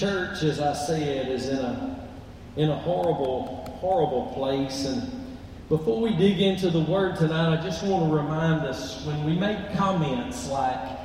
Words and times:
church, 0.00 0.42
as 0.42 0.60
I 0.60 0.72
said, 0.72 1.28
is 1.28 1.48
in 1.48 1.58
a 1.58 2.08
in 2.56 2.70
a 2.70 2.76
horrible, 2.76 3.78
horrible 3.80 4.32
place. 4.34 4.86
And 4.86 5.38
before 5.68 6.00
we 6.00 6.16
dig 6.16 6.40
into 6.40 6.70
the 6.70 6.80
word 6.80 7.16
tonight, 7.16 7.58
I 7.58 7.62
just 7.62 7.84
want 7.84 8.10
to 8.10 8.16
remind 8.16 8.66
us 8.66 9.04
when 9.04 9.24
we 9.24 9.34
make 9.34 9.74
comments 9.74 10.48
like 10.48 10.98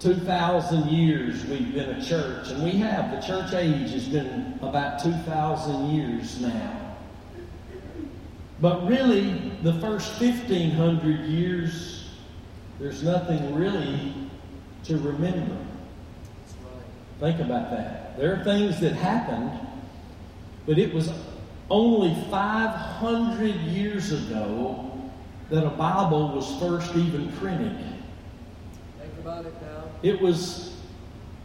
2,000 0.00 0.88
years 0.88 1.44
we've 1.46 1.72
been 1.72 1.90
a 1.90 2.04
church, 2.04 2.50
and 2.50 2.62
we 2.62 2.72
have, 2.72 3.12
the 3.12 3.26
church 3.26 3.54
age 3.54 3.92
has 3.92 4.08
been 4.08 4.58
about 4.60 5.02
2,000 5.02 5.90
years 5.94 6.40
now. 6.40 6.96
But 8.60 8.86
really, 8.86 9.52
the 9.62 9.74
first 9.74 10.20
1,500 10.20 11.26
years, 11.26 12.10
there's 12.78 13.02
nothing 13.02 13.54
really 13.54 14.12
to 14.84 14.98
remember. 14.98 15.56
Think 17.22 17.38
about 17.38 17.70
that. 17.70 18.18
There 18.18 18.34
are 18.34 18.42
things 18.42 18.80
that 18.80 18.94
happened, 18.94 19.52
but 20.66 20.76
it 20.76 20.92
was 20.92 21.08
only 21.70 22.16
500 22.28 23.54
years 23.60 24.10
ago 24.10 24.90
that 25.48 25.64
a 25.64 25.70
Bible 25.70 26.34
was 26.34 26.58
first 26.58 26.96
even 26.96 27.30
printed. 27.34 27.78
Think 28.98 29.12
about 29.20 29.46
it 29.46 29.54
now. 29.62 29.84
It 30.02 30.20
was 30.20 30.74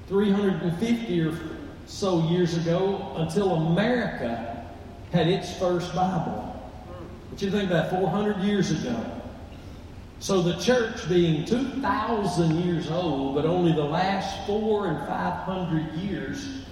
350 0.07 1.21
or 1.21 1.37
so 1.85 2.27
years 2.27 2.57
ago 2.57 3.13
until 3.17 3.53
America 3.67 4.65
had 5.11 5.27
its 5.27 5.55
first 5.59 5.93
Bible. 5.93 6.41
Hmm. 6.87 7.05
What 7.29 7.39
you 7.39 7.51
think 7.51 7.69
about 7.69 7.91
400 7.91 8.37
years 8.39 8.71
ago? 8.71 9.16
So 10.19 10.41
the 10.41 10.55
church 10.55 11.07
being 11.07 11.45
2,000 11.45 12.63
years 12.63 12.89
old, 12.89 13.35
but 13.35 13.45
only 13.45 13.71
the 13.71 13.83
last 13.83 14.47
four 14.47 14.87
and 14.87 14.97
500 15.07 15.93
years 15.93 16.63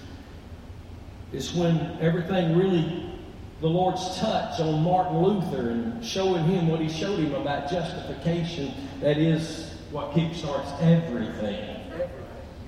is 1.31 1.53
when 1.53 1.97
everything 2.01 2.57
really, 2.57 3.11
the 3.61 3.67
Lord's 3.67 4.17
touch 4.17 4.59
on 4.59 4.81
Martin 4.81 5.21
Luther 5.21 5.69
and 5.69 6.03
showing 6.03 6.43
him 6.45 6.67
what 6.67 6.79
he 6.79 6.89
showed 6.89 7.19
him 7.19 7.35
about 7.35 7.69
justification. 7.69 8.73
That 8.99 9.17
is 9.17 9.75
what 9.91 10.11
kickstarts 10.11 10.81
everything. 10.81 11.81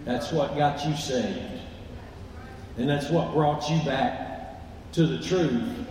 That's 0.06 0.32
what 0.32 0.56
got 0.58 0.86
you 0.86 0.96
saved. 0.96 1.62
And 2.78 2.88
that's 2.88 3.10
what 3.10 3.34
brought 3.34 3.68
you 3.70 3.84
back 3.84 4.62
to 4.94 5.08
the 5.08 5.24
truth 5.24 5.88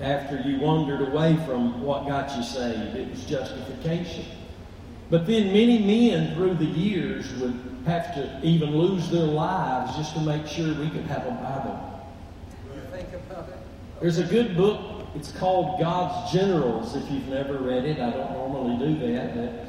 after 0.00 0.40
you 0.40 0.58
wandered 0.60 1.06
away 1.08 1.36
from 1.46 1.82
what 1.82 2.06
got 2.06 2.34
you 2.36 2.42
saved. 2.42 2.96
It 2.96 3.10
was 3.10 3.24
justification. 3.24 4.24
But 5.10 5.26
then 5.26 5.46
many 5.46 5.78
men 5.78 6.34
through 6.34 6.54
the 6.54 6.64
years 6.64 7.32
would 7.34 7.58
have 7.84 8.14
to 8.14 8.40
even 8.42 8.76
lose 8.76 9.10
their 9.10 9.26
lives 9.26 9.96
just 9.96 10.14
to 10.14 10.20
make 10.20 10.46
sure 10.46 10.72
we 10.74 10.88
could 10.88 11.04
have 11.06 11.26
a 11.26 11.30
Bible. 11.30 12.08
Think 12.92 13.08
about 13.12 13.48
it. 13.48 13.58
There's 14.00 14.18
a 14.18 14.24
good 14.24 14.56
book. 14.56 15.06
It's 15.14 15.32
called 15.32 15.80
God's 15.80 16.32
Generals. 16.32 16.94
If 16.94 17.10
you've 17.10 17.26
never 17.28 17.58
read 17.58 17.84
it, 17.84 17.98
I 17.98 18.10
don't 18.10 18.32
normally 18.32 18.94
do 18.94 19.12
that, 19.12 19.34
but 19.34 19.66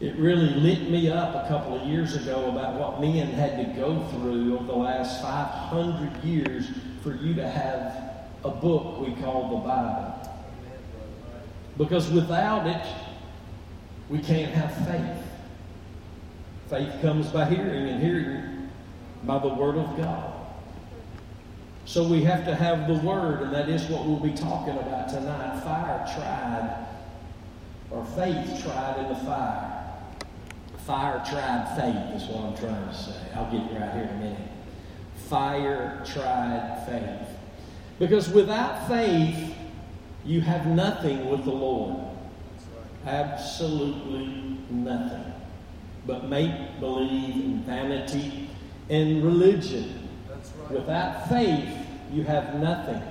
it 0.00 0.16
really 0.16 0.48
lit 0.54 0.90
me 0.90 1.10
up 1.10 1.44
a 1.44 1.48
couple 1.48 1.78
of 1.78 1.86
years 1.86 2.16
ago 2.16 2.48
about 2.50 2.74
what 2.74 3.00
men 3.00 3.28
had 3.28 3.56
to 3.58 3.80
go 3.80 4.02
through 4.10 4.56
over 4.56 4.64
the 4.64 4.72
last 4.72 5.20
500 5.20 6.24
years 6.24 6.70
for 7.02 7.14
you 7.14 7.34
to 7.34 7.48
have 7.48 8.07
a 8.44 8.50
book 8.50 9.00
we 9.00 9.14
call 9.22 9.50
the 9.50 9.68
Bible. 9.68 10.14
Because 11.76 12.10
without 12.10 12.66
it, 12.66 12.86
we 14.08 14.18
can't 14.18 14.52
have 14.52 14.74
faith. 14.86 15.24
Faith 16.68 17.00
comes 17.00 17.28
by 17.28 17.44
hearing, 17.46 17.88
and 17.88 18.02
hearing 18.02 18.70
by 19.24 19.38
the 19.38 19.48
Word 19.48 19.76
of 19.76 19.96
God. 19.96 20.34
So 21.84 22.06
we 22.06 22.22
have 22.24 22.44
to 22.44 22.54
have 22.54 22.86
the 22.86 23.06
Word, 23.06 23.42
and 23.42 23.54
that 23.54 23.68
is 23.68 23.88
what 23.88 24.04
we'll 24.04 24.20
be 24.20 24.32
talking 24.32 24.76
about 24.76 25.08
tonight. 25.08 25.62
Fire 25.62 26.04
tried, 26.14 26.86
or 27.90 28.04
faith 28.16 28.62
tried 28.62 28.98
in 28.98 29.08
the 29.08 29.14
fire. 29.24 29.74
Fire 30.84 31.22
tried 31.28 31.74
faith 31.76 32.22
is 32.22 32.28
what 32.28 32.44
I'm 32.44 32.56
trying 32.56 32.88
to 32.88 32.94
say. 32.94 33.16
I'll 33.34 33.50
get 33.50 33.70
you 33.70 33.78
right 33.78 33.92
here 33.92 34.04
in 34.04 34.08
a 34.08 34.20
minute. 34.20 34.48
Fire 35.28 36.02
tried 36.04 36.84
faith. 36.86 37.37
Because 37.98 38.28
without 38.28 38.86
faith, 38.88 39.54
you 40.24 40.40
have 40.40 40.66
nothing 40.66 41.28
with 41.30 41.44
the 41.44 41.50
Lord. 41.50 41.96
Absolutely 43.06 44.58
nothing. 44.70 45.32
But 46.06 46.28
make 46.28 46.80
believe 46.80 47.34
and 47.34 47.64
vanity 47.64 48.48
and 48.88 49.24
religion. 49.24 50.08
Right. 50.28 50.70
Without 50.70 51.28
faith, 51.28 51.68
you 52.12 52.22
have 52.24 52.54
nothing. 52.56 53.02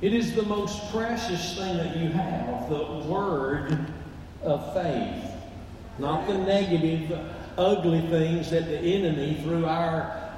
It 0.00 0.12
is 0.12 0.34
the 0.34 0.42
most 0.42 0.90
precious 0.90 1.56
thing 1.56 1.76
that 1.76 1.96
you 1.96 2.08
have, 2.08 2.68
the 2.68 2.84
word 3.08 3.86
of 4.42 4.74
faith. 4.74 5.30
Not 5.98 6.26
the 6.26 6.36
negative, 6.36 7.16
ugly 7.56 8.00
things 8.08 8.50
that 8.50 8.66
the 8.66 8.78
enemy, 8.78 9.40
through 9.44 9.66
our 9.66 10.32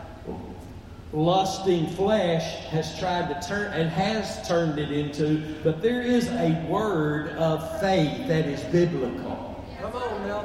lusting 1.15 1.87
flesh, 1.89 2.67
has 2.67 2.99
tried 2.99 3.29
to 3.29 3.49
turn 3.49 3.73
and 3.73 3.89
has 3.89 4.47
turned 4.47 4.79
it 4.79 4.93
into. 4.93 5.55
But 5.65 5.81
there 5.81 6.03
is 6.03 6.29
a 6.29 6.53
word 6.69 7.31
of 7.31 7.81
faith 7.81 8.29
that 8.29 8.45
is 8.45 8.63
biblical. 8.65 9.56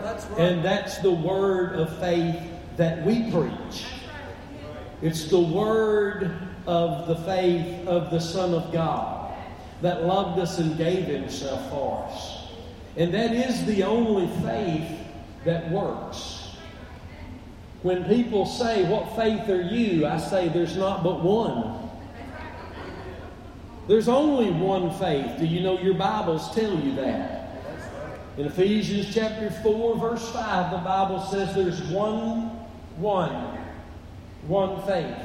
That's 0.01 0.25
right. 0.25 0.39
And 0.39 0.63
that's 0.63 0.99
the 0.99 1.11
word 1.11 1.73
of 1.73 1.97
faith 1.99 2.39
that 2.77 3.05
we 3.05 3.31
preach. 3.31 3.85
It's 5.01 5.25
the 5.25 5.39
word 5.39 6.31
of 6.67 7.07
the 7.07 7.15
faith 7.25 7.87
of 7.87 8.11
the 8.11 8.19
Son 8.19 8.53
of 8.53 8.71
God 8.71 9.33
that 9.81 10.05
loved 10.05 10.39
us 10.39 10.59
and 10.59 10.77
gave 10.77 11.05
himself 11.05 11.69
for 11.69 12.05
us. 12.05 12.47
And 12.97 13.13
that 13.13 13.31
is 13.31 13.65
the 13.65 13.83
only 13.83 14.27
faith 14.43 14.99
that 15.43 15.71
works. 15.71 16.55
When 17.81 18.03
people 18.05 18.45
say, 18.45 18.87
What 18.87 19.15
faith 19.15 19.49
are 19.49 19.61
you? 19.61 20.05
I 20.05 20.17
say, 20.17 20.49
There's 20.49 20.77
not 20.77 21.03
but 21.03 21.23
one. 21.23 21.89
There's 23.87 24.07
only 24.07 24.51
one 24.51 24.91
faith. 24.99 25.39
Do 25.39 25.45
you 25.45 25.61
know 25.61 25.79
your 25.79 25.95
Bibles 25.95 26.53
tell 26.53 26.75
you 26.75 26.95
that? 26.95 27.40
In 28.37 28.45
Ephesians 28.45 29.13
chapter 29.13 29.51
4, 29.51 29.97
verse 29.97 30.31
5, 30.31 30.71
the 30.71 30.77
Bible 30.77 31.19
says 31.19 31.53
there's 31.53 31.81
one, 31.83 32.49
one, 32.95 33.57
one 34.47 34.81
faith. 34.83 35.17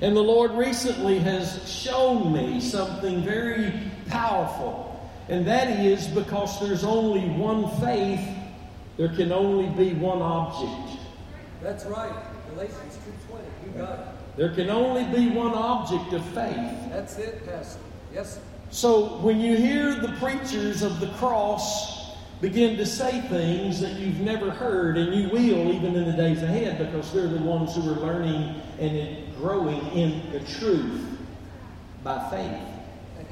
And 0.00 0.16
the 0.16 0.22
Lord 0.22 0.52
recently 0.52 1.18
has 1.18 1.68
shown 1.68 2.32
me 2.32 2.60
something 2.60 3.22
very 3.22 3.72
powerful. 4.06 4.84
And 5.28 5.44
that 5.48 5.80
is 5.80 6.06
because 6.06 6.60
there's 6.60 6.84
only 6.84 7.28
one 7.28 7.68
faith, 7.80 8.20
there 8.96 9.08
can 9.08 9.32
only 9.32 9.68
be 9.70 9.94
one 9.94 10.22
object. 10.22 11.00
That's 11.60 11.84
right. 11.86 12.14
Galatians 12.54 12.98
2.20. 13.30 13.66
You 13.66 13.80
got 13.80 13.98
it. 13.98 14.06
There 14.36 14.54
can 14.54 14.70
only 14.70 15.02
be 15.12 15.30
one 15.30 15.52
object 15.52 16.12
of 16.12 16.24
faith. 16.26 16.90
That's 16.90 17.18
it, 17.18 17.44
Pastor. 17.44 17.80
Yes, 18.14 18.36
sir. 18.36 18.40
So 18.70 19.18
when 19.18 19.40
you 19.40 19.56
hear 19.56 19.94
the 19.94 20.12
preachers 20.18 20.82
of 20.82 21.00
the 21.00 21.08
cross 21.14 22.16
begin 22.40 22.76
to 22.76 22.86
say 22.86 23.20
things 23.22 23.80
that 23.80 23.94
you've 23.94 24.20
never 24.20 24.50
heard, 24.50 24.96
and 24.96 25.14
you 25.14 25.28
will 25.30 25.72
even 25.72 25.96
in 25.96 26.04
the 26.04 26.16
days 26.16 26.42
ahead 26.42 26.78
because 26.78 27.12
they're 27.12 27.26
the 27.26 27.38
ones 27.38 27.74
who 27.74 27.80
are 27.90 27.96
learning 27.96 28.60
and 28.78 29.34
growing 29.36 29.84
in 29.92 30.30
the 30.32 30.40
truth 30.40 31.18
by 32.04 32.18
faith. 32.30 32.62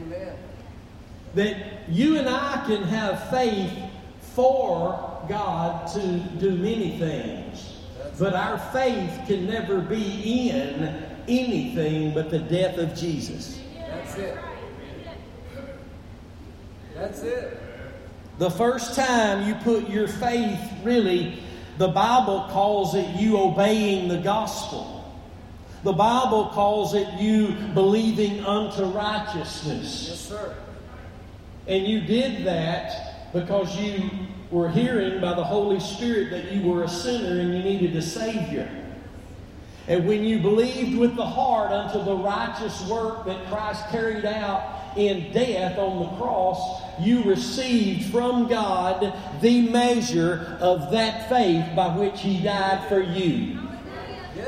Amen. 0.00 0.36
That 1.34 1.88
you 1.88 2.18
and 2.18 2.28
I 2.28 2.64
can 2.66 2.82
have 2.82 3.30
faith 3.30 3.72
for 4.34 5.24
God 5.28 5.86
to 5.92 6.18
do 6.38 6.56
many 6.56 6.98
things. 6.98 7.80
But 8.18 8.34
our 8.34 8.58
faith 8.72 9.26
can 9.26 9.46
never 9.46 9.80
be 9.80 10.50
in 10.50 11.04
anything 11.28 12.14
but 12.14 12.30
the 12.30 12.38
death 12.38 12.78
of 12.78 12.94
Jesus. 12.94 13.60
That's 13.76 14.16
it. 14.16 14.38
That's 16.96 17.22
it. 17.22 17.58
The 18.38 18.50
first 18.50 18.94
time 18.94 19.46
you 19.46 19.54
put 19.56 19.88
your 19.88 20.08
faith, 20.08 20.60
really, 20.82 21.42
the 21.78 21.88
Bible 21.88 22.48
calls 22.50 22.94
it 22.94 23.06
you 23.16 23.38
obeying 23.38 24.08
the 24.08 24.18
gospel. 24.18 24.92
The 25.84 25.92
Bible 25.92 26.48
calls 26.48 26.94
it 26.94 27.06
you 27.14 27.48
believing 27.74 28.44
unto 28.44 28.84
righteousness. 28.84 30.08
Yes, 30.08 30.20
sir. 30.20 30.56
And 31.66 31.86
you 31.86 32.00
did 32.00 32.46
that 32.46 33.32
because 33.32 33.76
you 33.78 34.10
were 34.50 34.68
hearing 34.68 35.20
by 35.20 35.34
the 35.34 35.44
Holy 35.44 35.80
Spirit 35.80 36.30
that 36.30 36.52
you 36.52 36.62
were 36.62 36.84
a 36.84 36.88
sinner 36.88 37.40
and 37.40 37.54
you 37.54 37.62
needed 37.62 37.94
a 37.96 38.02
Savior. 38.02 38.68
And 39.88 40.06
when 40.06 40.24
you 40.24 40.40
believed 40.40 40.98
with 40.98 41.14
the 41.14 41.26
heart 41.26 41.70
unto 41.70 42.02
the 42.04 42.16
righteous 42.16 42.80
work 42.88 43.24
that 43.26 43.46
Christ 43.46 43.88
carried 43.90 44.24
out 44.24 44.75
in 44.96 45.32
death 45.32 45.78
on 45.78 46.00
the 46.00 46.16
cross, 46.16 46.82
you 47.00 47.22
received 47.24 48.10
from 48.10 48.48
God 48.48 49.12
the 49.40 49.68
measure 49.68 50.56
of 50.60 50.90
that 50.92 51.28
faith 51.28 51.64
by 51.76 51.96
which 51.96 52.20
He 52.20 52.42
died 52.42 52.88
for 52.88 53.00
you. 53.00 53.58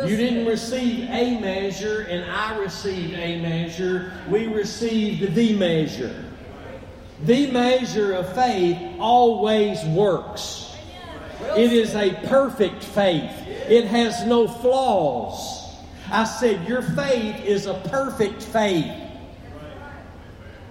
You 0.04 0.16
didn't 0.16 0.46
receive 0.46 1.08
a 1.10 1.40
measure, 1.40 2.02
and 2.02 2.30
I 2.30 2.58
received 2.58 3.14
a 3.14 3.40
measure. 3.40 4.12
We 4.28 4.46
received 4.46 5.34
the 5.34 5.56
measure. 5.56 6.24
The 7.24 7.50
measure 7.50 8.12
of 8.12 8.32
faith 8.34 8.78
always 8.98 9.82
works. 9.86 10.76
It 11.56 11.72
is 11.72 11.94
a 11.94 12.12
perfect 12.26 12.84
faith, 12.84 13.32
it 13.46 13.86
has 13.86 14.24
no 14.26 14.46
flaws. 14.46 15.58
I 16.10 16.24
said, 16.24 16.66
Your 16.68 16.82
faith 16.82 17.44
is 17.44 17.66
a 17.66 17.74
perfect 17.74 18.42
faith. 18.42 19.07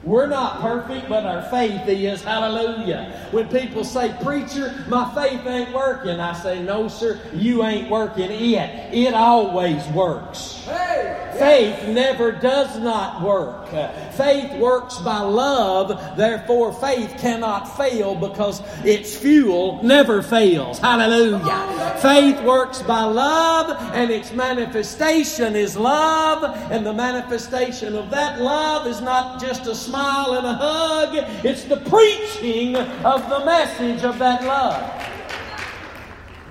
We're 0.08 0.28
not 0.28 0.62
perfect, 0.62 1.10
but 1.10 1.26
our 1.26 1.42
faith 1.50 1.86
is. 1.86 2.24
Hallelujah. 2.24 3.28
When 3.32 3.50
people 3.50 3.84
say, 3.84 4.16
Preacher, 4.24 4.86
my 4.88 5.14
faith 5.14 5.46
ain't 5.46 5.74
working, 5.74 6.22
I 6.22 6.32
say, 6.32 6.64
No, 6.64 6.88
sir, 6.88 7.20
you 7.34 7.66
ain't 7.66 7.90
working 7.90 8.32
it. 8.32 8.94
It 8.94 9.14
always 9.14 9.86
works. 9.88 10.64
Hey! 10.64 11.36
Faith 11.38 11.90
never 11.90 12.32
does 12.32 12.80
not 12.80 13.22
work. 13.22 13.68
Faith 14.14 14.58
works 14.60 14.98
by 15.00 15.20
love, 15.20 16.18
therefore, 16.18 16.74
faith 16.74 17.16
cannot 17.20 17.66
fail 17.78 18.16
because 18.16 18.62
its 18.84 19.16
fuel 19.16 19.84
never 19.84 20.24
fails. 20.24 20.80
Hallelujah. 20.80 21.98
Faith 22.02 22.42
works 22.42 22.82
by 22.82 23.04
love, 23.04 23.78
and 23.94 24.10
its 24.10 24.32
manifestation 24.32 25.56
is 25.56 25.78
love, 25.78 26.44
and 26.72 26.84
the 26.84 26.94
manifestation 26.94 27.96
of 27.96 28.10
that 28.10 28.42
love 28.42 28.88
is 28.88 29.02
not 29.02 29.40
just 29.40 29.68
a 29.68 29.76
smile 29.76 29.97
and 29.98 30.46
a 30.46 30.54
hug, 30.54 31.46
it's 31.46 31.64
the 31.64 31.78
preaching 31.78 32.76
of 32.76 33.30
the 33.30 33.46
message 33.46 34.04
of 34.04 34.18
that 34.20 34.44
love. 34.44 35.04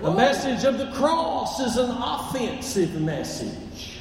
The 0.02 0.10
message 0.10 0.64
of 0.64 0.78
the 0.78 0.90
cross 0.92 1.60
is 1.60 1.76
an 1.76 1.90
offensive 1.90 3.00
message. 3.00 4.00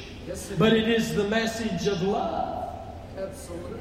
But 0.58 0.72
it 0.72 0.88
is 0.88 1.14
the 1.14 1.24
message 1.24 1.86
of 1.86 2.02
love. 2.02 2.74
Absolutely. 3.16 3.80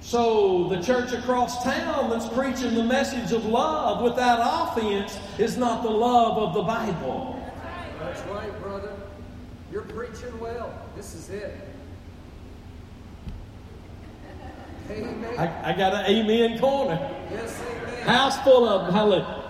So 0.00 0.68
the 0.68 0.80
church 0.80 1.12
across 1.12 1.64
town 1.64 2.10
that's 2.10 2.28
preaching 2.28 2.74
the 2.74 2.84
message 2.84 3.32
of 3.32 3.44
love 3.44 4.02
without 4.02 4.38
offense 4.78 5.18
is 5.36 5.56
not 5.56 5.82
the 5.82 5.90
love 5.90 6.38
of 6.38 6.54
the 6.54 6.62
Bible. 6.62 7.42
That's 7.98 8.22
right, 8.28 8.62
brother. 8.62 8.92
You're 9.72 9.82
preaching 9.82 10.38
well. 10.38 10.72
This 10.94 11.14
is 11.14 11.30
it. 11.30 11.54
Amen. 14.90 15.38
I, 15.38 15.72
I 15.72 15.76
got 15.76 15.94
an 15.94 16.06
amen 16.06 16.58
corner. 16.58 16.98
yes, 17.30 17.60
amen. 17.60 18.02
House 18.06 18.40
full 18.42 18.68
of 18.68 18.86
them. 18.86 18.94
Hallelujah. 18.94 19.42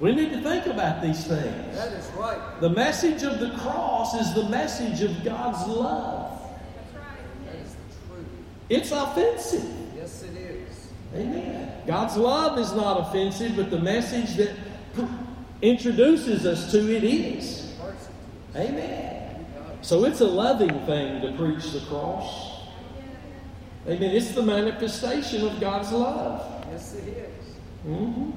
We 0.00 0.12
need 0.12 0.30
to 0.32 0.40
think 0.42 0.66
about 0.66 1.00
these 1.00 1.24
things. 1.24 1.76
That 1.76 1.92
is 1.92 2.10
right. 2.16 2.60
The 2.60 2.70
message 2.70 3.22
of 3.22 3.38
the 3.38 3.56
cross 3.58 4.14
is 4.14 4.34
the 4.34 4.48
message 4.48 5.00
of 5.02 5.22
God's 5.22 5.64
love. 5.68 6.40
That 6.42 6.90
is 6.90 6.94
right. 6.96 7.46
That 7.46 7.54
is 7.54 7.70
the 7.70 8.14
truth. 8.14 8.26
It's 8.68 8.90
offensive. 8.90 9.70
Yes, 9.96 10.24
it 10.24 10.36
is. 10.36 10.88
Amen. 11.14 11.72
God's 11.86 12.16
love 12.16 12.58
is 12.58 12.72
not 12.72 13.08
offensive, 13.08 13.54
but 13.54 13.70
the 13.70 13.78
message 13.78 14.34
that 14.34 14.56
introduces 15.62 16.46
us 16.46 16.72
to 16.72 16.96
it 16.96 17.04
is. 17.04 17.72
Amen. 18.56 19.46
So 19.82 20.04
it's 20.04 20.20
a 20.20 20.26
loving 20.26 20.84
thing 20.86 21.22
to 21.22 21.32
preach 21.36 21.70
the 21.72 21.80
cross. 21.86 22.51
Amen. 23.86 24.10
It's 24.14 24.30
the 24.32 24.42
manifestation 24.42 25.44
of 25.46 25.58
God's 25.60 25.90
love. 25.90 26.66
Yes, 26.70 26.94
it 26.94 27.08
is. 27.08 27.54
hmm 27.84 28.30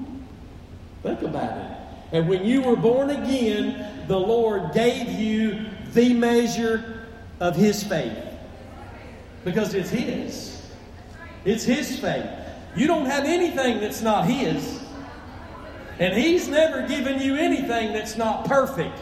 Think 1.03 1.21
about 1.21 1.57
it. 1.57 1.77
And 2.11 2.27
when 2.27 2.45
you 2.45 2.61
were 2.61 2.75
born 2.75 3.11
again, 3.11 4.07
the 4.07 4.19
Lord 4.19 4.73
gave 4.73 5.07
you 5.07 5.65
the 5.93 6.13
measure 6.13 7.05
of 7.39 7.55
His 7.55 7.83
faith. 7.83 8.17
Because 9.43 9.75
it's 9.75 9.89
His. 9.89 10.65
It's 11.45 11.63
His 11.63 11.99
faith. 11.99 12.27
You 12.75 12.87
don't 12.87 13.05
have 13.05 13.25
anything 13.25 13.79
that's 13.79 14.01
not 14.01 14.25
His. 14.25 14.79
And 15.99 16.17
He's 16.17 16.47
never 16.47 16.87
given 16.87 17.21
you 17.21 17.35
anything 17.35 17.93
that's 17.93 18.17
not 18.17 18.45
perfect. 18.45 18.97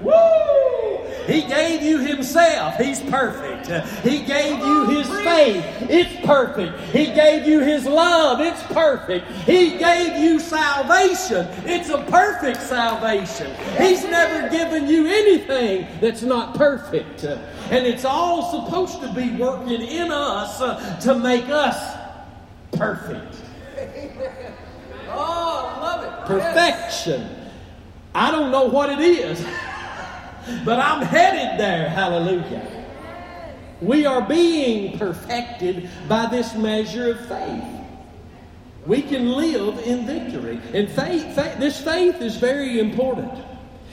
Woo! 0.00 1.00
He 1.26 1.40
gave 1.42 1.82
you 1.82 2.00
Himself. 2.00 2.76
He's 2.76 3.00
perfect. 3.00 3.66
He 4.06 4.22
gave 4.24 4.58
you 4.58 4.84
His 4.86 5.08
faith. 5.20 5.64
It's 5.88 6.26
perfect. 6.26 6.78
He 6.90 7.06
gave 7.06 7.46
you 7.46 7.60
His 7.60 7.86
love. 7.86 8.40
It's 8.40 8.62
perfect. 8.64 9.30
He 9.46 9.78
gave 9.78 10.16
you 10.18 10.38
salvation. 10.38 11.46
It's 11.64 11.88
a 11.88 12.04
perfect 12.10 12.60
salvation. 12.60 13.50
He's 13.78 14.04
never 14.04 14.50
given 14.50 14.86
you 14.86 15.06
anything 15.06 15.86
that's 16.00 16.22
not 16.22 16.56
perfect. 16.56 17.24
And 17.24 17.86
it's 17.86 18.04
all 18.04 18.66
supposed 18.66 19.00
to 19.00 19.10
be 19.14 19.34
working 19.36 19.80
in 19.80 20.12
us 20.12 20.58
to 21.04 21.14
make 21.14 21.48
us 21.48 21.96
perfect. 22.72 23.36
Oh, 25.08 25.74
I 25.74 25.80
love 25.80 26.04
it. 26.04 26.26
Perfection. 26.26 27.28
I 28.14 28.30
don't 28.30 28.50
know 28.52 28.66
what 28.66 28.90
it 28.90 29.00
is, 29.00 29.44
but 30.64 30.78
I'm 30.78 31.02
headed 31.02 31.58
there. 31.58 31.88
Hallelujah. 31.88 32.84
We 33.80 34.06
are 34.06 34.22
being 34.22 34.98
perfected 34.98 35.90
by 36.08 36.26
this 36.26 36.54
measure 36.54 37.10
of 37.10 37.26
faith. 37.26 37.64
We 38.86 39.02
can 39.02 39.32
live 39.32 39.78
in 39.86 40.06
victory. 40.06 40.60
And 40.72 40.88
faith, 40.88 41.34
faith 41.34 41.58
this 41.58 41.80
faith 41.80 42.20
is 42.20 42.36
very 42.36 42.78
important. 42.78 43.32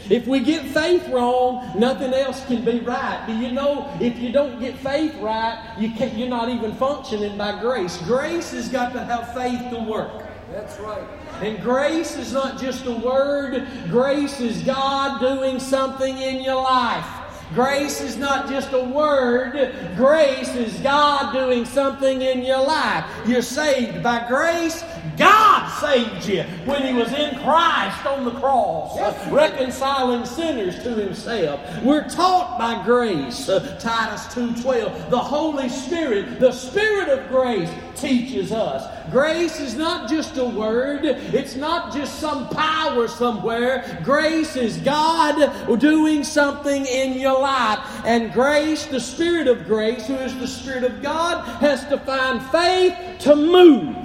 If 0.10 0.27
we 0.27 0.39
get 0.39 0.65
faith 0.65 1.08
wrong, 1.10 1.79
nothing 1.79 2.13
else 2.13 2.46
can 2.46 2.65
be 2.65 2.79
right. 2.79 3.24
Do 3.27 3.34
you 3.34 3.51
know 3.51 3.89
if 4.01 4.17
you 4.17 4.31
don't 4.31 4.60
get 4.60 4.75
faith 4.77 5.15
right, 5.17 5.75
you 5.79 5.91
can't, 5.91 6.13
you're 6.17 6.27
not 6.27 6.50
even 6.50 6.74
functioning 6.75 7.38
by 7.38 7.60
grace. 7.62 7.98
Grace 8.00 8.51
has 8.51 8.67
got 8.67 8.93
to 8.93 9.03
have 9.03 9.34
faith 9.34 9.62
to 9.72 9.79
work. 9.79 10.25
That's 10.51 10.79
right. 10.79 11.08
And 11.41 11.60
grace 11.62 12.15
is 12.17 12.33
not 12.33 12.60
just 12.60 12.86
a 12.86 12.91
word, 12.91 13.67
grace 13.89 14.39
is 14.39 14.62
God 14.62 15.19
doing 15.19 15.60
something 15.60 16.17
in 16.17 16.43
your 16.43 16.62
life. 16.62 17.07
Grace 17.53 18.00
is 18.00 18.15
not 18.15 18.48
just 18.48 18.71
a 18.71 18.79
word, 18.79 19.75
grace 19.98 20.55
is 20.55 20.74
God 20.79 21.33
doing 21.33 21.65
something 21.65 22.21
in 22.21 22.43
your 22.43 22.63
life. 22.63 23.05
You're 23.25 23.41
saved 23.41 24.01
by 24.01 24.25
grace. 24.27 24.83
God 25.17 25.67
saved 25.79 26.27
you 26.27 26.43
when 26.65 26.86
He 26.86 26.93
was 26.93 27.12
in 27.13 27.38
Christ 27.39 28.05
on 28.05 28.25
the 28.25 28.31
cross, 28.31 28.98
uh, 28.98 29.29
reconciling 29.31 30.25
sinners 30.25 30.81
to 30.84 30.93
Himself. 30.93 31.60
We're 31.84 32.08
taught 32.08 32.58
by 32.58 32.84
grace. 32.84 33.50
Uh, 33.50 33.77
Titus 33.79 34.25
2:12. 34.34 35.10
The 35.10 35.20
Holy 35.20 35.70
Spirit, 35.70 36.39
the 36.39 36.51
Spirit 36.51 37.10
of 37.10 37.27
grace, 37.29 37.70
teaches 37.96 38.51
us. 38.51 38.88
Grace 39.12 39.60
is 39.60 39.75
not 39.75 40.10
just 40.10 40.38
a 40.38 40.46
word, 40.46 41.05
it's 41.05 41.55
not 41.55 41.93
just 41.93 42.20
some 42.20 42.48
power 42.50 43.08
somewhere. 43.08 44.00
Grace 44.03 44.55
is 44.55 44.77
God 44.77 45.79
doing 45.79 46.24
something 46.24 46.86
in 46.86 47.20
your 47.20 47.39
life. 47.39 47.79
And 48.05 48.31
grace, 48.31 48.86
the 48.86 49.00
Spirit 49.00 49.48
of 49.48 49.65
grace, 49.65 50.08
who 50.08 50.15
is 50.15 50.36
the 50.38 50.48
Spirit 50.48 50.84
of 50.84 51.01
God, 51.01 51.43
has 51.60 51.86
to 51.88 51.98
find 52.00 52.41
faith 52.48 52.96
to 53.20 53.36
move. 53.36 53.96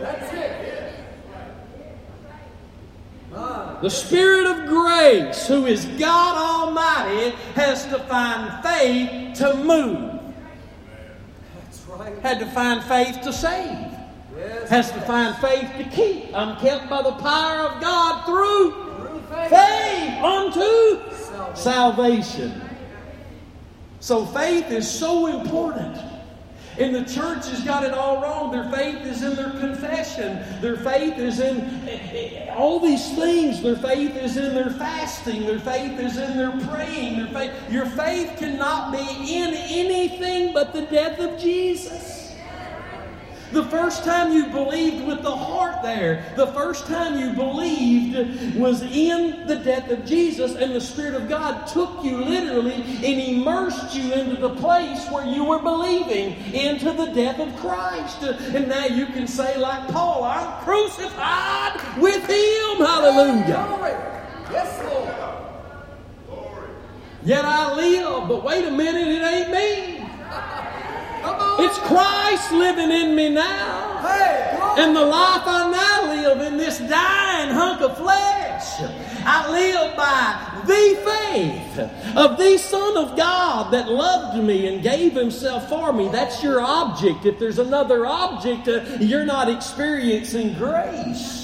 That's 0.00 0.32
it. 0.32 0.62
Ah, 3.31 3.31
The 3.82 3.90
Spirit 3.90 4.46
of 4.46 4.66
grace, 4.68 5.46
who 5.48 5.66
is 5.66 5.84
God 5.98 6.36
Almighty, 6.36 7.30
has 7.54 7.84
to 7.86 7.98
find 8.00 8.62
faith 8.62 9.38
to 9.38 9.54
move. 9.56 10.20
that's 11.64 11.80
right. 11.88 12.18
Had 12.20 12.38
to 12.38 12.46
find 12.52 12.82
faith 12.84 13.20
to 13.22 13.32
save. 13.32 13.88
Yes. 14.36 14.68
has 14.70 14.90
to 14.92 15.00
find 15.02 15.36
faith 15.36 15.70
to 15.78 15.84
keep. 15.84 16.34
I'm 16.34 16.56
kept 16.60 16.88
by 16.88 17.02
the 17.02 17.12
power 17.12 17.66
of 17.68 17.80
God 17.80 18.24
through 18.24 18.70
Through 18.96 19.22
faith. 19.30 19.50
faith 19.50 20.24
unto 20.24 21.54
Salvation. 21.54 21.56
salvation. 21.56 22.62
So 24.00 24.24
faith 24.26 24.70
is 24.70 24.88
so 24.90 25.26
important. 25.26 25.96
And 26.78 26.94
the 26.94 27.04
church 27.04 27.48
has 27.48 27.62
got 27.62 27.84
it 27.84 27.92
all 27.92 28.22
wrong. 28.22 28.50
Their 28.50 28.70
faith 28.70 29.04
is 29.04 29.22
in 29.22 29.36
their 29.36 29.50
confession. 29.50 30.42
Their 30.60 30.76
faith 30.76 31.18
is 31.18 31.40
in 31.40 32.50
all 32.56 32.80
these 32.80 33.14
things. 33.14 33.62
Their 33.62 33.76
faith 33.76 34.16
is 34.16 34.36
in 34.36 34.54
their 34.54 34.70
fasting. 34.70 35.46
Their 35.46 35.58
faith 35.58 35.98
is 35.98 36.16
in 36.16 36.36
their 36.36 36.52
praying. 36.68 37.18
Their 37.18 37.26
faith. 37.28 37.70
Your 37.70 37.86
faith 37.86 38.38
cannot 38.38 38.92
be 38.92 39.36
in 39.36 39.54
anything 39.54 40.52
but 40.52 40.72
the 40.72 40.82
death 40.82 41.18
of 41.18 41.38
Jesus. 41.38 42.11
The 43.52 43.64
first 43.64 44.04
time 44.04 44.32
you 44.32 44.46
believed 44.46 45.06
with 45.06 45.20
the 45.22 45.36
heart 45.36 45.82
there, 45.82 46.32
the 46.36 46.46
first 46.48 46.86
time 46.86 47.18
you 47.18 47.34
believed 47.34 48.56
was 48.56 48.80
in 48.80 49.46
the 49.46 49.56
death 49.56 49.90
of 49.90 50.06
Jesus, 50.06 50.54
and 50.54 50.74
the 50.74 50.80
Spirit 50.80 51.14
of 51.14 51.28
God 51.28 51.66
took 51.66 52.02
you 52.02 52.16
literally 52.24 52.72
and 52.72 53.20
immersed 53.20 53.94
you 53.94 54.10
into 54.14 54.40
the 54.40 54.54
place 54.56 55.06
where 55.10 55.26
you 55.26 55.44
were 55.44 55.58
believing, 55.58 56.34
into 56.54 56.92
the 56.92 57.12
death 57.12 57.40
of 57.40 57.54
Christ. 57.56 58.22
And 58.22 58.68
now 58.68 58.86
you 58.86 59.04
can 59.06 59.26
say, 59.26 59.58
like 59.58 59.86
Paul, 59.88 60.24
I'm 60.24 60.64
crucified 60.64 61.78
with 61.98 62.24
Him. 62.26 62.78
Hallelujah. 62.78 63.66
Glory. 63.68 63.90
Yes, 64.50 64.82
Lord. 64.90 65.14
Glory. 66.26 66.70
Yet 67.22 67.44
I 67.44 67.74
live, 67.74 68.28
but 68.28 68.42
wait 68.44 68.64
a 68.64 68.70
minute, 68.70 69.08
it 69.08 69.22
ain't 69.22 69.50
me. 69.50 70.08
It's 71.24 71.78
Christ 71.78 72.52
living 72.52 72.90
in 72.90 73.14
me 73.14 73.28
now. 73.30 73.98
Hey. 74.02 74.58
And 74.78 74.96
the 74.96 75.04
life 75.04 75.42
I 75.44 75.70
now 75.70 76.14
live 76.14 76.40
in 76.40 76.56
this 76.56 76.78
dying 76.78 77.50
hunk 77.50 77.82
of 77.82 77.96
flesh, 77.98 78.80
I 79.24 79.50
live 79.50 79.96
by 79.96 80.62
the 80.66 80.98
faith 81.04 82.16
of 82.16 82.38
the 82.38 82.56
Son 82.58 82.96
of 82.96 83.16
God 83.16 83.70
that 83.72 83.88
loved 83.88 84.42
me 84.42 84.66
and 84.66 84.82
gave 84.82 85.12
Himself 85.12 85.68
for 85.68 85.92
me. 85.92 86.08
That's 86.08 86.42
your 86.42 86.60
object. 86.60 87.26
If 87.26 87.38
there's 87.38 87.58
another 87.58 88.06
object, 88.06 88.68
uh, 88.68 88.84
you're 88.98 89.26
not 89.26 89.50
experiencing 89.50 90.54
grace. 90.54 91.41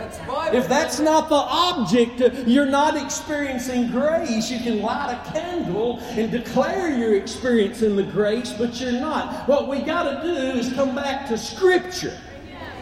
That's. 0.00 0.54
If 0.54 0.68
that's 0.68 0.98
not 0.98 1.28
the 1.28 1.34
object, 1.34 2.20
you're 2.46 2.66
not 2.66 2.96
experiencing 2.96 3.90
grace. 3.90 4.50
You 4.50 4.58
can 4.58 4.80
light 4.80 5.12
a 5.12 5.32
candle 5.32 5.98
and 6.00 6.30
declare 6.30 6.96
you're 6.96 7.16
experiencing 7.16 7.96
the 7.96 8.02
grace, 8.02 8.52
but 8.52 8.80
you're 8.80 8.92
not. 8.92 9.46
What 9.48 9.68
we 9.68 9.82
got 9.82 10.04
to 10.04 10.22
do 10.22 10.58
is 10.58 10.72
come 10.72 10.94
back 10.94 11.28
to 11.28 11.36
Scripture. 11.36 12.16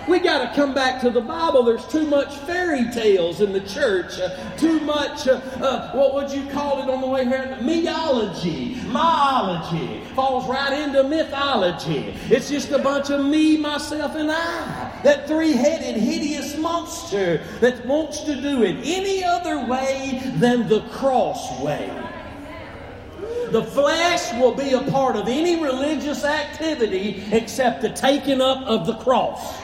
We 0.09 0.21
got 0.21 0.49
to 0.49 0.57
come 0.57 0.73
back 0.73 1.03
to 1.03 1.11
the 1.11 1.21
Bible. 1.21 1.63
There's 1.65 1.87
too 1.87 2.07
much 2.07 2.35
fairy 2.39 2.91
tales 2.93 3.43
in 3.43 3.53
the 3.53 3.61
church. 3.61 4.19
uh, 4.19 4.31
too 4.57 4.81
much, 4.81 5.29
uh, 5.29 5.33
uh, 5.61 5.93
what 5.93 6.15
would 6.15 6.31
you 6.31 6.49
call 6.49 6.83
it 6.83 6.89
on 6.89 7.03
the 7.03 7.07
way 7.07 7.27
here? 7.27 7.59
Meology, 7.61 8.77
myology. 8.85 10.07
Falls 10.15 10.49
right 10.49 10.73
into 10.73 11.03
mythology. 11.03 12.15
It's 12.31 12.49
just 12.49 12.71
a 12.71 12.79
bunch 12.79 13.11
of 13.11 13.23
me, 13.27 13.59
myself, 13.59 14.15
and 14.15 14.31
I. 14.33 14.88
That 15.05 15.28
three 15.28 15.52
headed, 15.52 15.97
hideous 15.97 16.57
monster 16.57 17.43
that 17.61 17.87
wants 17.87 18.23
to 18.25 18.40
do 18.40 18.62
it 18.64 18.76
any 18.85 19.23
other 19.23 19.64
way 19.67 20.21
than 20.37 20.69
the 20.69 20.81
cross 20.90 21.61
way. 21.61 21.90
The 23.50 23.62
flesh 23.62 24.33
will 24.35 24.55
be 24.55 24.73
a 24.73 24.83
part 24.90 25.17
of 25.17 25.26
any 25.26 25.62
religious 25.62 26.25
activity 26.25 27.25
except 27.33 27.81
the 27.81 27.90
taking 27.90 28.40
up 28.40 28.59
of 28.67 28.87
the 28.87 28.95
cross. 28.97 29.57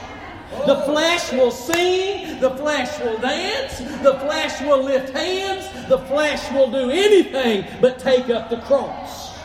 The 0.65 0.81
flesh 0.85 1.31
will 1.33 1.51
sing, 1.51 2.39
the 2.39 2.51
flesh 2.51 2.99
will 2.99 3.17
dance, 3.19 3.77
the 4.01 4.13
flesh 4.19 4.61
will 4.61 4.83
lift 4.83 5.09
hands, 5.09 5.67
the 5.87 5.99
flesh 5.99 6.51
will 6.51 6.71
do 6.71 6.89
anything 6.89 7.65
but 7.81 7.99
take 7.99 8.29
up 8.29 8.49
the 8.49 8.57
cross. 8.61 9.37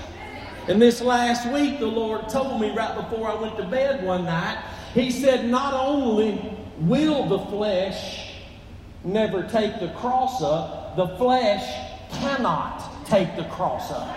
And 0.68 0.80
this 0.80 1.00
last 1.00 1.50
week, 1.52 1.78
the 1.78 1.86
Lord 1.86 2.28
told 2.28 2.60
me 2.60 2.70
right 2.70 2.94
before 2.94 3.28
I 3.28 3.34
went 3.34 3.56
to 3.56 3.64
bed 3.64 4.04
one 4.04 4.24
night, 4.24 4.62
He 4.94 5.10
said, 5.10 5.48
Not 5.48 5.74
only 5.74 6.56
will 6.80 7.28
the 7.28 7.38
flesh 7.46 8.34
never 9.04 9.42
take 9.44 9.80
the 9.80 9.88
cross 9.90 10.42
up, 10.42 10.96
the 10.96 11.08
flesh 11.16 11.64
cannot 12.12 13.06
take 13.06 13.36
the 13.36 13.44
cross 13.44 13.90
up. 13.90 14.16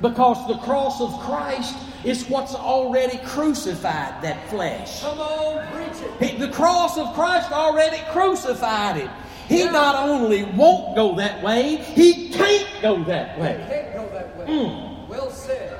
Because 0.00 0.46
the 0.46 0.58
cross 0.58 1.00
of 1.00 1.18
Christ 1.20 1.74
is 2.04 2.28
what's 2.28 2.54
already 2.54 3.18
crucified 3.24 4.22
that 4.22 4.48
flesh. 4.50 5.00
Come 5.00 5.20
on, 5.20 5.66
preach 5.72 6.02
it. 6.02 6.30
He- 6.30 6.36
the 6.38 6.52
cross 6.52 6.98
of 6.98 7.12
Christ 7.14 7.50
already 7.50 7.98
crucified 8.12 8.98
it. 8.98 9.10
He 9.48 9.64
not 9.64 10.08
only 10.08 10.44
won't 10.44 10.96
go 10.96 11.14
that 11.16 11.42
way, 11.42 11.76
he 11.76 12.28
can't 12.30 12.66
go 12.82 13.02
that 13.04 13.38
way. 13.38 13.64
Can't 13.68 13.94
go 13.94 14.08
that 14.12 14.36
way. 14.36 14.46
Mm. 14.46 15.08
Well 15.08 15.30
said. 15.30 15.75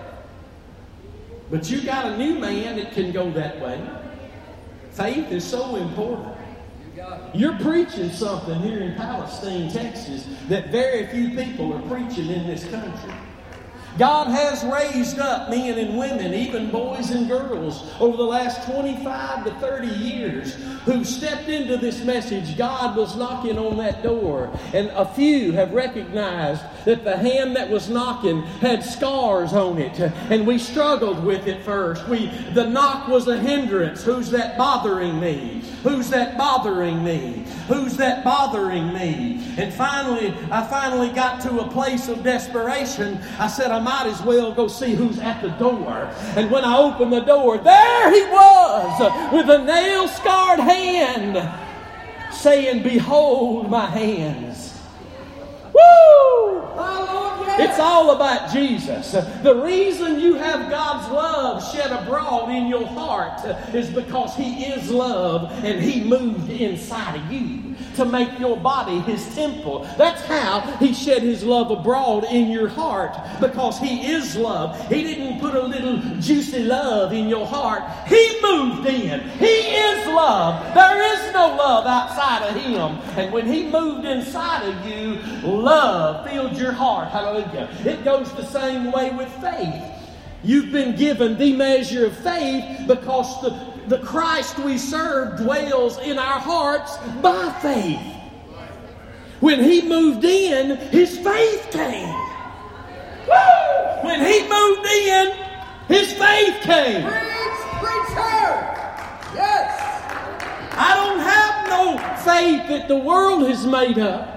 But 1.51 1.71
you 1.71 1.83
got 1.83 2.07
a 2.07 2.17
new 2.17 2.39
man 2.39 2.77
that 2.77 2.93
can 2.93 3.13
go 3.13 3.31
that 3.33 3.61
way. 3.61 3.81
Faith 4.93 5.31
is 5.31 5.45
so 5.45 5.77
important. 5.77 6.37
You're 7.35 7.59
preaching 7.59 8.11
something 8.11 8.61
here 8.61 8.81
in 8.81 8.95
Palestine, 8.95 9.71
Texas, 9.71 10.27
that 10.49 10.71
very 10.71 11.07
few 11.09 11.31
people 11.37 11.73
are 11.75 11.83
preaching 11.83 12.29
in 12.29 12.47
this 12.47 12.65
country. 12.69 13.13
God 13.99 14.29
has 14.29 14.63
raised 14.65 15.19
up 15.19 15.49
men 15.51 15.79
and 15.79 15.97
women, 15.97 16.35
even 16.35 16.71
boys 16.71 17.11
and 17.11 17.29
girls, 17.29 17.91
over 17.99 18.17
the 18.17 18.23
last 18.23 18.67
25 18.71 19.45
to 19.45 19.51
30 19.53 19.87
years 19.89 20.55
who've 20.85 21.07
stepped 21.07 21.49
into 21.49 21.77
this 21.77 22.05
message. 22.05 22.57
God 22.57 22.97
was 22.97 23.17
knocking 23.17 23.59
on 23.59 23.77
that 23.79 24.03
door, 24.03 24.51
and 24.73 24.89
a 24.91 25.05
few 25.05 25.53
have 25.53 25.73
recognized 25.73 26.63
that 26.85 27.05
the 27.05 27.17
hand 27.17 27.57
that 27.57 27.71
was 27.71 27.89
knocking 27.89 28.43
had 28.61 28.85
scars 28.85 29.53
on 29.53 29.79
it, 29.79 29.99
and 29.99 30.47
we 30.47 30.59
struggled 30.59 31.25
with 31.25 31.47
it 31.47 31.63
first. 31.63 32.07
We, 32.09 32.27
the 32.55 32.69
knock 32.69 33.09
was 33.09 33.27
a 33.29 33.39
hindrance. 33.39 34.05
Who's 34.05 34.31
that 34.31 34.59
bothering 34.59 35.19
me? 35.19 35.63
Who's 35.83 36.11
that 36.11 36.37
bothering 36.37 37.03
me? 37.03 37.45
Who's 37.69 37.97
that 37.97 38.25
bothering 38.25 38.93
me? 38.93 39.55
And 39.57 39.73
finally, 39.73 40.35
I 40.51 40.67
finally 40.67 41.11
got 41.11 41.41
to 41.43 41.61
a 41.61 41.69
place 41.69 42.09
of 42.09 42.23
desperation. 42.23 43.21
I 43.39 43.49
said, 43.49 43.71
I 43.71 43.81
might 43.87 44.07
as 44.09 44.21
well 44.23 44.53
go 44.53 44.67
see 44.67 44.97
who's 44.97 45.21
at 45.21 45.41
the 45.41 45.51
door. 45.51 46.11
And 46.35 46.51
when 46.51 46.65
I 46.65 46.77
opened 46.77 47.13
the 47.13 47.21
door, 47.21 47.57
there 47.57 48.13
he 48.13 48.23
was 48.25 49.33
with 49.33 49.49
a 49.49 49.65
nail 49.65 50.09
scarred 50.09 50.59
hand 50.59 51.39
saying, 52.35 52.83
Behold 52.83 53.71
my 53.71 53.87
hands. 53.87 54.77
Woo! 55.73 56.63
It's 57.59 57.79
all 57.79 58.11
about 58.11 58.53
Jesus. 58.53 59.13
The 59.13 59.55
reason 59.55 60.19
you 60.19 60.35
have 60.35 60.69
God's 60.69 61.09
love 61.13 61.73
shed 61.73 61.93
abroad 61.93 62.51
in 62.51 62.67
your 62.67 62.87
heart 62.89 63.45
is 63.73 63.89
because 63.89 64.35
He 64.35 64.65
is 64.65 64.91
love 64.91 65.53
and 65.65 65.81
He 65.81 66.03
moved 66.03 66.51
inside 66.51 67.21
of 67.21 67.33
you 67.33 67.66
to 67.97 68.05
make 68.05 68.39
your 68.39 68.57
body 68.57 68.99
His 69.01 69.35
temple. 69.35 69.89
That's 69.97 70.23
how 70.23 70.61
He 70.79 70.93
shed 70.93 71.23
His 71.23 71.45
love 71.45 71.71
abroad 71.71 72.25
in 72.25 72.51
your 72.51 72.69
heart 72.69 73.17
because 73.41 73.79
He 73.79 74.07
is 74.07 74.37
love. 74.37 74.89
He 74.89 75.03
didn't 75.03 75.41
put 75.41 75.55
a 75.55 75.63
little 75.63 75.99
juicy 76.21 76.65
love 76.65 77.13
in 77.13 77.29
your 77.29 77.47
heart, 77.47 77.83
He 78.07 78.39
moved 78.43 78.87
in. 78.87 79.21
He 79.39 79.47
is 79.47 80.07
love. 80.07 80.75
There 80.75 81.15
is 81.15 81.33
no 81.33 81.57
love 81.57 81.87
outside 81.87 82.49
of 82.49 82.57
Him. 82.57 82.99
And 83.19 83.33
when 83.33 83.47
He 83.47 83.69
moved 83.69 84.05
inside 84.05 84.67
of 84.67 84.87
you, 84.87 85.17
love 85.43 86.29
filled 86.29 86.57
your 86.57 86.73
heart. 86.73 87.09
Hallelujah. 87.09 87.69
It 87.85 88.05
goes 88.05 88.33
the 88.33 88.45
same 88.45 88.93
way 88.93 89.11
with 89.11 89.33
faith. 89.41 89.83
You've 90.43 90.71
been 90.71 90.95
given 90.97 91.37
the 91.39 91.57
measure 91.57 92.07
of 92.07 92.17
faith 92.19 92.87
because 92.87 93.41
the, 93.43 93.51
the 93.89 93.99
Christ 93.99 94.59
we 94.59 94.79
serve 94.79 95.39
dwells 95.39 95.99
in 95.99 96.19
our 96.19 96.41
hearts 96.41 96.97
by 97.23 97.51
faith. 97.63 98.01
When 99.41 99.63
He 99.63 99.83
moved 99.83 100.25
in, 100.25 100.77
His 100.89 101.19
faith 101.19 101.69
came. 101.71 102.15
Woo! 103.29 104.03
When 104.03 104.25
He 104.25 104.43
moved 104.49 104.87
in, 104.87 105.37
His 105.89 106.13
faith 106.15 106.63
came. 106.63 107.03
Preach, 107.03 107.81
preacher. 107.81 108.57
Yes. 109.35 109.83
I 110.73 110.95
don't 110.97 111.21
have 111.21 111.69
no 111.69 111.99
faith 112.25 112.69
that 112.69 112.89
the 112.89 112.99
world 112.99 113.49
has 113.49 113.67
made 113.67 113.99
up. 113.99 114.33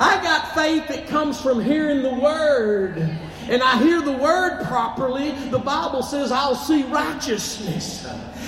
I 0.00 0.22
got 0.22 0.54
faith 0.54 0.86
that 0.88 1.08
comes 1.08 1.40
from 1.40 1.60
hearing 1.60 2.02
the 2.02 2.14
Word 2.14 3.18
and 3.48 3.62
I 3.62 3.82
hear 3.82 4.00
the 4.00 4.12
word 4.12 4.64
properly, 4.66 5.32
the 5.50 5.58
Bible 5.58 6.02
says 6.02 6.32
I'll 6.32 6.54
see 6.54 6.82
righteousness. 6.84 8.06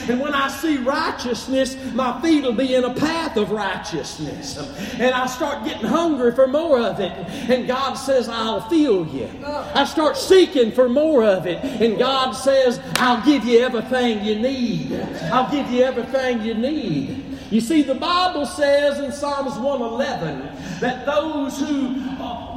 And 0.09 0.21
when 0.21 0.35
I 0.35 0.49
see 0.49 0.79
righteousness, 0.79 1.77
my 1.93 2.21
feet 2.21 2.43
will 2.43 2.55
be 2.55 2.75
in 2.75 2.85
a 2.85 2.95
path 2.95 3.37
of 3.37 3.51
righteousness. 3.51 4.57
And 4.99 5.15
I 5.15 5.27
start 5.27 5.65
getting 5.65 5.87
hungry 5.87 6.33
for 6.33 6.47
more 6.47 6.81
of 6.81 7.01
it. 7.01 7.13
And 7.51 7.69
God 7.69 7.95
says, 7.95 8.29
I'll 8.29 8.63
fill 8.69 9.07
you. 9.07 9.29
I 9.45 9.85
start 9.85 10.17
seeking 10.17 10.73
for 10.73 10.89
more 10.89 11.25
of 11.25 11.47
it. 11.47 11.63
And 11.65 11.99
God 11.99 12.33
says, 12.33 12.81
I'll 12.97 13.25
give 13.25 13.45
you 13.45 13.61
everything 13.61 14.25
you 14.25 14.37
need. 14.37 14.95
I'll 15.33 15.51
give 15.51 15.71
you 15.71 15.85
everything 15.85 16.43
you 16.43 16.55
need. 16.55 17.39
You 17.51 17.61
see, 17.61 17.83
the 17.83 17.95
Bible 17.95 18.47
says 18.47 19.01
in 19.01 19.11
Psalms 19.11 19.59
111 19.59 20.81
that 20.81 21.05
those 21.05 21.59
who, 21.59 21.95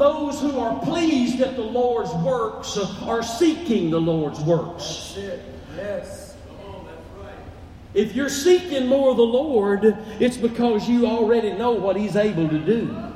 those 0.04 0.42
who 0.42 0.60
are 0.60 0.78
pleased 0.82 1.40
at 1.40 1.56
the 1.56 1.62
Lord's 1.62 2.14
works 2.16 2.78
are 3.04 3.24
seeking 3.24 3.90
the 3.90 4.02
Lord's 4.02 4.42
works. 4.42 5.18
Yes. 5.78 6.36
If 7.94 8.14
you're 8.14 8.28
seeking 8.28 8.88
more 8.88 9.12
of 9.12 9.18
the 9.18 9.24
Lord, 9.24 9.98
it's 10.20 10.36
because 10.36 10.90
you 10.90 11.06
already 11.06 11.54
know 11.54 11.72
what 11.72 11.96
He's 11.96 12.18
able 12.18 12.50
to 12.50 12.60
do. 12.60 13.14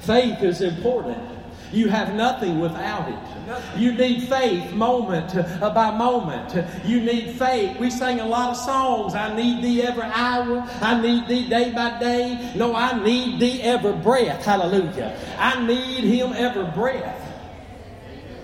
Faith 0.00 0.42
is 0.42 0.60
important. 0.60 1.35
You 1.72 1.88
have 1.88 2.14
nothing 2.14 2.60
without 2.60 3.08
it. 3.08 3.78
You 3.78 3.92
need 3.92 4.28
faith 4.28 4.72
moment 4.72 5.34
by 5.60 5.90
moment. 5.96 6.66
You 6.84 7.00
need 7.00 7.30
faith. 7.32 7.78
We 7.78 7.90
sing 7.90 8.20
a 8.20 8.26
lot 8.26 8.50
of 8.50 8.56
songs. 8.56 9.14
I 9.14 9.34
need 9.34 9.62
thee 9.62 9.82
every 9.82 10.04
hour. 10.04 10.64
I 10.80 11.00
need 11.00 11.28
thee 11.28 11.48
day 11.48 11.72
by 11.72 11.98
day. 11.98 12.52
No, 12.54 12.74
I 12.74 13.02
need 13.02 13.40
thee 13.40 13.62
every 13.62 13.92
breath. 13.92 14.44
Hallelujah. 14.44 15.16
I 15.38 15.64
need 15.66 16.04
him 16.04 16.32
every 16.32 16.64
breath. 16.72 17.22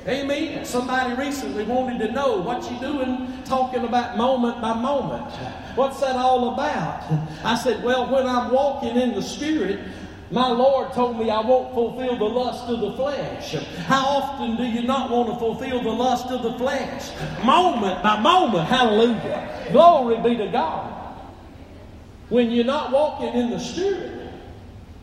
Amen. 0.07 0.65
Somebody 0.65 1.15
recently 1.15 1.63
wanted 1.63 2.05
to 2.05 2.11
know 2.11 2.41
what 2.41 2.69
you 2.69 2.77
doing 2.81 3.41
talking 3.45 3.85
about 3.85 4.17
moment 4.17 4.61
by 4.61 4.75
moment. 4.75 5.31
What's 5.77 6.01
that 6.01 6.17
all 6.17 6.55
about? 6.55 7.05
I 7.45 7.55
said, 7.55 7.85
well, 7.85 8.13
when 8.13 8.27
I'm 8.27 8.51
walking 8.51 8.97
in 8.97 9.15
the 9.15 9.23
Spirit, 9.23 9.79
my 10.33 10.49
Lord 10.49 10.93
told 10.93 11.19
me 11.19 11.29
I 11.29 11.41
won't 11.41 11.75
fulfill 11.75 12.17
the 12.17 12.25
lust 12.25 12.65
of 12.65 12.81
the 12.81 12.93
flesh. 12.95 13.53
How 13.85 14.03
often 14.07 14.57
do 14.57 14.65
you 14.65 14.83
not 14.83 15.11
want 15.11 15.29
to 15.29 15.39
fulfill 15.39 15.83
the 15.83 15.91
lust 15.91 16.29
of 16.29 16.43
the 16.43 16.55
flesh? 16.55 17.11
Moment 17.45 18.03
by 18.03 18.19
moment. 18.19 18.67
Hallelujah. 18.67 19.69
Glory 19.73 20.23
be 20.23 20.39
to 20.39 20.51
God. 20.51 20.91
When 22.31 22.51
you're 22.51 22.65
not 22.65 22.93
walking 22.93 23.35
in 23.35 23.51
the 23.51 23.61
Spirit, 23.61 24.33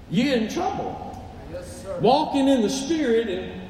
you're 0.10 0.36
in 0.36 0.50
trouble. 0.50 1.24
Yes. 1.54 1.86
Walking 2.02 2.48
in 2.48 2.64
the 2.64 2.70
Spirit 2.70 3.28
and 3.28 3.62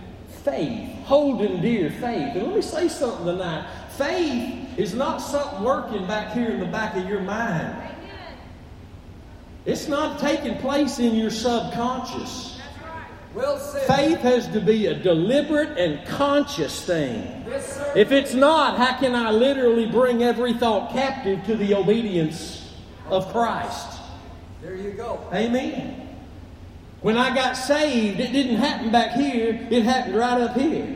faith, 0.46 0.96
holding 1.04 1.62
dear 1.62 1.90
faith. 1.90 2.36
And 2.36 2.44
let 2.44 2.56
me 2.56 2.62
say 2.62 2.88
something 2.88 3.26
tonight. 3.26 3.68
Faith 3.98 4.80
is 4.80 4.94
not 4.94 5.18
something 5.18 5.62
working 5.62 6.08
back 6.08 6.32
here 6.32 6.52
in 6.52 6.62
the 6.62 6.68
back 6.68 6.96
of 6.96 7.06
your 7.10 7.20
mind. 7.20 7.98
It's 9.66 9.88
not 9.88 10.20
taking 10.20 10.58
place 10.58 11.00
in 11.00 11.16
your 11.16 11.30
subconscious. 11.30 12.60
Well 13.36 13.60
said. 13.60 13.84
Faith 13.84 14.20
has 14.20 14.48
to 14.50 14.60
be 14.60 14.88
a 14.88 14.96
deliberate 14.96 15.78
and 15.78 16.06
conscious 16.08 16.84
thing. 16.84 17.46
Yes, 17.48 17.76
sir. 17.76 17.94
If 17.96 18.12
it's 18.12 18.34
not, 18.34 18.78
how 18.78 18.98
can 18.98 19.14
I 19.16 19.32
literally 19.32 19.86
bring 19.86 20.24
every 20.24 20.54
thought 20.54 20.92
captive 20.92 21.44
to 21.46 21.56
the 21.56 21.76
obedience 21.76 22.74
of 23.08 23.32
Christ? 23.32 24.00
There 24.62 24.76
you 24.76 24.92
go. 24.92 25.20
Amen. 25.32 26.18
When 27.02 27.18
I 27.18 27.34
got 27.34 27.54
saved, 27.54 28.20
it 28.20 28.32
didn't 28.32 28.58
happen 28.58 28.92
back 28.92 29.12
here, 29.12 29.68
it 29.70 29.84
happened 29.84 30.16
right 30.16 30.42
up 30.42 30.58
here. 30.58 30.96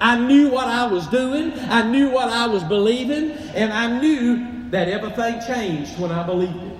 I 0.00 0.18
knew 0.18 0.48
what 0.48 0.66
I 0.66 0.86
was 0.86 1.06
doing, 1.06 1.52
I 1.52 1.82
knew 1.82 2.10
what 2.10 2.28
I 2.28 2.46
was 2.46 2.64
believing, 2.64 3.30
and 3.54 3.72
I 3.72 4.00
knew 4.00 4.70
that 4.70 4.88
everything 4.88 5.40
changed 5.46 6.00
when 6.00 6.10
I 6.10 6.24
believed 6.26 6.56
it. 6.56 6.73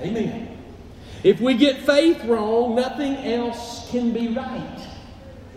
Amen. 0.00 0.56
If 1.24 1.40
we 1.40 1.54
get 1.54 1.78
faith 1.78 2.24
wrong, 2.24 2.76
nothing 2.76 3.16
else 3.16 3.90
can 3.90 4.12
be 4.12 4.28
right. 4.28 4.86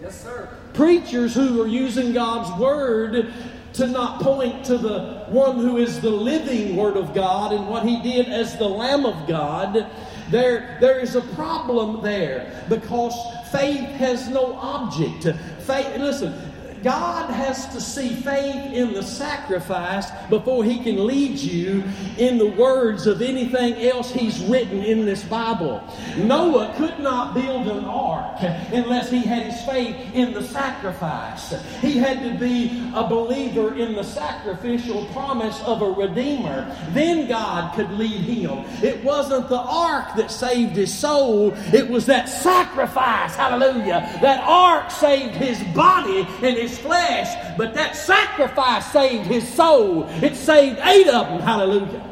Yes, 0.02 0.24
sir. 0.24 0.50
Preachers 0.74 1.36
who 1.36 1.62
are 1.62 1.68
using 1.68 2.14
God's 2.14 2.60
word 2.60 3.32
to 3.74 3.88
not 3.88 4.22
point 4.22 4.66
to 4.66 4.78
the 4.78 5.26
one 5.30 5.58
who 5.58 5.78
is 5.78 6.02
the 6.02 6.10
living 6.10 6.76
word 6.76 6.98
of 6.98 7.14
God 7.14 7.54
and 7.54 7.68
what 7.68 7.86
he 7.86 8.02
did 8.02 8.28
as 8.28 8.58
the 8.58 8.68
Lamb 8.68 9.06
of 9.06 9.28
God, 9.28 9.90
there, 10.30 10.78
there 10.82 11.00
is 11.00 11.16
a 11.16 11.22
problem 11.22 12.02
there 12.02 12.66
because 12.68 13.14
faith 13.52 13.88
has 13.92 14.28
no 14.30 14.56
object. 14.56 15.24
Faith, 15.60 15.98
listen, 15.98 16.51
God 16.84 17.30
has 17.30 17.68
to 17.74 17.82
see 17.82 18.10
faith 18.10 18.74
in 18.74 18.94
the 18.94 19.04
sacrifice 19.04 20.10
before 20.30 20.64
He 20.64 20.84
can 20.84 21.06
lead 21.06 21.38
you 21.38 21.84
in 22.18 22.38
the 22.38 22.48
words 22.48 23.08
of 23.08 23.22
anything 23.22 23.76
else 23.88 24.12
He's 24.12 24.40
written 24.46 24.84
in 24.84 25.06
this 25.06 25.24
Bible. 25.24 25.84
Noah 26.18 26.74
could 26.78 27.00
not 27.00 27.34
build 27.34 27.68
an 27.68 27.86
ark 27.86 28.38
unless 28.72 29.10
he 29.10 29.20
had 29.20 29.44
his 29.44 29.62
faith 29.66 29.96
in 30.14 30.34
the 30.34 30.44
sacrifice. 30.44 31.54
He 31.82 31.98
had 31.98 32.22
to 32.24 32.38
be 32.38 32.92
a 32.96 33.08
believer 33.08 33.76
in 33.76 33.94
the 33.94 34.04
sacrificial 34.04 35.06
promise 35.08 35.62
of 35.62 35.82
a 35.82 35.90
Redeemer. 35.90 36.76
Then 36.90 37.28
God 37.28 37.76
could 37.76 37.92
lead 37.92 38.22
him. 38.22 38.66
It 38.84 39.04
wasn't 39.04 39.50
the 39.50 39.60
ark 39.60 40.16
that 40.16 40.32
saved 40.32 40.76
his 40.76 40.94
soul, 40.94 41.54
it 41.74 41.90
was 41.90 42.06
that 42.08 42.30
sacrifice. 42.30 43.36
Hallelujah. 43.36 44.18
That 44.22 44.44
ark 44.44 44.92
saved 44.92 45.36
his 45.36 45.62
body 45.76 46.28
and 46.42 46.58
his 46.58 46.71
flesh, 46.80 47.56
but 47.58 47.74
that 47.74 47.96
sacrifice 47.96 48.92
saved 48.92 49.26
his 49.26 49.48
soul. 49.48 50.06
It 50.24 50.36
saved 50.36 50.80
eight 50.84 51.08
of 51.08 51.28
them. 51.28 51.40
Hallelujah. 51.42 52.04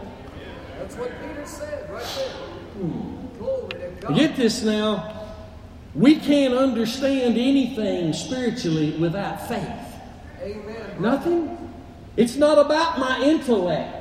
That's 0.80 0.96
what 0.96 1.12
Peter 1.22 1.46
said 1.46 1.90
right 1.90 2.04
there. 2.16 2.88
Glory 3.38 3.70
to 3.70 3.90
God. 4.00 4.16
Get 4.16 4.36
this 4.36 4.64
now. 4.64 5.16
We 5.96 6.20
can't 6.20 6.54
understand 6.54 7.38
anything 7.38 8.14
spiritually 8.14 8.92
without 8.98 9.48
faith. 9.48 9.66
Amen. 10.42 11.02
Nothing. 11.02 11.74
It's 12.16 12.36
not 12.36 12.58
about 12.58 13.00
my 13.00 13.22
intellect. 13.24 13.99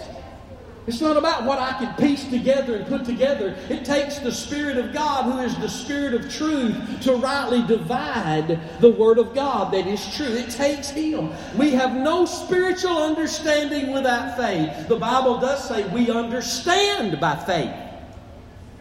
It's 0.88 1.02
not 1.02 1.18
about 1.18 1.44
what 1.44 1.58
I 1.58 1.74
can 1.74 1.94
piece 1.96 2.24
together 2.24 2.76
and 2.76 2.86
put 2.86 3.04
together. 3.04 3.54
It 3.68 3.84
takes 3.84 4.20
the 4.20 4.32
Spirit 4.32 4.78
of 4.78 4.94
God, 4.94 5.30
who 5.30 5.38
is 5.40 5.54
the 5.58 5.68
Spirit 5.68 6.14
of 6.14 6.32
truth, 6.32 6.74
to 7.02 7.16
rightly 7.16 7.60
divide 7.66 8.58
the 8.80 8.90
Word 8.92 9.18
of 9.18 9.34
God 9.34 9.70
that 9.74 9.86
is 9.86 10.16
true. 10.16 10.24
It 10.24 10.48
takes 10.48 10.88
Him. 10.88 11.30
We 11.58 11.72
have 11.72 11.94
no 11.94 12.24
spiritual 12.24 12.96
understanding 12.96 13.92
without 13.92 14.38
faith. 14.38 14.88
The 14.88 14.96
Bible 14.96 15.38
does 15.38 15.68
say 15.68 15.86
we 15.90 16.10
understand 16.10 17.20
by 17.20 17.36
faith. 17.36 17.70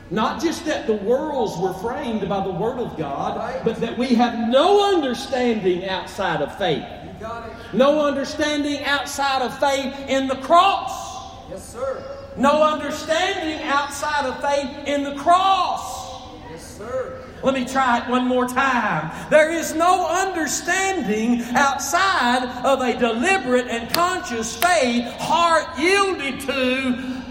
Not 0.09 0.41
just 0.41 0.63
that 0.63 0.87
the 0.87 0.95
worlds 0.95 1.57
were 1.57 1.73
framed 1.73 2.29
by 2.29 2.41
the 2.41 2.51
Word 2.53 2.79
of 2.79 2.97
God, 2.97 3.35
Right. 3.35 3.65
but 3.65 3.81
that 3.81 3.97
we 3.97 4.15
have 4.15 4.47
no 4.47 4.95
understanding 4.95 5.89
outside 5.89 6.41
of 6.41 6.57
faith. 6.57 6.85
You 7.03 7.19
got 7.19 7.49
it. 7.49 7.53
No 7.73 8.05
understanding 8.05 8.81
outside 8.85 9.41
of 9.41 9.59
faith 9.59 9.93
in 10.07 10.29
the 10.29 10.37
cross. 10.37 11.06
Yes, 11.49 11.73
sir. 11.73 12.03
No 12.35 12.61
understanding 12.61 13.65
outside 13.67 14.25
of 14.25 14.41
faith 14.41 14.87
in 14.87 15.03
the 15.03 15.15
cross. 15.15 16.29
Yes, 16.51 16.77
sir. 16.77 17.23
Let 17.43 17.53
me 17.53 17.65
try 17.65 17.99
it 17.99 18.09
one 18.09 18.27
more 18.27 18.47
time. 18.47 19.11
There 19.29 19.51
is 19.51 19.73
no 19.75 20.07
understanding 20.07 21.41
outside 21.55 22.43
of 22.65 22.81
a 22.81 22.97
deliberate 22.97 23.67
and 23.67 23.89
conscious 23.93 24.57
faith, 24.57 25.05
heart 25.19 25.79
yielded 25.79 26.41
to 26.41 27.21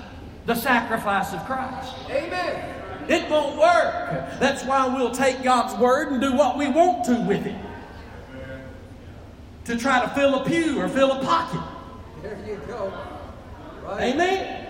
the 0.47 0.55
sacrifice 0.55 1.33
of 1.33 1.45
Christ. 1.45 1.95
Amen. 2.09 2.75
It 3.09 3.29
won't 3.31 3.59
work. 3.59 4.41
That's 4.41 4.65
why 4.65 4.87
we'll 4.87 5.13
take 5.13 5.43
God's 5.43 5.75
word 5.79 6.13
and 6.13 6.21
do 6.21 6.35
what 6.35 6.57
we 6.57 6.69
want 6.69 7.05
to 7.07 7.21
with 7.23 7.47
it. 7.47 7.57
To 9.67 9.77
try 9.77 10.01
to 10.01 10.09
fill 10.11 10.37
a 10.37 10.45
pew 10.45 10.81
or 10.81 10.89
fill 10.89 11.13
a 11.13 11.25
pocket. 11.25 11.61
There 12.23 12.39
you 12.47 12.61
go. 12.67 12.93
Right. 13.87 14.15
Amen. 14.15 14.67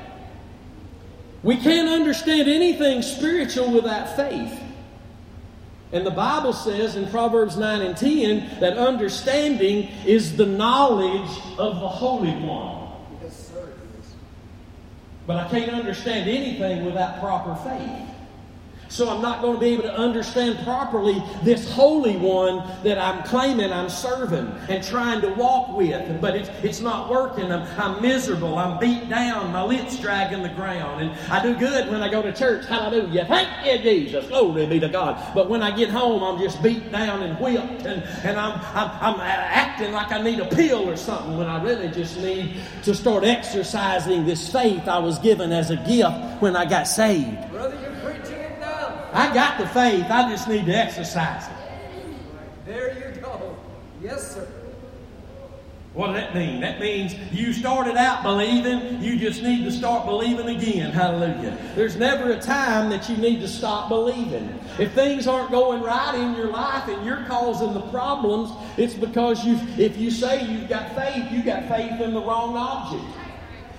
We 1.43 1.57
can't 1.57 1.89
understand 1.89 2.49
anything 2.49 3.03
spiritual 3.03 3.73
without 3.73 4.15
faith. 4.17 4.61
And 5.93 6.05
the 6.05 6.11
Bible 6.11 6.53
says 6.53 6.97
in 6.97 7.09
Proverbs 7.09 7.57
9 7.57 7.81
and 7.81 7.97
10 7.97 8.61
that 8.61 8.77
understanding 8.77 9.89
is 10.05 10.37
the 10.37 10.45
knowledge 10.45 11.31
of 11.59 11.81
the 11.81 11.89
Holy 11.89 12.33
One. 12.33 12.91
Yes, 13.23 13.49
sir. 13.49 13.73
But 15.27 15.37
I 15.39 15.49
can't 15.49 15.71
understand 15.71 16.29
anything 16.29 16.85
without 16.85 17.21
proper 17.21 17.55
faith. 17.69 18.16
So 18.89 19.09
I'm 19.09 19.21
not 19.21 19.43
going 19.43 19.55
to 19.55 19.61
be 19.61 19.75
able 19.75 19.83
to 19.85 19.97
understand 19.97 20.59
properly 20.61 21.23
this 21.43 21.71
Holy 21.73 22.17
One 22.17 22.67
that 22.83 22.99
I'm 22.99 23.23
claiming 23.25 23.73
I'm 23.73 23.89
serving 23.89 24.47
and 24.69 24.83
trying 24.83 25.21
to 25.23 25.29
walk 25.31 25.77
with. 25.77 26.21
But 26.21 26.37
it's, 26.37 26.49
it's 26.63 26.81
not 26.81 27.11
working. 27.11 27.51
I'm, 27.51 27.67
I'm 27.81 28.01
miserable. 28.01 28.59
I'm 28.59 28.79
beat 28.79 29.09
down. 29.09 29.53
My 29.53 29.63
lips 29.63 29.99
dragging 29.99 30.43
the 30.43 30.49
ground. 30.51 31.03
And 31.03 31.11
I 31.31 31.43
do 31.43 31.55
good 31.57 31.91
when 31.91 32.03
I 32.03 32.09
go 32.09 32.23
to 32.23 32.33
church. 32.33 32.67
Hallelujah. 32.67 33.27
Thank 33.27 33.67
you, 33.67 33.79
Jesus. 33.83 34.27
Glory 34.29 34.67
be 34.67 34.81
to 34.81 34.89
God. 34.89 35.35
But 35.35 35.51
when 35.51 35.63
I 35.63 35.77
get 35.77 35.91
home, 35.91 36.23
I'm 36.23 36.41
just 36.41 36.63
beat 36.63 36.91
down 36.93 37.23
and 37.23 37.39
whipped. 37.41 37.87
And, 37.87 38.03
and 38.25 38.39
I'm, 38.39 38.61
I'm, 38.75 39.15
I'm 39.15 39.21
acting 39.21 39.93
like 39.93 40.13
I 40.13 40.23
need 40.23 40.39
a 40.41 40.47
pill 40.47 40.89
or 40.89 40.97
something 40.97 41.37
when 41.37 41.49
I 41.49 41.63
really 41.63 41.89
just 41.89 42.19
need 42.19 42.57
to 42.85 42.95
start 42.95 43.25
exercising 43.25 44.25
this 44.27 44.51
faith 44.51 44.87
I 44.87 44.99
was 44.99 45.19
given 45.19 45.53
as 45.53 45.71
a 45.71 45.77
gift 45.77 46.41
when 46.41 46.55
I 46.55 46.65
got 46.65 46.85
saved. 46.85 47.51
Brother, 47.51 47.86
I 49.17 49.33
got 49.33 49.59
the 49.59 49.67
faith, 49.69 50.05
I 50.11 50.29
just 50.31 50.47
need 50.47 50.67
to 50.67 50.77
exercise 50.77 51.47
it. 51.47 51.55
There 52.67 53.15
you 53.15 53.19
go. 53.23 53.57
Yes, 54.03 54.35
sir. 54.35 54.47
What 55.95 56.09
does 56.09 56.17
that 56.17 56.35
mean? 56.35 56.61
That 56.61 56.79
means 56.79 57.15
you 57.33 57.55
started 57.55 57.97
out 57.97 58.23
believing, 58.23 59.01
you 59.01 59.19
just 59.19 59.43
need 59.43 59.65
to 59.65 59.73
start 59.73 60.05
believing 60.05 60.55
again. 60.55 60.93
Hallelujah. 60.93 61.57
There's 61.75 61.97
never 61.97 62.33
a 62.33 62.39
time 62.39 62.91
that 62.91 63.09
you 63.09 63.17
need 63.17 63.41
to 63.41 63.49
stop 63.49 63.89
believing. 63.89 64.61
If 64.79 64.93
things 64.93 65.27
aren't 65.27 65.51
going 65.51 65.81
right 65.81 66.15
in 66.15 66.35
your 66.35 66.51
life 66.51 66.87
and 66.87 67.03
you're 67.07 67.25
causing 67.25 67.73
the 67.73 67.81
problems, 67.89 68.51
it's 68.77 68.93
because 68.93 69.47
you 69.47 69.59
if 69.83 69.97
you 69.97 70.11
say 70.11 70.45
you've 70.45 70.69
got 70.69 70.95
faith, 70.95 71.33
you 71.33 71.43
got 71.43 71.67
faith 71.69 71.99
in 72.03 72.13
the 72.13 72.21
wrong 72.21 72.55
object. 72.55 73.26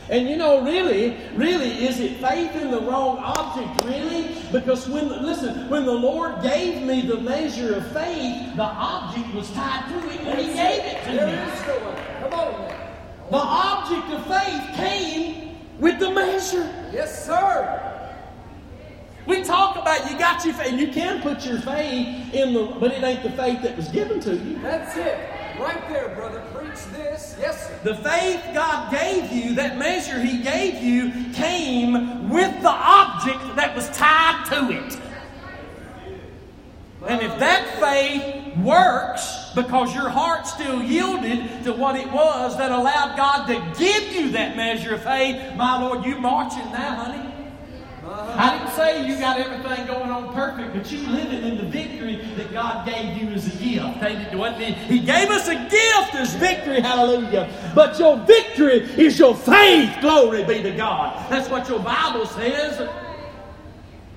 And 0.09 0.29
you 0.29 0.37
know, 0.37 0.63
really, 0.63 1.17
really, 1.35 1.85
is 1.85 1.99
it 1.99 2.17
faith 2.17 2.55
in 2.55 2.71
the 2.71 2.79
wrong 2.81 3.17
object, 3.17 3.83
really? 3.83 4.35
Because 4.53 4.87
when, 4.87 5.09
listen, 5.23 5.69
when 5.69 5.85
the 5.85 5.91
Lord 5.91 6.41
gave 6.41 6.81
me 6.83 7.01
the 7.01 7.17
measure 7.19 7.75
of 7.75 7.91
faith, 7.91 8.55
the 8.55 8.63
object 8.63 9.33
was 9.33 9.51
tied 9.51 9.89
to 9.89 10.09
it 10.09 10.25
when 10.25 10.37
He 10.37 10.53
gave 10.53 10.81
it 10.83 11.03
to 11.03 11.11
me. 11.11 11.17
the 11.17 11.73
one. 11.83 12.29
Come 12.31 12.39
on. 12.39 12.87
The 13.29 13.37
object 13.37 14.13
of 14.13 14.25
faith 14.27 14.75
came 14.77 15.57
with 15.79 15.99
the 15.99 16.11
measure. 16.11 16.89
Yes, 16.93 17.25
sir. 17.25 17.83
We 19.25 19.43
talk 19.43 19.75
about 19.75 20.09
you 20.09 20.17
got 20.17 20.45
your 20.45 20.53
faith, 20.53 20.71
and 20.71 20.79
you 20.79 20.87
can 20.87 21.21
put 21.21 21.45
your 21.45 21.59
faith 21.59 22.33
in 22.33 22.53
the, 22.53 22.63
but 22.79 22.93
it 22.93 23.03
ain't 23.03 23.23
the 23.23 23.31
faith 23.31 23.61
that 23.63 23.75
was 23.75 23.89
given 23.89 24.21
to 24.21 24.35
you. 24.37 24.57
That's 24.59 24.95
it. 24.95 25.17
Right 25.59 25.89
there, 25.89 26.15
brother. 26.15 26.41
This. 26.85 27.35
Yes, 27.39 27.67
sir. 27.67 27.79
The 27.83 27.95
faith 27.95 28.41
God 28.53 28.91
gave 28.91 29.31
you, 29.31 29.55
that 29.55 29.77
measure 29.77 30.19
He 30.19 30.41
gave 30.41 30.81
you, 30.81 31.31
came 31.33 32.29
with 32.29 32.61
the 32.61 32.69
object 32.69 33.55
that 33.55 33.75
was 33.75 33.89
tied 33.89 34.45
to 34.49 34.71
it. 34.71 34.99
And 37.07 37.21
if 37.21 37.39
that 37.39 37.79
faith 37.79 38.57
works 38.57 39.51
because 39.55 39.93
your 39.95 40.09
heart 40.09 40.45
still 40.45 40.81
yielded 40.83 41.63
to 41.63 41.73
what 41.73 41.95
it 41.95 42.11
was 42.11 42.57
that 42.57 42.71
allowed 42.71 43.15
God 43.15 43.45
to 43.47 43.79
give 43.79 44.13
you 44.13 44.31
that 44.31 44.57
measure 44.57 44.95
of 44.95 45.03
faith, 45.03 45.55
my 45.55 45.81
Lord, 45.81 46.05
you 46.05 46.19
marching 46.19 46.69
now, 46.71 46.95
honey. 46.95 47.36
I 48.09 48.57
didn't 48.57 48.73
say 48.73 49.07
you 49.07 49.17
got 49.19 49.39
everything 49.39 49.85
going 49.87 50.09
on 50.09 50.33
perfect, 50.33 50.73
but 50.73 50.89
you 50.91 51.05
living 51.07 51.43
in 51.43 51.57
the 51.57 51.63
victory 51.63 52.15
that 52.35 52.53
God 52.53 52.85
gave 52.85 53.17
you 53.17 53.29
as 53.29 53.47
a 53.47 53.57
gift. 53.57 54.77
He 54.89 54.99
gave 54.99 55.29
us 55.29 55.47
a 55.47 55.55
gift 55.55 56.15
as 56.15 56.33
victory, 56.35 56.79
hallelujah. 56.79 57.49
But 57.75 57.99
your 57.99 58.17
victory 58.17 58.81
is 58.97 59.19
your 59.19 59.35
faith. 59.35 59.97
Glory 59.99 60.43
be 60.45 60.63
to 60.63 60.71
God. 60.71 61.29
That's 61.29 61.49
what 61.49 61.67
your 61.67 61.79
Bible 61.79 62.25
says. 62.25 62.77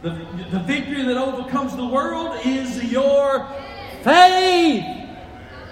The, 0.03 0.11
the 0.51 0.61
victory 0.61 1.03
that 1.03 1.17
overcomes 1.17 1.77
the 1.77 1.87
world 1.87 2.39
is 2.45 2.85
your 2.85 3.49
faith. 4.03 4.85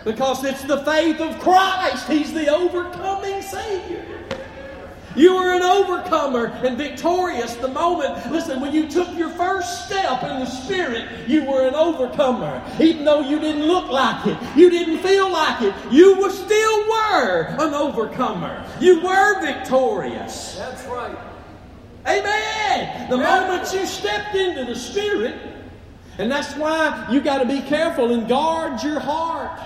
Because 0.05 0.45
it's 0.45 0.65
the 0.65 0.79
faith 0.85 1.21
of 1.21 1.39
Christ. 1.39 2.09
He's 2.09 2.33
the 2.33 2.49
overcoming 2.49 3.43
Savior. 3.43 4.05
You 5.17 5.35
were 5.35 5.53
an 5.55 5.63
overcomer 5.63 6.47
and 6.65 6.77
victorious 6.77 7.55
the 7.57 7.69
moment, 7.69 8.31
listen, 8.31 8.61
when 8.61 8.73
you 8.73 8.89
took 8.89 9.13
your 9.17 9.31
first 9.31 9.87
step 9.87 10.23
in 10.23 10.41
the 10.41 10.47
Spirit, 10.47 11.29
you 11.29 11.45
were 11.45 11.67
an 11.67 11.75
overcomer. 11.75 12.63
Even 12.81 13.05
though 13.05 13.21
you 13.21 13.39
didn't 13.39 13.65
look 13.65 13.91
like 13.91 14.27
it, 14.27 14.39
you 14.57 14.71
didn't 14.71 14.99
feel 14.99 15.31
like 15.31 15.63
it, 15.63 15.75
you 15.91 16.21
were, 16.21 16.31
still 16.31 16.89
were 16.89 17.57
an 17.59 17.75
overcomer. 17.75 18.65
You 18.81 19.01
were 19.01 19.41
victorious. 19.41 20.57
That's 20.57 20.85
right. 20.87 21.17
Amen. 22.07 23.11
The 23.11 23.17
moment 23.17 23.73
you 23.73 23.87
stepped 23.87 24.35
into 24.35 24.65
the 24.65 24.75
Spirit, 24.75 25.37
and 26.19 26.31
that's 26.31 26.55
why 26.55 27.07
you 27.11 27.21
got 27.21 27.39
to 27.39 27.47
be 27.47 27.61
careful 27.63 28.13
and 28.13 28.29
guard 28.29 28.83
your 28.83 29.01
heart 29.01 29.61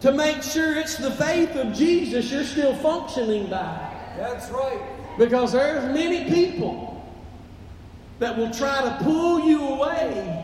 to 0.00 0.12
make 0.12 0.42
sure 0.42 0.76
it's 0.76 0.96
the 0.96 1.10
faith 1.10 1.56
of 1.56 1.72
Jesus 1.72 2.30
you're 2.30 2.44
still 2.44 2.74
functioning 2.76 3.46
by. 3.46 3.85
That's 4.16 4.50
right. 4.50 4.80
Because 5.18 5.52
there's 5.52 5.84
many 5.94 6.30
people 6.30 6.92
that 8.18 8.36
will 8.36 8.50
try 8.50 8.82
to 8.82 9.04
pull 9.04 9.46
you 9.46 9.60
away. 9.68 10.42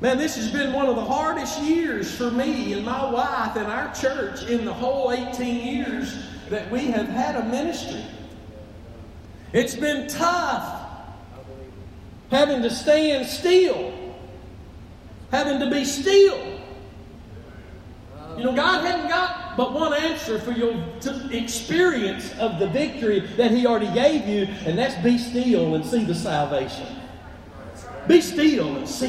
Man, 0.00 0.16
this 0.16 0.36
has 0.36 0.50
been 0.50 0.72
one 0.72 0.86
of 0.86 0.94
the 0.94 1.04
hardest 1.04 1.60
years 1.62 2.14
for 2.14 2.30
me 2.30 2.72
and 2.72 2.84
my 2.84 3.10
wife 3.10 3.56
and 3.56 3.66
our 3.66 3.92
church 3.94 4.44
in 4.44 4.64
the 4.64 4.72
whole 4.72 5.12
18 5.12 5.66
years 5.66 6.24
that 6.50 6.70
we 6.70 6.86
have 6.86 7.08
had 7.08 7.34
a 7.36 7.44
ministry. 7.44 8.04
It's 9.52 9.74
been 9.74 10.06
tough 10.08 10.88
having 12.30 12.62
to 12.62 12.70
stand 12.70 13.26
still, 13.26 13.92
having 15.30 15.58
to 15.60 15.70
be 15.70 15.84
still. 15.84 16.60
You 18.36 18.44
know, 18.44 18.54
God 18.54 18.84
hadn't 18.84 19.08
got 19.08 19.47
but 19.58 19.72
one 19.72 19.92
answer 19.92 20.38
for 20.38 20.52
your 20.52 20.72
experience 21.32 22.32
of 22.38 22.60
the 22.60 22.68
victory 22.68 23.18
that 23.36 23.50
He 23.50 23.66
already 23.66 23.92
gave 23.92 24.28
you, 24.28 24.44
and 24.64 24.78
that's 24.78 24.94
be 25.02 25.18
still 25.18 25.74
and 25.74 25.84
see 25.84 26.04
the 26.04 26.14
salvation. 26.14 26.86
Be 28.06 28.20
still 28.20 28.76
and 28.76 28.88
see 28.88 29.08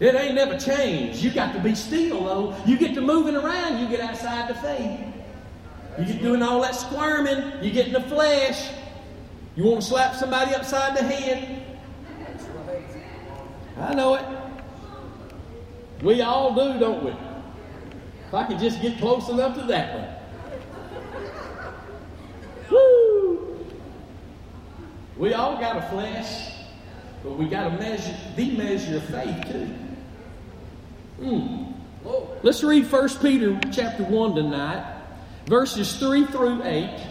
it. 0.00 0.08
It 0.08 0.14
ain't 0.14 0.34
never 0.34 0.58
changed. 0.58 1.22
You 1.22 1.30
got 1.30 1.52
to 1.52 1.60
be 1.60 1.74
still, 1.74 2.24
though. 2.24 2.56
You 2.64 2.78
get 2.78 2.94
to 2.94 3.02
moving 3.02 3.36
around, 3.36 3.78
you 3.78 3.94
get 3.94 4.00
outside 4.00 4.48
the 4.48 4.54
faith. 4.54 4.98
You 5.98 6.06
get 6.06 6.22
doing 6.22 6.42
all 6.42 6.62
that 6.62 6.74
squirming, 6.74 7.62
you 7.62 7.72
get 7.72 7.88
in 7.88 7.92
the 7.92 8.00
flesh. 8.04 8.70
You 9.54 9.64
want 9.64 9.82
to 9.82 9.86
slap 9.86 10.14
somebody 10.14 10.54
upside 10.54 10.96
the 10.96 11.02
head. 11.02 11.62
I 13.78 13.92
know 13.92 14.14
it. 14.14 14.24
We 16.02 16.22
all 16.22 16.54
do, 16.54 16.80
don't 16.80 17.04
we? 17.04 17.33
If 18.34 18.40
I 18.40 18.46
could 18.46 18.58
just 18.58 18.82
get 18.82 18.98
close 18.98 19.28
enough 19.28 19.56
to 19.60 19.62
that 19.66 19.94
one. 19.94 20.08
Woo! 22.68 23.64
We 25.16 25.32
all 25.34 25.56
got 25.60 25.76
a 25.76 25.82
flesh, 25.82 26.50
but 27.22 27.38
we 27.38 27.46
got 27.46 27.68
to 27.68 27.78
measure 27.78 28.12
the 28.34 28.56
measure 28.56 28.96
of 28.96 29.04
faith 29.04 29.52
too. 29.52 29.68
Whoa. 32.02 32.36
Let's 32.42 32.64
read 32.64 32.90
1 32.90 33.08
Peter 33.20 33.56
chapter 33.70 34.02
1 34.02 34.34
tonight, 34.34 34.84
verses 35.46 35.96
3 36.00 36.26
through 36.26 36.64
8. 36.64 37.06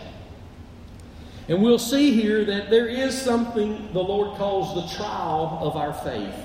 And 1.48 1.64
we'll 1.64 1.80
see 1.80 2.12
here 2.12 2.44
that 2.44 2.70
there 2.70 2.90
is 2.90 3.18
something 3.18 3.94
the 3.94 4.04
Lord 4.04 4.38
calls 4.38 4.76
the 4.76 4.94
trial 4.98 5.60
of 5.62 5.78
our 5.78 5.94
faith. 5.94 6.36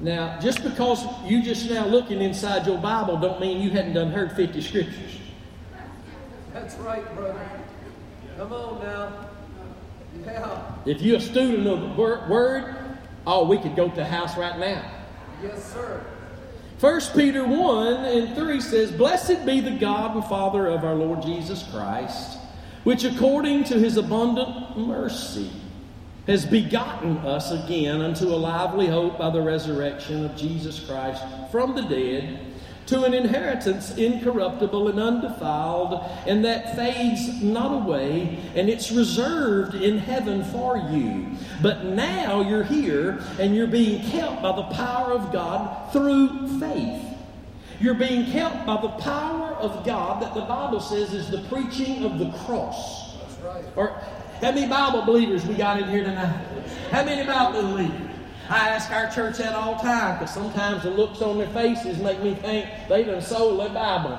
Yes, 0.00 0.04
there 0.04 0.20
is. 0.20 0.34
Now, 0.34 0.40
just 0.40 0.62
because 0.62 1.04
you 1.24 1.42
just 1.42 1.70
now 1.70 1.86
looking 1.86 2.22
inside 2.22 2.66
your 2.66 2.78
Bible 2.78 3.16
don't 3.16 3.40
mean 3.40 3.60
you 3.60 3.70
hadn't 3.70 3.94
done 3.94 4.10
heard 4.10 4.32
50 4.32 4.60
scriptures. 4.60 5.18
That's 6.52 6.74
right, 6.76 7.14
brother. 7.14 7.48
Come 8.36 8.52
on 8.52 8.82
now. 8.82 9.28
Yeah. 10.24 10.72
If 10.86 11.02
you're 11.02 11.18
a 11.18 11.20
student 11.20 11.66
of 11.66 11.80
the 11.80 11.86
Word, 12.00 12.74
oh, 13.26 13.46
we 13.46 13.58
could 13.58 13.76
go 13.76 13.88
to 13.88 13.94
the 13.94 14.04
house 14.04 14.36
right 14.36 14.58
now. 14.58 14.90
Yes, 15.42 15.72
sir. 15.72 16.04
1 16.80 17.00
Peter 17.14 17.46
1 17.46 18.04
and 18.04 18.34
3 18.34 18.60
says, 18.60 18.92
Blessed 18.92 19.46
be 19.46 19.60
the 19.60 19.78
God 19.78 20.14
and 20.14 20.24
Father 20.24 20.66
of 20.66 20.84
our 20.84 20.94
Lord 20.94 21.22
Jesus 21.22 21.62
Christ, 21.70 22.38
which 22.84 23.04
according 23.04 23.64
to 23.64 23.78
his 23.78 23.96
abundant 23.96 24.76
mercy 24.76 25.50
has 26.26 26.44
begotten 26.44 27.16
us 27.18 27.52
again 27.52 28.00
unto 28.00 28.26
a 28.26 28.36
lively 28.36 28.86
hope 28.86 29.18
by 29.18 29.30
the 29.30 29.40
resurrection 29.40 30.24
of 30.24 30.36
Jesus 30.36 30.80
Christ 30.80 31.22
from 31.50 31.74
the 31.74 31.82
dead, 31.82 32.40
to 32.86 33.02
an 33.02 33.14
inheritance 33.14 33.96
incorruptible 33.96 34.88
and 34.88 35.00
undefiled, 35.00 36.04
and 36.26 36.44
that 36.44 36.76
fades 36.76 37.42
not 37.42 37.84
away, 37.84 38.38
and 38.54 38.68
it's 38.68 38.92
reserved 38.92 39.74
in 39.74 39.98
heaven 39.98 40.44
for 40.44 40.76
you. 40.76 41.26
But 41.62 41.84
now 41.84 42.48
you're 42.48 42.62
here, 42.62 43.20
and 43.40 43.56
you're 43.56 43.66
being 43.66 44.08
kept 44.10 44.40
by 44.40 44.54
the 44.54 44.62
power 44.74 45.12
of 45.12 45.32
God 45.32 45.92
through 45.92 46.60
faith. 46.60 47.02
You're 47.80 47.94
being 47.94 48.30
kept 48.30 48.64
by 48.64 48.80
the 48.80 48.88
power 48.88 49.50
of 49.54 49.84
God 49.84 50.22
that 50.22 50.34
the 50.34 50.42
Bible 50.42 50.80
says 50.80 51.12
is 51.12 51.28
the 51.28 51.42
preaching 51.48 52.04
of 52.04 52.18
the 52.18 52.30
cross. 52.44 53.16
That's 53.18 53.36
right. 53.38 53.64
Or 53.74 54.00
How 54.40 54.52
many 54.52 54.66
Bible 54.66 55.02
believers 55.02 55.46
we 55.46 55.54
got 55.54 55.80
in 55.80 55.88
here 55.88 56.04
tonight? 56.04 56.44
How 56.90 57.04
many 57.04 57.26
Bible 57.26 57.62
believers? 57.62 58.10
I 58.50 58.68
ask 58.68 58.90
our 58.90 59.10
church 59.10 59.38
that 59.38 59.54
all 59.54 59.76
the 59.76 59.82
time 59.82 60.18
because 60.18 60.34
sometimes 60.34 60.82
the 60.82 60.90
looks 60.90 61.22
on 61.22 61.38
their 61.38 61.48
faces 61.48 61.98
make 61.98 62.22
me 62.22 62.34
think 62.34 62.68
they 62.88 63.02
done 63.02 63.22
sold 63.22 63.60
their 63.60 63.70
Bible. 63.70 64.18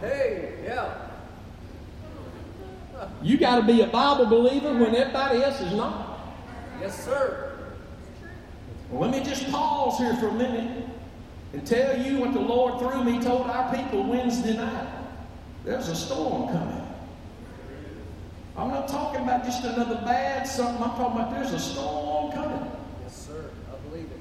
Hey, 0.00 0.54
yeah. 0.64 0.94
You 3.22 3.36
got 3.36 3.60
to 3.60 3.62
be 3.66 3.82
a 3.82 3.86
Bible 3.86 4.26
believer 4.26 4.72
when 4.72 4.96
everybody 4.96 5.42
else 5.42 5.60
is 5.60 5.72
not. 5.74 6.18
Yes, 6.80 7.04
sir. 7.04 7.52
Well, 8.90 9.08
let 9.08 9.10
me 9.10 9.24
just 9.24 9.48
pause 9.50 9.98
here 9.98 10.16
for 10.16 10.28
a 10.28 10.32
minute 10.32 10.88
and 11.52 11.66
tell 11.66 12.00
you 12.00 12.18
what 12.18 12.32
the 12.32 12.40
Lord 12.40 12.80
through 12.80 13.04
me 13.04 13.22
told 13.22 13.46
our 13.46 13.74
people 13.74 14.04
Wednesday 14.04 14.56
night. 14.56 14.88
There's 15.64 15.88
a 15.88 15.94
storm 15.94 16.48
coming. 16.48 16.91
I'm 18.56 18.68
not 18.68 18.88
talking 18.88 19.22
about 19.22 19.44
just 19.44 19.64
another 19.64 19.96
bad 19.96 20.46
something. 20.46 20.82
I'm 20.82 20.90
talking 20.90 21.20
about 21.20 21.32
there's 21.32 21.52
a 21.52 21.58
storm 21.58 22.32
coming. 22.32 22.70
Yes, 23.02 23.26
sir. 23.26 23.50
I 23.72 23.88
believe 23.88 24.10
it. 24.10 24.20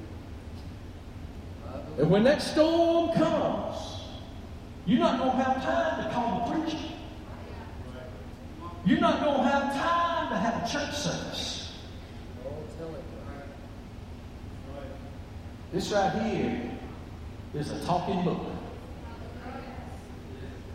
I 1.68 1.78
believe 1.80 2.00
And 2.00 2.10
when 2.10 2.24
that 2.24 2.42
storm 2.42 3.12
comes, 3.14 4.06
you're 4.86 5.00
not 5.00 5.20
going 5.20 5.32
to 5.32 5.44
have 5.44 5.64
time 5.64 6.04
to 6.04 6.14
call 6.14 6.50
the 6.50 6.62
preacher. 6.62 6.78
You're 8.86 9.00
not 9.00 9.22
going 9.22 9.38
to 9.38 9.44
have 9.44 9.74
time 9.74 10.30
to 10.30 10.38
have 10.38 10.64
a 10.64 10.72
church 10.72 10.96
service. 10.96 11.74
Oh. 12.46 12.52
This 15.74 15.92
right 15.92 16.12
here 16.24 16.72
is 17.54 17.70
a 17.72 17.86
talking 17.86 18.24
book. 18.24 18.40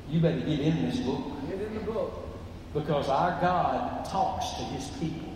You 0.09 0.21
better 0.21 0.41
get 0.41 0.61
in 0.61 0.89
this 0.89 1.01
book 1.01 1.25
Get 1.49 1.61
in 1.61 1.75
the 1.75 1.81
book. 1.81 2.26
Because 2.77 3.09
our 3.09 3.41
God 3.41 4.05
talks 4.05 4.51
to 4.59 4.65
his 4.65 4.89
people. 4.99 5.33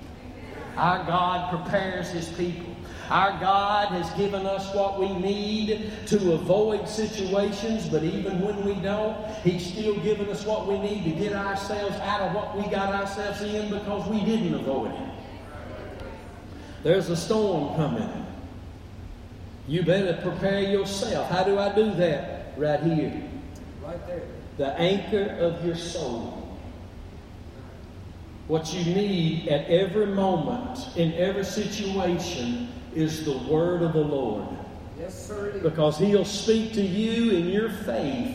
Our 0.76 1.04
God 1.06 1.50
prepares 1.50 2.10
his 2.10 2.28
people. 2.28 2.76
Our 3.08 3.40
God 3.40 3.88
has 3.88 4.08
given 4.10 4.46
us 4.46 4.72
what 4.74 5.00
we 5.00 5.12
need 5.14 5.90
to 6.06 6.34
avoid 6.34 6.86
situations, 6.86 7.88
but 7.88 8.04
even 8.04 8.40
when 8.40 8.64
we 8.64 8.74
don't, 8.74 9.26
He's 9.42 9.66
still 9.66 9.98
given 10.00 10.28
us 10.28 10.44
what 10.44 10.68
we 10.68 10.78
need 10.78 11.02
to 11.04 11.10
get 11.10 11.32
ourselves 11.32 11.96
out 11.96 12.20
of 12.20 12.34
what 12.34 12.56
we 12.56 12.70
got 12.70 12.94
ourselves 12.94 13.40
in 13.40 13.68
because 13.68 14.08
we 14.08 14.24
didn't 14.24 14.54
avoid 14.54 14.92
it. 14.92 15.08
There's 16.84 17.10
a 17.10 17.16
storm 17.16 17.74
coming. 17.74 18.26
You 19.66 19.82
better 19.82 20.20
prepare 20.22 20.60
yourself. 20.60 21.28
How 21.30 21.42
do 21.42 21.58
I 21.58 21.74
do 21.74 21.92
that? 21.94 22.54
Right 22.56 22.80
here. 22.80 23.22
Right 23.82 24.06
there. 24.06 24.22
The 24.56 24.68
anchor 24.78 25.36
of 25.40 25.64
your 25.64 25.76
soul. 25.76 26.39
What 28.50 28.74
you 28.74 28.92
need 28.92 29.46
at 29.46 29.66
every 29.66 30.06
moment, 30.06 30.96
in 30.96 31.12
every 31.12 31.44
situation, 31.44 32.68
is 32.96 33.24
the 33.24 33.38
word 33.48 33.80
of 33.82 33.92
the 33.92 34.00
Lord. 34.00 34.44
Yes, 34.98 35.28
sir. 35.28 35.60
Because 35.62 35.98
He'll 35.98 36.24
speak 36.24 36.72
to 36.72 36.82
you 36.82 37.30
in 37.30 37.46
your 37.46 37.70
faith 37.70 38.34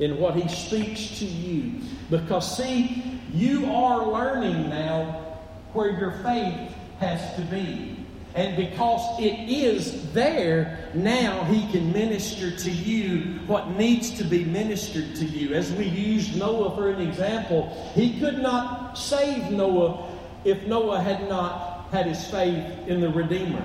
in 0.00 0.18
what 0.18 0.34
He 0.34 0.48
speaks 0.48 1.20
to 1.20 1.24
you. 1.24 1.80
Because, 2.10 2.56
see, 2.56 3.20
you 3.32 3.66
are 3.66 4.08
learning 4.08 4.68
now 4.68 5.38
where 5.74 5.96
your 5.96 6.10
faith 6.24 6.72
has 6.98 7.36
to 7.36 7.42
be. 7.42 7.95
And 8.36 8.56
because 8.56 9.18
it 9.18 9.48
is 9.48 10.12
there, 10.12 10.90
now 10.94 11.42
He 11.44 11.66
can 11.72 11.92
minister 11.92 12.54
to 12.54 12.70
you 12.70 13.40
what 13.46 13.70
needs 13.70 14.16
to 14.18 14.24
be 14.24 14.44
ministered 14.44 15.16
to 15.16 15.24
you. 15.24 15.54
As 15.54 15.72
we 15.72 15.86
used 15.86 16.36
Noah 16.36 16.76
for 16.76 16.90
an 16.90 17.00
example, 17.00 17.74
He 17.94 18.20
could 18.20 18.38
not 18.38 18.98
save 18.98 19.50
Noah 19.50 20.12
if 20.44 20.64
Noah 20.66 21.00
had 21.00 21.28
not 21.28 21.88
had 21.90 22.06
his 22.06 22.24
faith 22.26 22.64
in 22.86 23.00
the 23.00 23.08
Redeemer. 23.08 23.64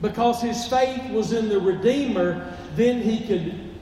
Because 0.00 0.40
his 0.40 0.66
faith 0.66 1.10
was 1.10 1.32
in 1.32 1.48
the 1.48 1.58
Redeemer, 1.58 2.56
then 2.76 3.02
he 3.02 3.26
could 3.26 3.74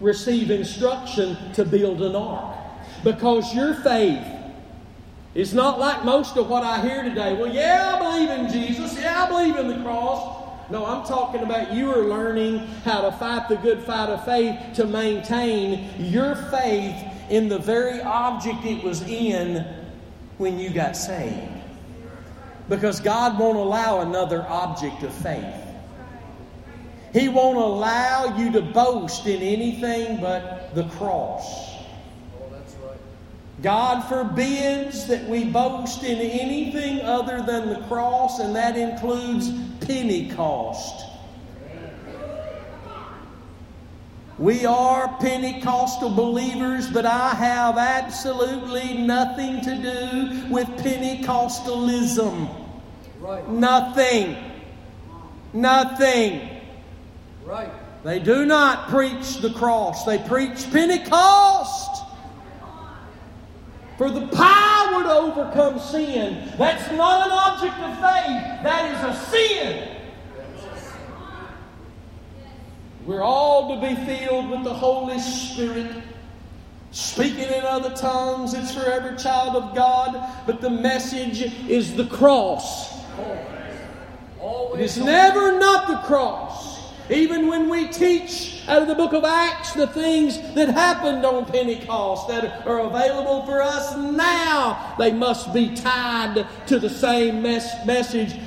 receive 0.00 0.50
instruction 0.50 1.36
to 1.54 1.64
build 1.64 2.02
an 2.02 2.14
ark. 2.14 2.56
Because 3.02 3.52
your 3.54 3.74
faith 3.74 4.24
is 5.38 5.54
not 5.54 5.78
like 5.78 6.04
most 6.04 6.36
of 6.36 6.50
what 6.50 6.64
I 6.64 6.80
hear 6.80 7.04
today. 7.04 7.32
Well, 7.32 7.54
yeah, 7.54 7.94
I 7.94 7.98
believe 8.00 8.28
in 8.28 8.50
Jesus. 8.50 8.98
Yeah, 8.98 9.22
I 9.22 9.28
believe 9.28 9.56
in 9.56 9.68
the 9.68 9.80
cross. 9.84 10.68
No, 10.68 10.84
I'm 10.84 11.06
talking 11.06 11.44
about 11.44 11.72
you 11.72 11.94
are 11.94 12.02
learning 12.02 12.66
how 12.84 13.02
to 13.02 13.12
fight 13.12 13.48
the 13.48 13.54
good 13.54 13.80
fight 13.84 14.08
of 14.08 14.24
faith 14.24 14.58
to 14.74 14.84
maintain 14.84 15.90
your 15.96 16.34
faith 16.34 16.96
in 17.30 17.48
the 17.48 17.58
very 17.60 18.02
object 18.02 18.64
it 18.64 18.82
was 18.82 19.02
in 19.02 19.64
when 20.38 20.58
you 20.58 20.70
got 20.70 20.96
saved. 20.96 21.52
Because 22.68 22.98
God 22.98 23.38
won't 23.38 23.58
allow 23.58 24.00
another 24.00 24.44
object 24.48 25.04
of 25.04 25.14
faith. 25.14 25.54
He 27.12 27.28
won't 27.28 27.58
allow 27.58 28.36
you 28.36 28.50
to 28.54 28.60
boast 28.60 29.24
in 29.28 29.40
anything 29.40 30.20
but 30.20 30.74
the 30.74 30.88
cross. 30.88 31.67
God 33.62 34.02
forbids 34.02 35.06
that 35.08 35.24
we 35.28 35.44
boast 35.44 36.04
in 36.04 36.18
anything 36.18 37.00
other 37.00 37.42
than 37.42 37.68
the 37.68 37.80
cross, 37.88 38.38
and 38.38 38.54
that 38.54 38.76
includes 38.76 39.50
Pentecost. 39.80 41.06
We 44.38 44.64
are 44.64 45.08
Pentecostal 45.18 46.10
believers, 46.10 46.88
but 46.88 47.04
I 47.04 47.34
have 47.34 47.76
absolutely 47.76 48.98
nothing 48.98 49.60
to 49.62 49.74
do 49.76 50.46
with 50.48 50.68
Pentecostalism. 50.78 52.48
Right. 53.18 53.48
Nothing. 53.48 54.36
Nothing. 55.52 56.60
Right. 57.44 57.72
They 58.04 58.20
do 58.20 58.46
not 58.46 58.88
preach 58.88 59.38
the 59.38 59.50
cross, 59.50 60.04
they 60.04 60.18
preach 60.18 60.70
Pentecost. 60.70 62.04
For 63.98 64.10
the 64.10 64.28
power 64.28 65.02
to 65.02 65.10
overcome 65.10 65.80
sin. 65.80 66.52
That's 66.56 66.90
not 66.92 67.26
an 67.26 67.32
object 67.32 67.76
of 67.80 67.94
faith, 67.94 68.62
that 68.62 68.94
is 68.94 69.16
a 69.16 69.26
sin. 69.26 69.88
We're 73.04 73.22
all 73.22 73.74
to 73.74 73.86
be 73.86 73.96
filled 74.06 74.50
with 74.50 74.62
the 74.62 74.72
Holy 74.72 75.18
Spirit. 75.18 75.90
Speaking 76.92 77.48
in 77.48 77.64
other 77.64 77.90
tongues, 77.96 78.54
it's 78.54 78.72
for 78.72 78.84
every 78.88 79.16
child 79.16 79.56
of 79.56 79.74
God, 79.74 80.44
but 80.46 80.60
the 80.60 80.70
message 80.70 81.42
is 81.68 81.96
the 81.96 82.06
cross. 82.06 82.96
It 83.18 84.40
Always. 84.40 84.96
is 84.96 85.04
never 85.04 85.58
not 85.58 85.88
the 85.88 85.96
cross. 86.06 86.92
Even 87.10 87.48
when 87.48 87.68
we 87.68 87.88
teach 87.88 88.57
out 88.68 88.82
of 88.82 88.88
the 88.88 88.94
book 88.94 89.14
of 89.14 89.24
Acts 89.24 89.72
the 89.72 89.86
things 89.86 90.38
that 90.54 90.68
happened 90.68 91.24
on 91.24 91.46
Pentecost 91.46 92.28
that 92.28 92.66
are 92.66 92.80
available 92.80 93.44
for 93.46 93.62
us 93.62 93.96
now, 93.96 94.94
they 94.98 95.10
must 95.10 95.52
be 95.54 95.74
tied 95.74 96.46
to 96.66 96.78
the 96.78 96.90
same 96.90 97.42
mes- 97.42 97.84
message 97.86 98.38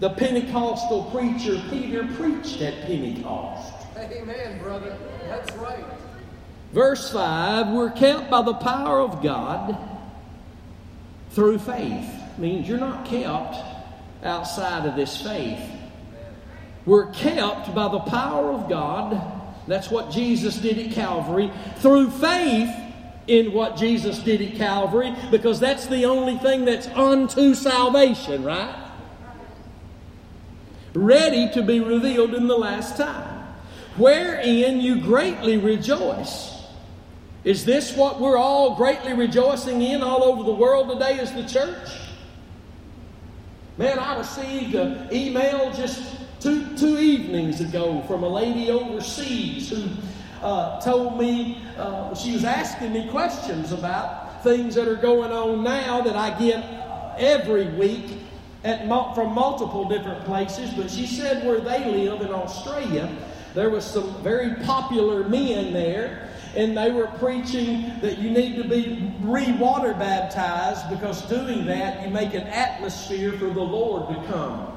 the 0.00 0.10
Pentecostal 0.10 1.04
preacher 1.04 1.60
Peter 1.70 2.06
preached 2.16 2.60
at 2.60 2.86
Pentecost. 2.86 3.72
Amen, 3.96 4.58
brother. 4.58 4.96
That's 5.28 5.52
right. 5.56 5.84
Verse 6.72 7.12
5 7.12 7.68
We're 7.68 7.90
kept 7.90 8.30
by 8.30 8.42
the 8.42 8.54
power 8.54 9.00
of 9.00 9.22
God 9.22 9.78
through 11.30 11.58
faith. 11.58 12.10
Means 12.38 12.68
you're 12.68 12.78
not 12.78 13.06
kept 13.06 13.56
outside 14.24 14.86
of 14.86 14.96
this 14.96 15.22
faith. 15.22 15.60
We're 16.84 17.10
kept 17.12 17.74
by 17.74 17.88
the 17.88 18.00
power 18.00 18.52
of 18.52 18.68
God. 18.68 19.33
That's 19.66 19.90
what 19.90 20.10
Jesus 20.10 20.56
did 20.56 20.78
at 20.78 20.92
Calvary. 20.92 21.50
Through 21.76 22.10
faith 22.10 22.70
in 23.26 23.52
what 23.52 23.76
Jesus 23.76 24.18
did 24.18 24.42
at 24.42 24.56
Calvary, 24.56 25.14
because 25.30 25.58
that's 25.58 25.86
the 25.86 26.04
only 26.04 26.36
thing 26.38 26.64
that's 26.64 26.86
unto 26.88 27.54
salvation, 27.54 28.44
right? 28.44 28.90
Ready 30.92 31.50
to 31.52 31.62
be 31.62 31.80
revealed 31.80 32.34
in 32.34 32.46
the 32.46 32.56
last 32.56 32.96
time. 32.96 33.46
Wherein 33.96 34.80
you 34.80 35.00
greatly 35.00 35.56
rejoice. 35.56 36.62
Is 37.44 37.64
this 37.64 37.96
what 37.96 38.20
we're 38.20 38.38
all 38.38 38.74
greatly 38.74 39.12
rejoicing 39.12 39.82
in 39.82 40.02
all 40.02 40.24
over 40.24 40.42
the 40.42 40.54
world 40.54 40.88
today 40.88 41.18
as 41.18 41.32
the 41.32 41.46
church? 41.46 41.88
Man, 43.76 43.98
I 43.98 44.18
received 44.18 44.74
an 44.74 45.08
email 45.12 45.72
just 45.72 46.16
two, 46.44 46.76
two 46.76 46.98
evenings 46.98 47.62
ago 47.62 48.02
from 48.06 48.22
a 48.22 48.28
lady 48.28 48.70
overseas 48.70 49.70
who 49.70 49.88
uh, 50.42 50.78
told 50.82 51.18
me 51.18 51.62
uh, 51.78 52.14
she 52.14 52.32
was 52.32 52.44
asking 52.44 52.92
me 52.92 53.08
questions 53.08 53.72
about 53.72 54.44
things 54.44 54.74
that 54.74 54.86
are 54.86 54.96
going 54.96 55.32
on 55.32 55.64
now 55.64 56.02
that 56.02 56.16
I 56.16 56.38
get 56.38 56.62
every 57.18 57.68
week 57.70 58.18
at 58.62 58.86
from 59.14 59.32
multiple 59.32 59.88
different 59.88 60.22
places. 60.26 60.70
But 60.74 60.90
she 60.90 61.06
said 61.06 61.46
where 61.46 61.60
they 61.60 61.82
live 61.90 62.20
in 62.20 62.30
Australia, 62.30 63.10
there 63.54 63.70
was 63.70 63.86
some 63.86 64.22
very 64.22 64.54
popular 64.66 65.26
men 65.26 65.72
there, 65.72 66.28
and 66.54 66.76
they 66.76 66.90
were 66.90 67.06
preaching 67.18 67.98
that 68.02 68.18
you 68.18 68.28
need 68.28 68.56
to 68.56 68.68
be 68.68 69.10
re-water 69.22 69.94
baptized 69.94 70.90
because 70.90 71.22
doing 71.22 71.64
that 71.64 72.04
you 72.04 72.10
make 72.10 72.34
an 72.34 72.46
atmosphere 72.48 73.32
for 73.32 73.46
the 73.46 73.62
Lord 73.62 74.08
to 74.08 74.30
come. 74.30 74.73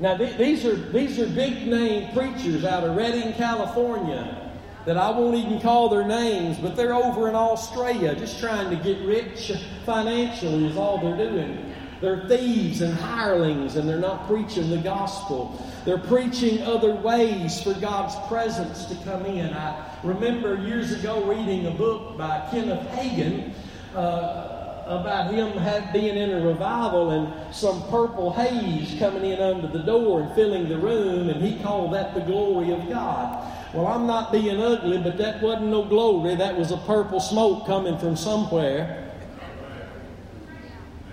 Now 0.00 0.16
th- 0.16 0.36
these 0.36 0.64
are 0.64 0.76
these 0.76 1.18
are 1.18 1.26
big 1.26 1.66
name 1.66 2.12
preachers 2.12 2.64
out 2.64 2.84
of 2.84 2.96
Redding, 2.96 3.32
California 3.34 4.48
that 4.84 4.96
I 4.96 5.10
won't 5.10 5.36
even 5.36 5.60
call 5.60 5.90
their 5.90 6.06
names, 6.06 6.56
but 6.56 6.74
they're 6.74 6.94
over 6.94 7.28
in 7.28 7.34
Australia 7.34 8.14
just 8.14 8.40
trying 8.40 8.70
to 8.70 8.82
get 8.82 8.98
rich 9.04 9.52
financially, 9.84 10.66
is 10.66 10.78
all 10.78 10.98
they're 10.98 11.28
doing. 11.30 11.74
They're 12.00 12.26
thieves 12.26 12.80
and 12.80 12.94
hirelings, 12.94 13.76
and 13.76 13.86
they're 13.86 13.98
not 13.98 14.26
preaching 14.26 14.70
the 14.70 14.78
gospel. 14.78 15.60
They're 15.84 15.98
preaching 15.98 16.62
other 16.62 16.94
ways 16.94 17.60
for 17.60 17.74
God's 17.74 18.14
presence 18.28 18.86
to 18.86 18.94
come 19.04 19.26
in. 19.26 19.52
I 19.52 19.94
remember 20.02 20.54
years 20.54 20.92
ago 20.92 21.22
reading 21.24 21.66
a 21.66 21.72
book 21.72 22.16
by 22.16 22.48
Kenneth 22.50 22.88
Hagin. 22.92 23.52
Uh, 23.94 24.57
about 24.88 25.32
him 25.32 25.52
have, 25.58 25.92
being 25.92 26.16
in 26.16 26.30
a 26.30 26.40
revival 26.40 27.10
and 27.10 27.54
some 27.54 27.82
purple 27.90 28.32
haze 28.32 28.98
coming 28.98 29.24
in 29.24 29.40
under 29.40 29.68
the 29.68 29.84
door 29.84 30.22
and 30.22 30.34
filling 30.34 30.68
the 30.68 30.78
room, 30.78 31.28
and 31.28 31.42
he 31.42 31.62
called 31.62 31.92
that 31.94 32.14
the 32.14 32.20
glory 32.20 32.72
of 32.72 32.88
God. 32.88 33.44
Well, 33.74 33.86
I'm 33.86 34.06
not 34.06 34.32
being 34.32 34.60
ugly, 34.60 34.98
but 34.98 35.18
that 35.18 35.42
wasn't 35.42 35.66
no 35.66 35.84
glory. 35.84 36.34
That 36.36 36.56
was 36.56 36.70
a 36.70 36.78
purple 36.78 37.20
smoke 37.20 37.66
coming 37.66 37.98
from 37.98 38.16
somewhere. 38.16 39.04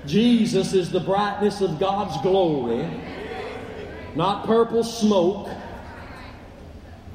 Jesus 0.06 0.74
is 0.74 0.92
the 0.92 1.00
brightness 1.00 1.62
of 1.62 1.80
God's 1.80 2.22
glory, 2.22 2.88
not 4.16 4.46
purple 4.46 4.84
smoke. 4.84 5.50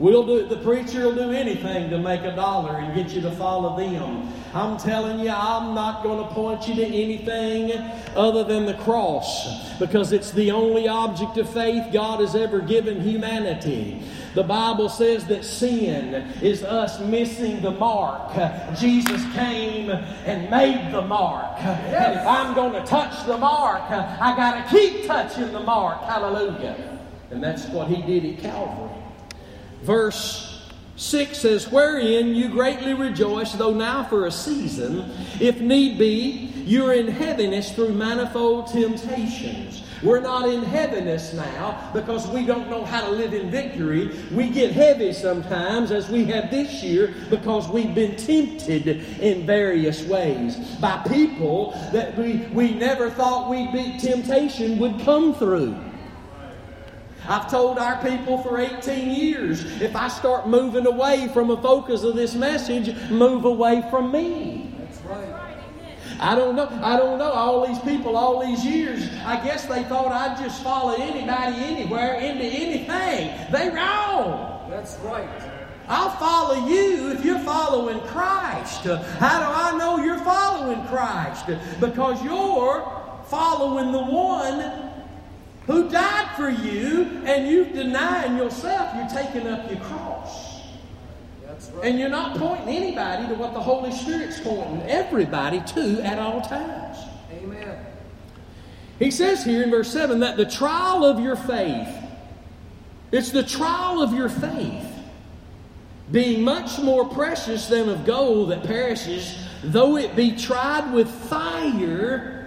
We'll 0.00 0.24
do 0.24 0.46
the 0.46 0.56
preacher 0.56 1.04
will 1.04 1.14
do 1.14 1.30
anything 1.30 1.90
to 1.90 1.98
make 1.98 2.22
a 2.22 2.34
dollar 2.34 2.78
and 2.78 2.94
get 2.94 3.10
you 3.14 3.20
to 3.20 3.30
follow 3.32 3.76
them. 3.76 4.32
I'm 4.54 4.78
telling 4.78 5.20
you, 5.20 5.28
I'm 5.28 5.74
not 5.74 6.02
going 6.02 6.26
to 6.26 6.34
point 6.34 6.66
you 6.66 6.74
to 6.76 6.86
anything 6.86 7.72
other 8.16 8.42
than 8.42 8.64
the 8.64 8.72
cross 8.82 9.78
because 9.78 10.12
it's 10.12 10.30
the 10.30 10.52
only 10.52 10.88
object 10.88 11.36
of 11.36 11.52
faith 11.52 11.92
God 11.92 12.20
has 12.20 12.34
ever 12.34 12.60
given 12.60 13.02
humanity. 13.02 14.02
The 14.34 14.42
Bible 14.42 14.88
says 14.88 15.26
that 15.26 15.44
sin 15.44 16.14
is 16.40 16.62
us 16.62 16.98
missing 17.00 17.60
the 17.60 17.72
mark. 17.72 18.32
Jesus 18.78 19.22
came 19.34 19.90
and 19.90 20.50
made 20.50 20.94
the 20.94 21.02
mark. 21.02 21.58
And 21.58 22.18
if 22.18 22.26
I'm 22.26 22.54
going 22.54 22.72
to 22.72 22.88
touch 22.88 23.26
the 23.26 23.36
mark, 23.36 23.82
I 23.82 24.34
got 24.34 24.64
to 24.64 24.70
keep 24.74 25.06
touching 25.06 25.52
the 25.52 25.60
mark. 25.60 26.00
Hallelujah. 26.04 26.98
And 27.30 27.44
that's 27.44 27.66
what 27.66 27.88
he 27.88 28.00
did 28.00 28.38
at 28.38 28.42
Calvary. 28.42 28.89
Verse 29.82 30.68
6 30.96 31.38
says, 31.38 31.70
Wherein 31.70 32.34
you 32.34 32.48
greatly 32.48 32.94
rejoice, 32.94 33.52
though 33.52 33.74
now 33.74 34.04
for 34.04 34.26
a 34.26 34.30
season, 34.30 35.10
if 35.40 35.60
need 35.60 35.98
be, 35.98 36.52
you're 36.66 36.92
in 36.92 37.08
heaviness 37.08 37.72
through 37.72 37.94
manifold 37.94 38.68
temptations 38.68 39.82
we're 40.02 40.20
not 40.20 40.48
in 40.48 40.62
heaviness 40.62 41.34
now 41.34 41.90
because 41.92 42.26
we 42.28 42.46
don't 42.46 42.70
know 42.70 42.84
how 42.84 43.02
to 43.02 43.10
live 43.10 43.34
in 43.34 43.50
victory. 43.50 44.16
We 44.32 44.48
get 44.48 44.72
heavy 44.72 45.12
sometimes, 45.12 45.90
as 45.90 46.08
we 46.08 46.24
have 46.26 46.50
this 46.50 46.82
year, 46.82 47.14
because 47.28 47.68
we've 47.68 47.94
been 47.94 48.16
tempted 48.16 48.86
in 49.20 49.46
various 49.46 50.02
ways 50.04 50.56
by 50.80 51.02
people 51.08 51.72
that 51.92 52.16
we, 52.16 52.46
we 52.52 52.72
never 52.72 53.10
thought 53.10 53.50
we'd 53.50 53.72
be 53.72 53.98
temptation 53.98 54.78
would 54.78 55.00
come 55.00 55.34
through. 55.34 55.76
I've 57.30 57.48
told 57.48 57.78
our 57.78 58.02
people 58.02 58.42
for 58.42 58.58
18 58.58 59.08
years 59.08 59.80
if 59.80 59.94
I 59.94 60.08
start 60.08 60.48
moving 60.48 60.84
away 60.84 61.28
from 61.28 61.46
the 61.46 61.56
focus 61.58 62.02
of 62.02 62.16
this 62.16 62.34
message, 62.34 62.92
move 63.08 63.44
away 63.44 63.84
from 63.88 64.10
me. 64.10 64.74
That's 64.80 65.00
right. 65.02 65.56
I 66.18 66.34
don't 66.34 66.56
know. 66.56 66.68
I 66.82 66.96
don't 66.96 67.18
know. 67.18 67.30
All 67.30 67.64
these 67.68 67.78
people, 67.78 68.16
all 68.16 68.44
these 68.44 68.64
years, 68.64 69.08
I 69.24 69.42
guess 69.44 69.64
they 69.66 69.84
thought 69.84 70.10
I'd 70.10 70.38
just 70.38 70.60
follow 70.64 70.94
anybody 71.00 71.56
anywhere 71.62 72.14
into 72.14 72.44
anything. 72.44 73.52
They 73.52 73.70
wrong. 73.70 74.68
That's 74.68 74.98
right. 74.98 75.28
I'll 75.86 76.10
follow 76.16 76.66
you 76.66 77.12
if 77.12 77.24
you're 77.24 77.38
following 77.38 78.00
Christ. 78.08 78.82
How 78.82 79.38
do 79.38 79.46
I 79.46 79.78
know 79.78 80.04
you're 80.04 80.18
following 80.18 80.84
Christ? 80.86 81.46
Because 81.78 82.22
you're 82.24 83.22
following 83.26 83.92
the 83.92 84.02
one 84.02 84.89
who 85.66 85.88
died 85.88 86.36
for 86.36 86.48
you, 86.48 87.22
and 87.24 87.48
you 87.48 87.66
denying 87.66 88.36
yourself, 88.36 88.94
you're 88.96 89.22
taking 89.22 89.46
up 89.46 89.70
your 89.70 89.80
cross. 89.80 90.50
Right. 91.74 91.88
And 91.88 91.98
you're 91.98 92.08
not 92.08 92.38
pointing 92.38 92.68
anybody 92.68 93.28
to 93.28 93.34
what 93.34 93.52
the 93.52 93.60
Holy 93.60 93.92
Spirit's 93.92 94.40
pointing 94.40 94.82
everybody 94.88 95.60
to 95.74 96.00
at 96.02 96.18
all 96.18 96.40
times. 96.40 96.98
Amen. 97.32 97.86
He 98.98 99.10
says 99.10 99.44
here 99.44 99.62
in 99.62 99.70
verse 99.70 99.92
7 99.92 100.20
that 100.20 100.36
the 100.36 100.46
trial 100.46 101.04
of 101.04 101.20
your 101.20 101.36
faith, 101.36 101.88
it's 103.12 103.30
the 103.30 103.42
trial 103.42 104.02
of 104.02 104.14
your 104.14 104.28
faith, 104.28 104.86
being 106.10 106.42
much 106.42 106.78
more 106.78 107.08
precious 107.08 107.66
than 107.66 107.88
of 107.88 108.04
gold 108.04 108.50
that 108.50 108.64
perishes, 108.64 109.36
though 109.62 109.96
it 109.96 110.16
be 110.16 110.36
tried 110.36 110.92
with 110.92 111.08
fire 111.08 112.39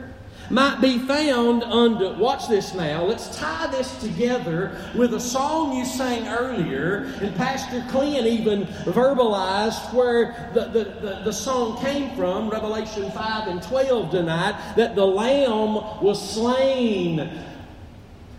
might 0.49 0.81
be 0.81 0.99
found 0.99 1.63
under, 1.63 2.13
watch 2.13 2.47
this 2.47 2.73
now, 2.73 3.03
let's 3.03 3.35
tie 3.37 3.67
this 3.67 3.99
together 3.99 4.77
with 4.95 5.13
a 5.13 5.19
song 5.19 5.75
you 5.75 5.85
sang 5.85 6.27
earlier, 6.27 7.13
and 7.21 7.35
Pastor 7.35 7.83
Clint 7.89 8.27
even 8.27 8.65
verbalized 8.85 9.93
where 9.93 10.51
the, 10.53 10.65
the, 10.65 10.83
the, 10.83 11.21
the 11.25 11.33
song 11.33 11.79
came 11.81 12.15
from, 12.15 12.49
Revelation 12.49 13.09
5 13.11 13.47
and 13.47 13.63
12 13.63 14.11
tonight, 14.11 14.75
that 14.75 14.95
the 14.95 15.05
Lamb 15.05 15.75
was 16.01 16.33
slain 16.33 17.29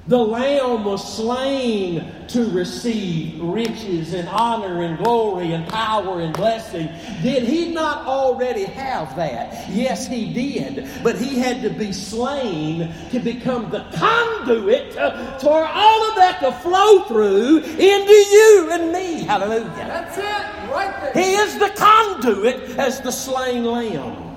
the 0.06 0.18
Lamb 0.18 0.84
was 0.84 1.16
slain 1.16 2.26
to 2.28 2.44
receive 2.50 3.40
riches 3.40 4.12
and 4.12 4.28
honor 4.28 4.82
and 4.82 4.98
glory 4.98 5.52
and 5.52 5.66
power 5.66 6.20
and 6.20 6.34
blessing. 6.34 6.88
Did 7.22 7.44
he 7.44 7.72
not 7.72 8.06
already 8.06 8.64
have 8.64 9.16
that? 9.16 9.70
Yes, 9.70 10.06
he 10.06 10.30
did. 10.30 10.90
But 11.02 11.16
he 11.16 11.38
had 11.38 11.62
to 11.62 11.70
be 11.70 11.90
slain 11.92 12.92
to 13.12 13.18
become 13.18 13.70
the 13.70 13.86
conduit 13.94 14.92
for 15.40 15.64
all 15.64 16.08
of 16.10 16.16
that 16.16 16.38
to 16.40 16.52
flow 16.52 17.04
through 17.04 17.58
into 17.60 18.12
you 18.12 18.68
and 18.72 18.92
me. 18.92 19.24
Hallelujah. 19.24 19.70
That's 19.74 20.18
it, 20.18 20.70
right 20.70 20.94
there. 21.00 21.12
He 21.14 21.34
is 21.34 21.58
the 21.58 21.70
conduit 21.70 22.78
as 22.78 23.00
the 23.00 23.10
slain 23.10 23.64
Lamb. 23.64 24.36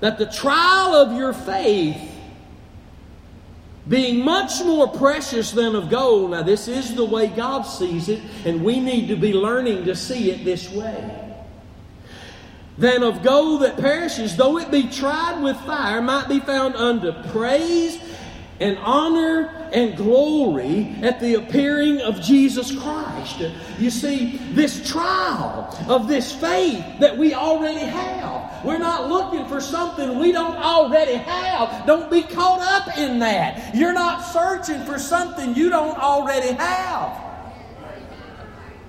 That 0.00 0.18
the 0.18 0.26
trial 0.26 0.94
of 0.94 1.16
your 1.16 1.32
faith 1.32 2.13
being 3.88 4.24
much 4.24 4.62
more 4.64 4.88
precious 4.88 5.50
than 5.50 5.74
of 5.74 5.90
gold. 5.90 6.30
Now, 6.30 6.42
this 6.42 6.68
is 6.68 6.94
the 6.94 7.04
way 7.04 7.26
God 7.26 7.62
sees 7.62 8.08
it, 8.08 8.22
and 8.44 8.64
we 8.64 8.80
need 8.80 9.08
to 9.08 9.16
be 9.16 9.32
learning 9.32 9.84
to 9.84 9.94
see 9.94 10.30
it 10.30 10.44
this 10.44 10.70
way. 10.70 11.20
Than 12.78 13.02
of 13.02 13.22
gold 13.22 13.62
that 13.62 13.76
perishes, 13.76 14.36
though 14.36 14.58
it 14.58 14.70
be 14.70 14.88
tried 14.88 15.42
with 15.42 15.56
fire, 15.60 16.02
might 16.02 16.28
be 16.28 16.40
found 16.40 16.74
unto 16.74 17.12
praise 17.30 18.00
and 18.58 18.78
honor 18.78 19.48
and 19.72 19.96
glory 19.96 20.96
at 21.02 21.20
the 21.20 21.34
appearing 21.34 22.00
of 22.00 22.20
Jesus 22.20 22.76
Christ. 22.76 23.42
You 23.78 23.90
see, 23.90 24.38
this 24.52 24.88
trial 24.88 25.76
of 25.88 26.08
this 26.08 26.32
faith 26.32 26.84
that 27.00 27.16
we 27.16 27.34
already 27.34 27.80
have, 27.80 28.33
we're 28.64 28.78
not 28.78 29.08
looking 29.08 29.46
for 29.46 29.60
something 29.60 30.18
we 30.18 30.32
don't 30.32 30.56
already 30.56 31.16
have. 31.16 31.86
Don't 31.86 32.10
be 32.10 32.22
caught 32.22 32.60
up 32.60 32.98
in 32.98 33.18
that. 33.20 33.74
You're 33.74 33.92
not 33.92 34.20
searching 34.20 34.82
for 34.84 34.98
something 34.98 35.54
you 35.54 35.70
don't 35.70 35.98
already 35.98 36.52
have. 36.52 37.24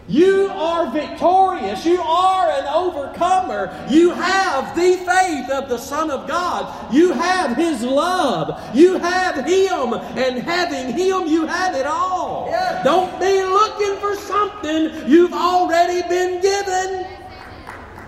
You 0.08 0.50
are 0.50 0.92
victorious. 0.92 1.84
You 1.84 2.00
are 2.00 2.52
an 2.52 2.68
overcomer. 2.68 3.88
You 3.90 4.12
have 4.12 4.76
the 4.76 4.98
faith 4.98 5.50
of 5.50 5.68
the 5.68 5.80
Son 5.80 6.12
of 6.12 6.28
God. 6.28 6.94
You 6.94 7.12
have 7.14 7.58
His 7.58 7.82
love. 7.82 8.76
You 8.76 9.00
have 9.00 9.36
Him. 9.46 9.94
And 9.94 10.44
having 10.44 10.94
Him, 10.94 11.28
you 11.28 11.48
have 11.48 11.76
it 11.76 11.88
all. 11.88 12.48
Yes. 12.50 12.84
Don't 12.84 13.20
be 13.20 13.44
looking 13.44 13.98
for 13.98 14.16
something 14.16 15.10
you've 15.10 15.34
already 15.34 16.08
been 16.08 16.40
given. 16.40 17.08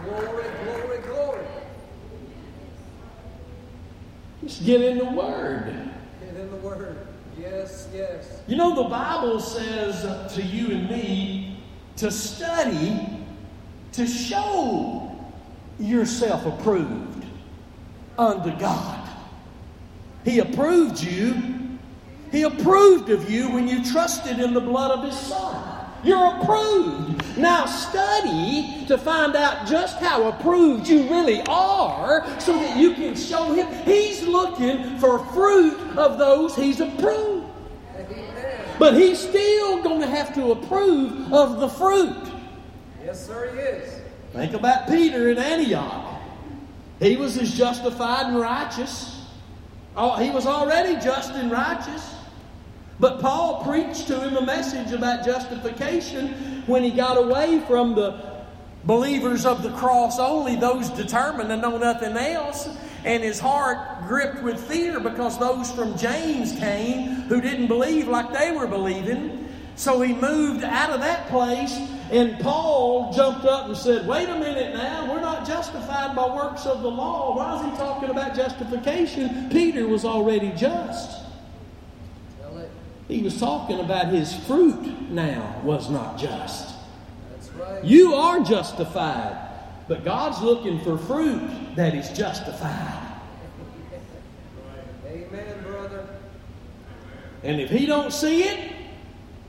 Glory. 0.03 0.56
Just 4.47 4.65
get 4.65 4.81
in 4.81 4.97
the 4.97 5.05
Word. 5.05 5.91
Get 6.21 6.35
in 6.35 6.49
the 6.49 6.57
Word. 6.57 7.05
Yes, 7.37 7.89
yes. 7.93 8.41
You 8.47 8.55
know, 8.55 8.81
the 8.81 8.89
Bible 8.89 9.41
says 9.41 10.33
to 10.35 10.41
you 10.41 10.71
and 10.71 10.89
me, 10.89 11.59
to 11.97 12.09
study 12.09 13.25
to 13.91 14.07
show 14.07 15.15
yourself 15.79 16.45
approved 16.45 17.25
unto 18.17 18.57
God. 18.57 19.09
He 20.23 20.39
approved 20.39 21.01
you. 21.01 21.77
He 22.31 22.43
approved 22.43 23.09
of 23.09 23.29
you 23.29 23.51
when 23.51 23.67
you 23.67 23.83
trusted 23.83 24.39
in 24.39 24.53
the 24.53 24.61
blood 24.61 24.97
of 24.97 25.03
His 25.03 25.17
Son. 25.17 25.76
You're 26.03 26.35
approved. 26.37 27.37
Now 27.37 27.65
study 27.65 28.85
to 28.87 28.97
find 28.97 29.35
out 29.35 29.67
just 29.67 29.97
how 29.97 30.27
approved 30.29 30.87
you 30.87 31.09
really 31.09 31.41
are 31.47 32.25
so 32.39 32.53
that 32.53 32.77
you 32.77 32.93
can 32.93 33.15
show 33.15 33.53
him. 33.53 33.67
He's 33.83 34.23
looking 34.23 34.97
for 34.99 35.19
fruit 35.33 35.79
of 35.97 36.17
those 36.17 36.55
he's 36.55 36.79
approved. 36.79 37.45
But 38.79 38.93
he's 38.93 39.19
still 39.19 39.81
going 39.81 40.01
to 40.01 40.07
have 40.07 40.33
to 40.35 40.51
approve 40.51 41.33
of 41.33 41.59
the 41.59 41.67
fruit. 41.67 42.31
Yes, 43.03 43.25
sir, 43.25 43.51
he 43.53 43.59
is. 43.59 44.01
Think 44.33 44.53
about 44.53 44.87
Peter 44.87 45.31
in 45.31 45.37
Antioch. 45.37 46.21
He 46.99 47.15
was 47.15 47.37
as 47.37 47.53
justified 47.53 48.27
and 48.27 48.39
righteous. 48.39 49.25
Oh, 49.95 50.15
he 50.17 50.29
was 50.29 50.45
already 50.45 50.93
just 51.03 51.31
and 51.31 51.51
righteous. 51.51 52.13
But 52.99 53.19
Paul 53.19 53.63
preached 53.63 54.07
to 54.07 54.19
him 54.19 54.37
a 54.37 54.45
message 54.45 54.91
about 54.91 55.23
justification 55.23 56.63
when 56.65 56.83
he 56.83 56.91
got 56.91 57.17
away 57.17 57.59
from 57.67 57.93
the 57.93 58.37
believers 58.85 59.45
of 59.45 59.61
the 59.61 59.71
cross 59.71 60.17
only, 60.17 60.55
those 60.55 60.89
determined 60.89 61.49
to 61.49 61.57
know 61.57 61.77
nothing 61.77 62.17
else, 62.17 62.69
and 63.05 63.21
his 63.21 63.39
heart 63.39 64.07
gripped 64.07 64.41
with 64.41 64.59
fear 64.59 64.99
because 64.99 65.37
those 65.37 65.71
from 65.71 65.97
James 65.97 66.53
came 66.53 67.07
who 67.27 67.39
didn't 67.39 67.67
believe 67.67 68.07
like 68.07 68.33
they 68.33 68.51
were 68.51 68.67
believing. 68.67 69.47
So 69.75 70.01
he 70.01 70.13
moved 70.13 70.63
out 70.63 70.89
of 70.89 71.01
that 71.01 71.27
place, 71.27 71.77
and 72.09 72.39
Paul 72.39 73.13
jumped 73.13 73.45
up 73.45 73.67
and 73.67 73.77
said, 73.77 74.07
Wait 74.07 74.27
a 74.27 74.39
minute 74.39 74.73
now, 74.73 75.13
we're 75.13 75.21
not 75.21 75.45
justified 75.45 76.15
by 76.15 76.35
works 76.35 76.65
of 76.65 76.81
the 76.81 76.89
law. 76.89 77.35
Why 77.35 77.59
is 77.59 77.71
he 77.71 77.77
talking 77.77 78.09
about 78.09 78.35
justification? 78.35 79.49
Peter 79.51 79.87
was 79.87 80.03
already 80.03 80.51
just. 80.53 81.26
He 83.07 83.21
was 83.21 83.39
talking 83.39 83.79
about 83.79 84.07
his 84.07 84.35
fruit 84.45 85.09
now 85.09 85.61
was 85.63 85.89
not 85.89 86.17
just. 86.17 86.75
That's 87.31 87.49
right. 87.51 87.83
You 87.83 88.15
are 88.15 88.41
justified, 88.43 89.37
but 89.87 90.03
God's 90.03 90.41
looking 90.41 90.81
for 90.81 90.97
fruit 90.97 91.41
that 91.75 91.95
is 91.95 92.09
justified. 92.09 93.03
Amen, 95.05 95.63
brother. 95.63 96.07
And 97.43 97.61
if 97.61 97.69
he 97.69 97.85
don't 97.85 98.11
see 98.11 98.43
it, 98.43 98.73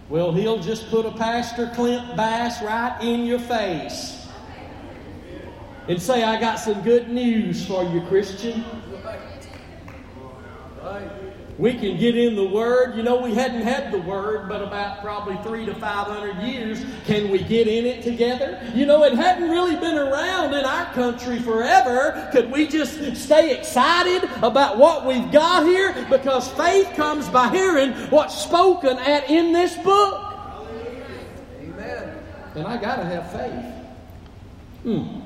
well, 0.09 0.33
he'll 0.33 0.61
just 0.61 0.89
put 0.89 1.05
a 1.05 1.11
Pastor 1.11 1.71
Clint 1.75 2.17
Bass 2.17 2.63
right 2.63 2.97
in 3.03 3.25
your 3.25 3.41
face 3.41 4.27
and 5.89 6.01
say, 6.01 6.23
I 6.23 6.39
got 6.39 6.57
some 6.57 6.81
good 6.83 7.09
news 7.09 7.67
for 7.67 7.83
you, 7.83 8.03
Christian. 8.03 8.65
Right. 9.05 9.21
Right. 10.83 11.28
We 11.59 11.75
can 11.75 11.97
get 11.99 12.17
in 12.17 12.37
the 12.37 12.47
Word. 12.47 12.97
You 12.97 13.03
know, 13.03 13.21
we 13.21 13.35
hadn't 13.35 13.63
had 13.63 13.91
the 13.93 13.99
Word 13.99 14.49
but 14.49 14.63
about 14.63 15.01
probably 15.01 15.37
three 15.43 15.67
to 15.67 15.75
five 15.75 16.07
hundred 16.07 16.41
years. 16.47 16.85
Can 17.05 17.31
we 17.31 17.43
get 17.43 17.67
in 17.67 17.85
it 17.85 18.05
together? 18.05 18.63
You 18.75 18.87
know, 18.87 19.03
it 19.03 19.15
hadn't 19.15 19.51
really 19.51 19.75
been 19.75 19.99
around 19.99 20.55
in 20.55 20.65
our 20.65 20.87
country 20.93 21.41
forever. 21.41 22.29
Could 22.31 22.53
we 22.53 22.69
just 22.69 23.17
stay 23.17 23.59
excited 23.59 24.23
about 24.41 24.79
what 24.79 25.05
we've 25.05 25.33
got 25.33 25.67
here? 25.67 26.07
Because 26.09 26.49
faith 26.53 26.89
comes 26.95 27.29
by 27.29 27.49
hearing 27.49 27.93
what's 28.11 28.41
spoken 28.41 28.97
at 28.99 29.29
in 29.29 29.53
this 29.53 29.77
book. 29.79 30.33
Amen. 31.61 32.19
And 32.55 32.67
I 32.69 32.81
got 32.81 32.97
to 32.97 33.05
have 33.05 33.33
faith. 33.33 33.75
Hmm. 34.85 35.21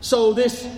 So 0.00 0.32
this 0.32 0.68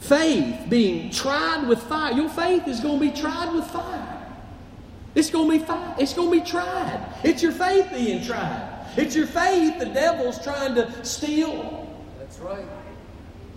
faith 0.00 0.68
being 0.68 1.10
tried 1.10 1.68
with 1.68 1.80
fire. 1.82 2.12
Your 2.12 2.28
faith 2.28 2.66
is 2.66 2.80
going 2.80 2.98
to 2.98 3.12
be 3.12 3.20
tried 3.20 3.54
with 3.54 3.66
fire. 3.66 4.16
It's 5.14 5.30
going 5.30 5.50
to 5.50 5.58
be 5.58 5.64
fire. 5.64 5.94
It's 5.98 6.14
going 6.14 6.30
to 6.30 6.44
be 6.44 6.50
tried. 6.50 7.06
It's 7.22 7.42
your 7.42 7.52
faith 7.52 7.90
being 7.92 8.24
tried. 8.24 8.86
It's 8.96 9.14
your 9.14 9.26
faith 9.26 9.78
the 9.78 9.86
devil's 9.86 10.42
trying 10.42 10.74
to 10.74 11.04
steal. 11.04 11.88
That's 12.18 12.38
right. 12.38 12.64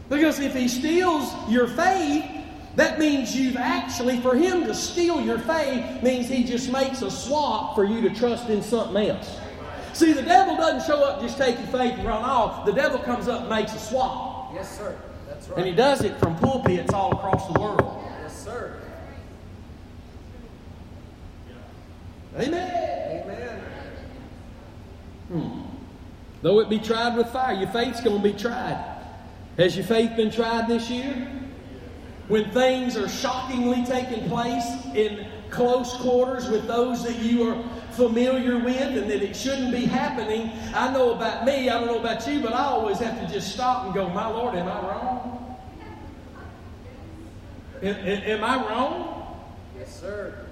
Because 0.09 0.39
if 0.39 0.53
he 0.53 0.67
steals 0.67 1.31
your 1.49 1.67
faith, 1.67 2.25
that 2.75 2.99
means 2.99 3.35
you've 3.35 3.55
actually, 3.55 4.19
for 4.19 4.35
him 4.35 4.65
to 4.65 4.73
steal 4.73 5.21
your 5.21 5.39
faith, 5.39 6.03
means 6.03 6.27
he 6.27 6.43
just 6.43 6.71
makes 6.71 7.01
a 7.01 7.09
swap 7.09 7.75
for 7.75 7.85
you 7.85 8.01
to 8.01 8.13
trust 8.13 8.49
in 8.49 8.61
something 8.61 9.09
else. 9.09 9.37
See, 9.93 10.11
the 10.11 10.23
devil 10.23 10.55
doesn't 10.57 10.87
show 10.87 11.03
up 11.03 11.21
just 11.21 11.37
take 11.37 11.57
your 11.57 11.67
faith 11.67 11.93
and 11.93 12.05
run 12.05 12.23
off. 12.23 12.65
The 12.65 12.73
devil 12.73 12.99
comes 12.99 13.27
up 13.27 13.41
and 13.41 13.49
makes 13.49 13.73
a 13.73 13.79
swap. 13.79 14.51
Yes, 14.53 14.77
sir. 14.77 14.97
Right. 15.27 15.57
And 15.57 15.65
he 15.65 15.73
does 15.73 16.03
it 16.03 16.17
from 16.19 16.35
pulpits 16.37 16.93
all 16.93 17.13
across 17.13 17.51
the 17.51 17.59
world. 17.59 18.03
Yes, 18.21 18.43
sir. 18.43 18.79
Amen. 22.37 23.23
Amen. 23.23 23.63
Hmm. 25.29 25.61
Though 26.41 26.59
it 26.59 26.69
be 26.69 26.79
tried 26.79 27.15
with 27.15 27.29
fire, 27.29 27.53
your 27.53 27.69
faith's 27.69 28.01
going 28.01 28.21
to 28.21 28.23
be 28.23 28.37
tried. 28.37 28.83
Has 29.57 29.75
your 29.77 29.85
faith 29.85 30.15
been 30.15 30.31
tried 30.31 30.67
this 30.67 30.89
year? 30.89 31.29
When 32.27 32.49
things 32.51 32.97
are 32.97 33.07
shockingly 33.07 33.85
taking 33.85 34.27
place 34.29 34.65
in 34.93 35.27
close 35.53 35.93
quarters 35.97 36.49
with 36.49 36.67
those 36.67 37.03
that 37.03 37.17
you 37.19 37.49
are 37.49 37.63
familiar 37.91 38.57
with 38.57 38.97
and 38.97 39.09
that 39.09 39.21
it 39.21 39.35
shouldn't 39.35 39.71
be 39.71 39.85
happening. 39.85 40.51
I 40.73 40.91
know 40.91 41.13
about 41.13 41.45
me, 41.45 41.69
I 41.69 41.79
don't 41.79 41.87
know 41.87 41.99
about 41.99 42.27
you, 42.27 42.41
but 42.41 42.53
I 42.53 42.65
always 42.65 42.99
have 42.99 43.25
to 43.25 43.31
just 43.31 43.53
stop 43.53 43.85
and 43.85 43.93
go, 43.93 44.09
My 44.09 44.27
Lord, 44.27 44.55
am 44.55 44.67
I 44.67 44.81
wrong? 44.81 45.59
Am, 47.83 47.95
am 47.95 48.43
I 48.43 48.55
wrong? 48.67 49.39
Yes, 49.77 49.99
sir. 49.99 50.45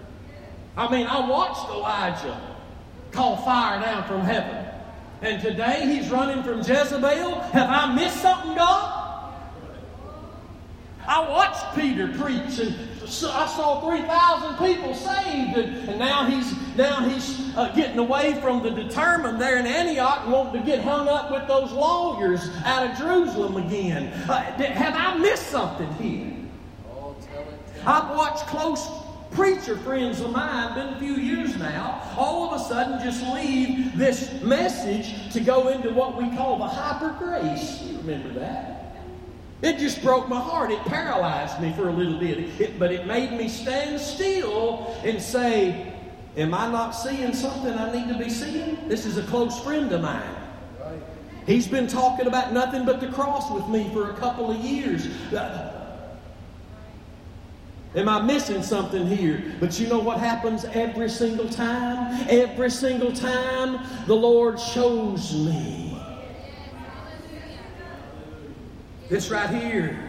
I 0.77 0.89
mean, 0.91 1.07
I 1.07 1.27
watched 1.27 1.69
Elijah 1.69 2.39
call 3.11 3.37
fire 3.37 3.81
down 3.81 4.07
from 4.07 4.21
heaven. 4.21 4.65
And 5.21 5.41
today 5.41 5.81
he's 5.85 6.09
running 6.09 6.43
from 6.43 6.59
Jezebel. 6.59 7.39
Have 7.39 7.69
I 7.69 7.93
missed 7.93 8.21
something, 8.21 8.55
God? 8.55 9.33
I 11.07 11.29
watched 11.29 11.75
Peter 11.75 12.07
preach, 12.07 12.59
and 12.59 12.75
I 13.11 13.45
saw 13.47 13.81
three 13.81 14.01
thousand 14.03 14.65
people 14.65 14.95
saved, 14.95 15.57
and, 15.57 15.89
and, 15.89 15.99
now 15.99 16.25
he's 16.25 16.53
now 16.77 17.07
he's 17.07 17.55
uh, 17.57 17.71
getting 17.75 17.99
away 17.99 18.39
from 18.41 18.63
the 18.63 18.71
determined 18.71 19.39
there 19.39 19.57
in 19.57 19.67
Antioch, 19.67 20.21
and 20.23 20.31
wanting 20.31 20.61
to 20.61 20.65
get 20.65 20.81
hung 20.81 21.09
up 21.09 21.29
with 21.29 21.47
those 21.47 21.71
lawyers 21.71 22.49
out 22.63 22.89
of 22.89 22.97
Jerusalem 22.97 23.57
again. 23.57 24.07
Uh, 24.29 24.41
have 24.41 24.95
I 24.95 25.17
missed 25.17 25.47
something 25.47 25.91
here? 25.95 26.33
I've 27.85 28.15
watched 28.15 28.47
close 28.47 28.87
preacher 29.31 29.77
friends 29.77 30.19
of 30.19 30.31
mine, 30.31 30.75
been 30.75 30.93
a 30.93 30.99
few 30.99 31.15
years 31.15 31.55
now, 31.57 32.01
all 32.17 32.53
of 32.53 32.61
a 32.61 32.63
sudden 32.63 32.99
just 33.03 33.23
leave 33.33 33.97
this 33.97 34.41
message 34.41 35.31
to 35.33 35.39
go 35.39 35.69
into 35.69 35.91
what 35.91 36.17
we 36.17 36.29
call 36.35 36.57
the 36.57 36.67
hyper 36.67 37.15
grace. 37.17 37.81
You 37.81 37.97
remember 37.97 38.39
that? 38.39 38.80
It 39.61 39.77
just 39.77 40.01
broke 40.01 40.27
my 40.27 40.39
heart. 40.39 40.71
It 40.71 40.83
paralyzed 40.85 41.61
me 41.61 41.71
for 41.73 41.89
a 41.89 41.91
little 41.91 42.19
bit. 42.19 42.39
It, 42.59 42.79
but 42.79 42.91
it 42.91 43.05
made 43.05 43.31
me 43.33 43.47
stand 43.47 43.99
still 43.99 44.95
and 45.03 45.21
say, 45.21 45.93
Am 46.37 46.53
I 46.53 46.71
not 46.71 46.91
seeing 46.91 47.33
something 47.33 47.73
I 47.73 47.91
need 47.91 48.07
to 48.11 48.17
be 48.17 48.29
seeing? 48.29 48.87
This 48.87 49.05
is 49.05 49.17
a 49.17 49.23
close 49.23 49.59
friend 49.59 49.91
of 49.91 50.01
mine. 50.01 50.35
He's 51.45 51.67
been 51.67 51.87
talking 51.87 52.27
about 52.27 52.53
nothing 52.53 52.85
but 52.85 53.01
the 53.01 53.07
cross 53.07 53.51
with 53.51 53.67
me 53.67 53.89
for 53.93 54.11
a 54.11 54.13
couple 54.13 54.49
of 54.49 54.57
years. 54.57 55.07
Uh, 55.33 55.97
am 57.95 58.07
I 58.07 58.21
missing 58.21 58.63
something 58.63 59.07
here? 59.07 59.43
But 59.59 59.77
you 59.79 59.87
know 59.87 59.99
what 59.99 60.19
happens 60.19 60.63
every 60.65 61.09
single 61.09 61.49
time? 61.49 62.25
Every 62.29 62.69
single 62.69 63.11
time 63.11 63.85
the 64.05 64.15
Lord 64.15 64.59
shows 64.59 65.33
me. 65.33 65.90
This 69.11 69.29
right 69.29 69.49
here. 69.49 69.99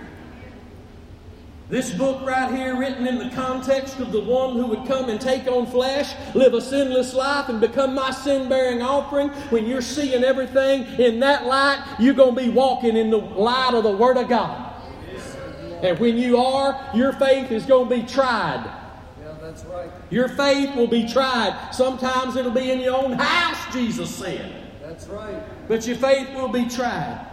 This 1.68 1.92
book 1.92 2.24
right 2.24 2.55
here, 2.55 2.78
written 2.78 3.05
in 3.09 3.18
the 3.18 3.30
context 3.30 3.98
of 3.98 4.12
the 4.12 4.20
one 4.20 4.53
who 4.53 4.66
would 4.66 4.86
come 4.86 5.09
and 5.09 5.20
take 5.20 5.48
on 5.48 5.66
flesh, 5.66 6.14
live 6.36 6.55
a 6.55 6.61
sinless 6.61 7.12
life, 7.12 7.48
and 7.48 7.61
become 7.61 7.96
my 7.96 8.12
sin 8.12 8.48
bearing 8.48 8.80
offering. 8.80 9.30
When 9.50 9.66
you're 9.66 9.82
seeing 9.82 10.22
everything 10.22 10.84
in 11.00 11.18
that 11.18 11.46
light, 11.46 11.84
you're 11.98 12.14
going 12.14 12.36
to 12.36 12.42
be 12.42 12.48
walking 12.50 12.96
in 12.96 13.11
the 13.11 13.16
light 13.16 13.74
of 13.74 13.82
the 13.82 13.90
Word 13.90 14.18
of 14.18 14.28
God. 14.28 14.72
And 15.82 15.98
when 15.98 16.16
you 16.16 16.36
are, 16.36 16.80
your 16.94 17.12
faith 17.14 17.50
is 17.50 17.66
going 17.66 17.88
to 17.88 18.03
be 18.03 18.07
tried. 18.07 18.64
Yeah, 19.20 19.34
that's 19.40 19.64
right. 19.64 19.90
Your 20.11 20.28
faith 20.28 20.76
will 20.76 20.86
be 20.86 21.09
tried. 21.09 21.70
Sometimes 21.72 22.36
it'll 22.36 22.53
be 22.53 22.70
in 22.70 22.78
your 22.78 22.94
own 22.94 23.14
house, 23.14 23.72
Jesus 23.72 24.14
said. 24.14 24.55
That's 24.80 25.09
right. 25.09 25.42
But 25.66 25.88
your 25.88 25.96
faith 25.96 26.32
will 26.36 26.46
be 26.46 26.68
tried. 26.68 27.31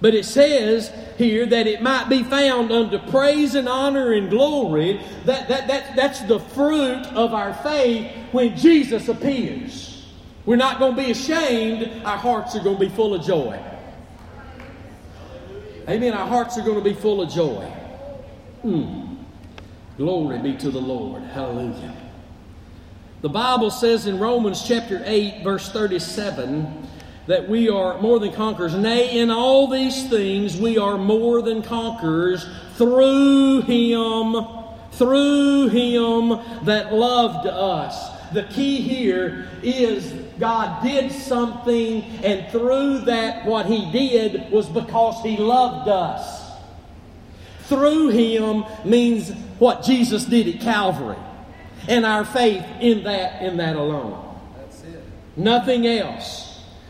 But 0.00 0.14
it 0.14 0.24
says 0.24 0.92
here 1.16 1.44
that 1.46 1.66
it 1.66 1.82
might 1.82 2.08
be 2.08 2.22
found 2.22 2.70
unto 2.70 2.98
praise 3.10 3.54
and 3.54 3.68
honor 3.68 4.12
and 4.12 4.30
glory. 4.30 5.00
That, 5.24 5.48
that, 5.48 5.66
that, 5.66 5.96
that's 5.96 6.20
the 6.22 6.38
fruit 6.38 7.04
of 7.14 7.34
our 7.34 7.52
faith 7.54 8.10
when 8.30 8.56
Jesus 8.56 9.08
appears. 9.08 10.06
We're 10.46 10.56
not 10.56 10.78
going 10.78 10.94
to 10.94 11.02
be 11.02 11.10
ashamed. 11.10 12.04
Our 12.04 12.16
hearts 12.16 12.54
are 12.54 12.62
going 12.62 12.78
to 12.78 12.86
be 12.86 12.94
full 12.94 13.14
of 13.14 13.24
joy. 13.24 13.60
Amen. 15.88 16.12
Our 16.12 16.26
hearts 16.26 16.56
are 16.58 16.62
going 16.62 16.78
to 16.78 16.84
be 16.84 16.94
full 16.94 17.20
of 17.20 17.30
joy. 17.30 17.64
Hmm. 18.62 19.16
Glory 19.96 20.38
be 20.38 20.56
to 20.58 20.70
the 20.70 20.80
Lord. 20.80 21.22
Hallelujah. 21.22 21.94
The 23.20 23.28
Bible 23.28 23.70
says 23.70 24.06
in 24.06 24.18
Romans 24.18 24.62
chapter 24.62 25.02
8, 25.04 25.42
verse 25.42 25.72
37, 25.72 26.87
that 27.28 27.46
we 27.46 27.68
are 27.68 28.00
more 28.00 28.18
than 28.18 28.32
conquerors. 28.32 28.74
Nay, 28.74 29.18
in 29.18 29.30
all 29.30 29.68
these 29.68 30.08
things 30.08 30.56
we 30.56 30.78
are 30.78 30.96
more 30.96 31.42
than 31.42 31.62
conquerors 31.62 32.48
through 32.76 33.60
Him, 33.62 34.46
through 34.92 35.68
Him 35.68 36.40
that 36.64 36.92
loved 36.94 37.46
us. 37.46 38.16
The 38.32 38.44
key 38.44 38.80
here 38.80 39.46
is 39.62 40.10
God 40.38 40.82
did 40.82 41.12
something, 41.12 42.02
and 42.24 42.50
through 42.50 43.00
that, 43.00 43.44
what 43.44 43.66
He 43.66 43.92
did 43.92 44.50
was 44.50 44.66
because 44.66 45.22
He 45.22 45.36
loved 45.36 45.86
us. 45.88 46.50
Through 47.64 48.08
Him 48.08 48.64
means 48.86 49.32
what 49.58 49.82
Jesus 49.82 50.24
did 50.24 50.48
at 50.48 50.62
Calvary 50.62 51.18
and 51.88 52.06
our 52.06 52.24
faith 52.24 52.64
in 52.80 53.04
that 53.04 53.42
in 53.42 53.58
that 53.58 53.76
alone. 53.76 54.40
That's 54.56 54.82
it. 54.84 55.02
Nothing 55.36 55.86
else. 55.86 56.47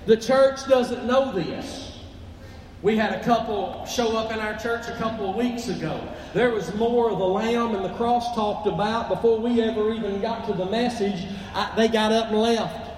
The 0.08 0.16
church 0.16 0.66
doesn't 0.66 1.04
know 1.04 1.32
this. 1.32 1.98
We 2.80 2.96
had 2.96 3.12
a 3.12 3.22
couple 3.24 3.84
show 3.84 4.16
up 4.16 4.32
in 4.32 4.38
our 4.38 4.56
church 4.56 4.88
a 4.88 4.96
couple 4.96 5.28
of 5.28 5.36
weeks 5.36 5.68
ago. 5.68 6.00
There 6.32 6.50
was 6.50 6.74
more 6.76 7.10
of 7.10 7.18
the 7.18 7.26
lamb 7.26 7.74
and 7.74 7.84
the 7.84 7.92
cross 7.92 8.34
talked 8.34 8.66
about 8.66 9.10
before 9.10 9.38
we 9.38 9.60
ever 9.60 9.92
even 9.92 10.22
got 10.22 10.46
to 10.46 10.54
the 10.54 10.64
message. 10.64 11.26
I, 11.52 11.74
they 11.76 11.88
got 11.88 12.10
up 12.10 12.28
and 12.28 12.40
left. 12.40 12.90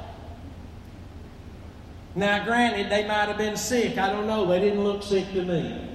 Now, 2.15 2.45
granted, 2.45 2.93
they 2.93 3.09
might 3.09 3.27
have 3.27 3.39
been 3.39 3.57
sick. 3.57 3.99
I 3.99 4.13
don't 4.13 4.29
know. 4.29 4.47
They 4.47 4.61
didn't 4.61 4.85
look 4.85 5.03
sick 5.03 5.33
to 5.33 5.43
me. 5.43 5.91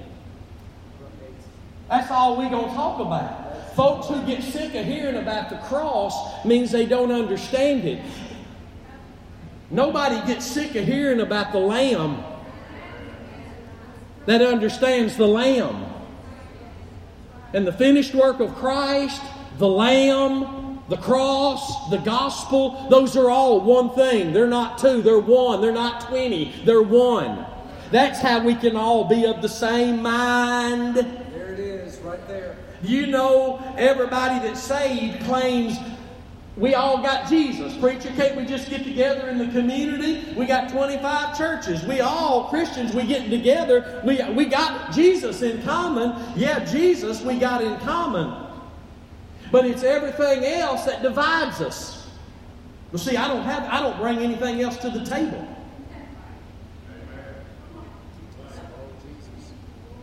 That's 1.88 2.10
all 2.10 2.36
we're 2.36 2.50
going 2.50 2.68
to 2.68 2.74
talk 2.74 3.00
about. 3.00 3.74
Folks 3.74 4.08
who 4.08 4.20
get 4.26 4.42
sick 4.42 4.74
of 4.74 4.84
hearing 4.84 5.16
about 5.16 5.48
the 5.48 5.56
cross 5.68 6.44
means 6.44 6.70
they 6.70 6.84
don't 6.84 7.10
understand 7.10 7.84
it. 7.86 8.02
Nobody 9.70 10.24
gets 10.26 10.46
sick 10.46 10.74
of 10.76 10.84
hearing 10.84 11.20
about 11.20 11.52
the 11.52 11.58
Lamb 11.58 12.22
that 14.26 14.42
understands 14.42 15.16
the 15.16 15.26
Lamb. 15.26 15.84
And 17.52 17.66
the 17.66 17.72
finished 17.72 18.14
work 18.14 18.40
of 18.40 18.54
Christ, 18.56 19.22
the 19.58 19.68
Lamb, 19.68 20.82
the 20.88 20.96
cross, 20.96 21.90
the 21.90 21.98
gospel, 21.98 22.88
those 22.90 23.16
are 23.16 23.30
all 23.30 23.60
one 23.60 23.90
thing. 23.90 24.32
They're 24.32 24.46
not 24.46 24.78
two, 24.78 25.02
they're 25.02 25.18
one. 25.18 25.60
They're 25.60 25.72
not 25.72 26.02
20, 26.02 26.62
they're 26.64 26.82
one. 26.82 27.44
That's 27.90 28.20
how 28.20 28.44
we 28.44 28.54
can 28.54 28.76
all 28.76 29.04
be 29.04 29.24
of 29.26 29.42
the 29.42 29.48
same 29.48 30.02
mind. 30.02 30.96
There 30.96 31.52
it 31.52 31.60
is, 31.60 31.98
right 31.98 32.26
there. 32.28 32.56
You 32.82 33.06
know, 33.06 33.62
everybody 33.76 34.46
that's 34.46 34.62
saved 34.62 35.24
claims 35.24 35.78
we 36.56 36.74
all 36.74 37.02
got 37.02 37.28
Jesus. 37.28 37.76
Preacher, 37.76 38.10
can't 38.16 38.34
we 38.34 38.46
just 38.46 38.70
get 38.70 38.82
together 38.82 39.28
in 39.28 39.36
the 39.36 39.48
community? 39.48 40.32
We 40.34 40.46
got 40.46 40.70
25 40.70 41.36
churches. 41.36 41.84
We 41.84 42.00
all, 42.00 42.44
Christians, 42.44 42.94
we 42.94 43.06
getting 43.06 43.30
together. 43.30 44.00
We, 44.04 44.22
we 44.30 44.46
got 44.46 44.92
Jesus 44.92 45.42
in 45.42 45.62
common. 45.62 46.14
Yeah, 46.34 46.64
Jesus 46.64 47.20
we 47.20 47.38
got 47.38 47.62
in 47.62 47.76
common. 47.80 48.46
But 49.52 49.66
it's 49.66 49.82
everything 49.82 50.44
else 50.44 50.86
that 50.86 51.02
divides 51.02 51.60
us. 51.60 52.08
Well, 52.90 53.02
see, 53.02 53.16
I 53.16 53.28
don't 53.28 53.42
have 53.42 53.64
I 53.64 53.80
don't 53.80 53.98
bring 53.98 54.18
anything 54.18 54.62
else 54.62 54.78
to 54.78 54.90
the 54.90 55.04
table. 55.04 55.46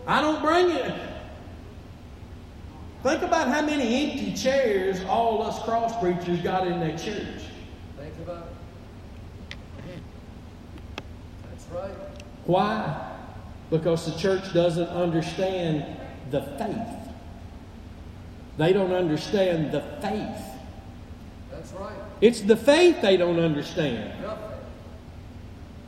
I 0.05 0.21
don't 0.21 0.41
bring 0.41 0.69
it. 0.69 1.12
Think 3.03 3.21
about 3.21 3.49
how 3.49 3.61
many 3.61 4.11
empty 4.11 4.33
chairs 4.33 5.03
all 5.03 5.43
us 5.43 5.61
cross 5.63 5.99
preachers 5.99 6.39
got 6.39 6.65
in 6.65 6.79
that 6.79 6.97
church. 6.97 7.43
Think 7.97 8.13
about 8.23 8.47
it. 9.49 9.99
That's 11.49 11.65
right. 11.65 11.91
Why? 12.45 13.11
Because 13.69 14.05
the 14.05 14.17
church 14.17 14.53
doesn't 14.53 14.87
understand 14.87 15.97
the 16.31 16.43
faith. 16.57 17.11
They 18.57 18.71
don't 18.71 18.93
understand 18.93 19.73
the 19.73 19.81
faith. 20.01 20.41
That's 21.51 21.73
right. 21.73 21.95
It's 22.21 22.39
the 22.39 22.55
faith 22.55 23.01
they 23.01 23.17
don't 23.17 23.39
understand. 23.39 24.21
Nothing. 24.21 24.49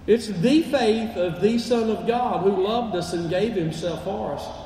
It's 0.06 0.28
the 0.28 0.64
faith 0.64 1.16
of 1.16 1.40
the 1.40 1.60
Son 1.60 1.90
of 1.90 2.06
God 2.06 2.44
who 2.44 2.62
loved 2.62 2.94
us 2.96 3.14
and 3.14 3.30
gave 3.30 3.54
himself 3.54 4.04
for 4.04 4.34
us. 4.34 4.65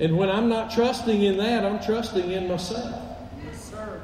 And 0.00 0.16
when 0.16 0.30
I'm 0.30 0.48
not 0.48 0.70
trusting 0.70 1.22
in 1.22 1.36
that, 1.38 1.64
I'm 1.64 1.80
trusting 1.80 2.30
in 2.30 2.48
myself. 2.48 3.02
Yes, 3.44 3.64
sir. 3.64 4.00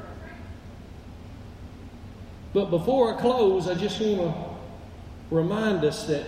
But 2.53 2.69
before 2.69 3.15
I 3.15 3.21
close, 3.21 3.67
I 3.67 3.75
just 3.75 3.99
want 4.01 4.35
to 4.35 5.35
remind 5.35 5.83
us 5.83 6.07
that 6.07 6.25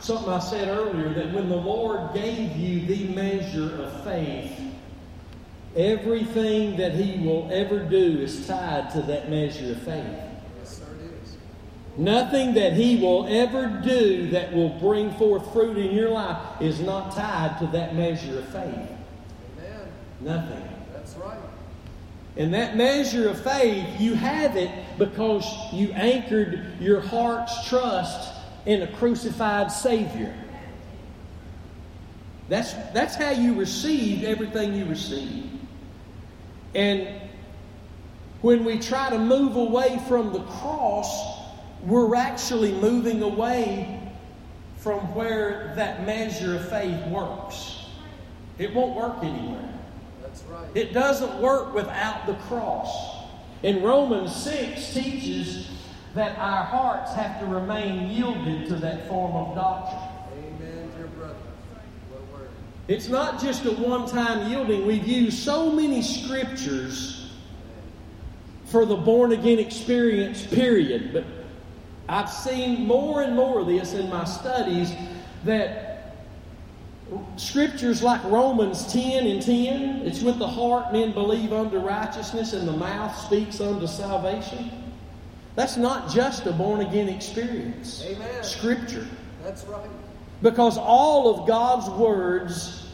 something 0.00 0.28
I 0.28 0.38
said 0.38 0.68
earlier 0.68 1.12
that 1.14 1.32
when 1.32 1.48
the 1.48 1.56
Lord 1.56 2.14
gave 2.14 2.56
you 2.56 2.86
the 2.86 3.08
measure 3.14 3.82
of 3.82 4.04
faith, 4.04 4.58
everything 5.76 6.76
that 6.76 6.94
He 6.94 7.24
will 7.24 7.48
ever 7.52 7.80
do 7.80 8.18
is 8.18 8.46
tied 8.46 8.90
to 8.92 9.02
that 9.02 9.30
measure 9.30 9.72
of 9.72 9.82
faith. 9.82 10.06
Yes, 10.58 10.78
sir, 10.78 10.84
it 11.00 11.12
is. 11.22 11.36
Nothing 12.00 12.54
that 12.54 12.72
He 12.72 12.96
will 12.96 13.26
ever 13.28 13.66
do 13.84 14.30
that 14.30 14.54
will 14.54 14.70
bring 14.70 15.12
forth 15.16 15.52
fruit 15.52 15.76
in 15.76 15.94
your 15.94 16.08
life 16.08 16.38
is 16.58 16.80
not 16.80 17.14
tied 17.14 17.58
to 17.58 17.66
that 17.66 17.94
measure 17.94 18.38
of 18.38 18.46
faith. 18.46 18.88
Amen. 19.58 19.88
Nothing. 20.18 20.68
That's 20.94 21.14
right. 21.16 21.36
And 22.38 22.54
that 22.54 22.74
measure 22.74 23.28
of 23.28 23.44
faith, 23.44 24.00
you 24.00 24.14
have 24.14 24.56
it 24.56 24.70
because 24.96 25.44
you 25.74 25.92
anchored 25.92 26.80
your 26.80 27.02
heart's 27.02 27.68
trust 27.68 28.32
in 28.64 28.80
a 28.80 28.86
crucified 28.92 29.70
Savior. 29.70 30.34
That's, 32.48 32.72
that's 32.94 33.14
how 33.14 33.32
you 33.32 33.56
receive 33.56 34.24
everything 34.24 34.72
you 34.72 34.86
receive. 34.86 35.50
And 36.74 37.20
when 38.40 38.64
we 38.64 38.78
try 38.78 39.10
to 39.10 39.18
move 39.18 39.56
away 39.56 40.00
from 40.08 40.32
the 40.32 40.40
cross, 40.40 41.39
we're 41.84 42.14
actually 42.14 42.72
moving 42.72 43.22
away 43.22 44.00
from 44.76 45.14
where 45.14 45.72
that 45.76 46.06
measure 46.06 46.56
of 46.56 46.68
faith 46.68 47.06
works. 47.06 47.86
It 48.58 48.74
won't 48.74 48.96
work 48.96 49.22
anywhere. 49.22 49.68
That's 50.22 50.42
right. 50.44 50.68
It 50.74 50.92
doesn't 50.92 51.40
work 51.40 51.74
without 51.74 52.26
the 52.26 52.34
cross. 52.34 53.24
In 53.62 53.82
Romans 53.82 54.34
6 54.36 54.94
teaches 54.94 55.70
that 56.14 56.36
our 56.38 56.64
hearts 56.64 57.14
have 57.14 57.40
to 57.40 57.46
remain 57.46 58.10
yielded 58.10 58.66
to 58.68 58.76
that 58.76 59.08
form 59.08 59.34
of 59.34 59.54
doctrine. 59.54 60.02
Amen, 60.38 60.90
dear 60.96 61.06
brother. 61.08 61.34
What 62.10 62.40
word? 62.40 62.48
It's 62.88 63.08
not 63.08 63.40
just 63.40 63.64
a 63.66 63.72
one 63.72 64.08
time 64.08 64.50
yielding. 64.50 64.86
We've 64.86 65.06
used 65.06 65.38
so 65.38 65.70
many 65.70 66.02
scriptures 66.02 67.30
for 68.66 68.86
the 68.86 68.96
born 68.96 69.32
again 69.32 69.58
experience, 69.58 70.46
period. 70.46 71.12
But 71.12 71.24
I've 72.08 72.30
seen 72.30 72.86
more 72.86 73.22
and 73.22 73.36
more 73.36 73.60
of 73.60 73.66
this 73.66 73.92
in 73.94 74.08
my 74.08 74.24
studies 74.24 74.92
that 75.44 76.16
scriptures 77.36 78.02
like 78.02 78.22
Romans 78.24 78.92
10 78.92 79.26
and 79.26 79.42
10, 79.42 80.02
it's 80.06 80.22
with 80.22 80.38
the 80.38 80.46
heart 80.46 80.92
men 80.92 81.12
believe 81.12 81.52
unto 81.52 81.78
righteousness 81.78 82.52
and 82.52 82.66
the 82.66 82.72
mouth 82.72 83.16
speaks 83.16 83.60
unto 83.60 83.86
salvation. 83.86 84.70
That's 85.56 85.76
not 85.76 86.10
just 86.10 86.46
a 86.46 86.52
born 86.52 86.80
again 86.80 87.08
experience. 87.08 88.04
Amen. 88.06 88.42
Scripture. 88.44 89.06
That's 89.42 89.64
right. 89.64 89.88
Because 90.42 90.78
all 90.78 91.34
of 91.34 91.46
God's 91.46 91.88
words, 91.90 92.88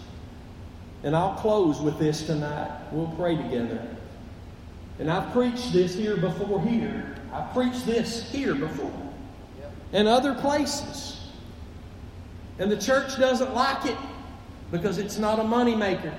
and 1.02 1.14
I'll 1.14 1.34
close 1.34 1.80
with 1.80 1.98
this 1.98 2.26
tonight. 2.26 2.70
We'll 2.90 3.14
pray 3.16 3.36
together. 3.36 3.86
And 4.98 5.10
I've 5.10 5.32
preached 5.32 5.72
this 5.72 5.94
here 5.94 6.16
before 6.16 6.60
here. 6.62 7.15
I've 7.36 7.52
preached 7.52 7.84
this 7.84 8.30
here 8.30 8.54
before. 8.54 8.92
And 9.92 10.08
other 10.08 10.34
places. 10.34 11.28
And 12.58 12.70
the 12.70 12.76
church 12.76 13.18
doesn't 13.18 13.54
like 13.54 13.84
it 13.86 13.96
because 14.70 14.98
it's 14.98 15.18
not 15.18 15.38
a 15.38 15.42
moneymaker. 15.42 16.14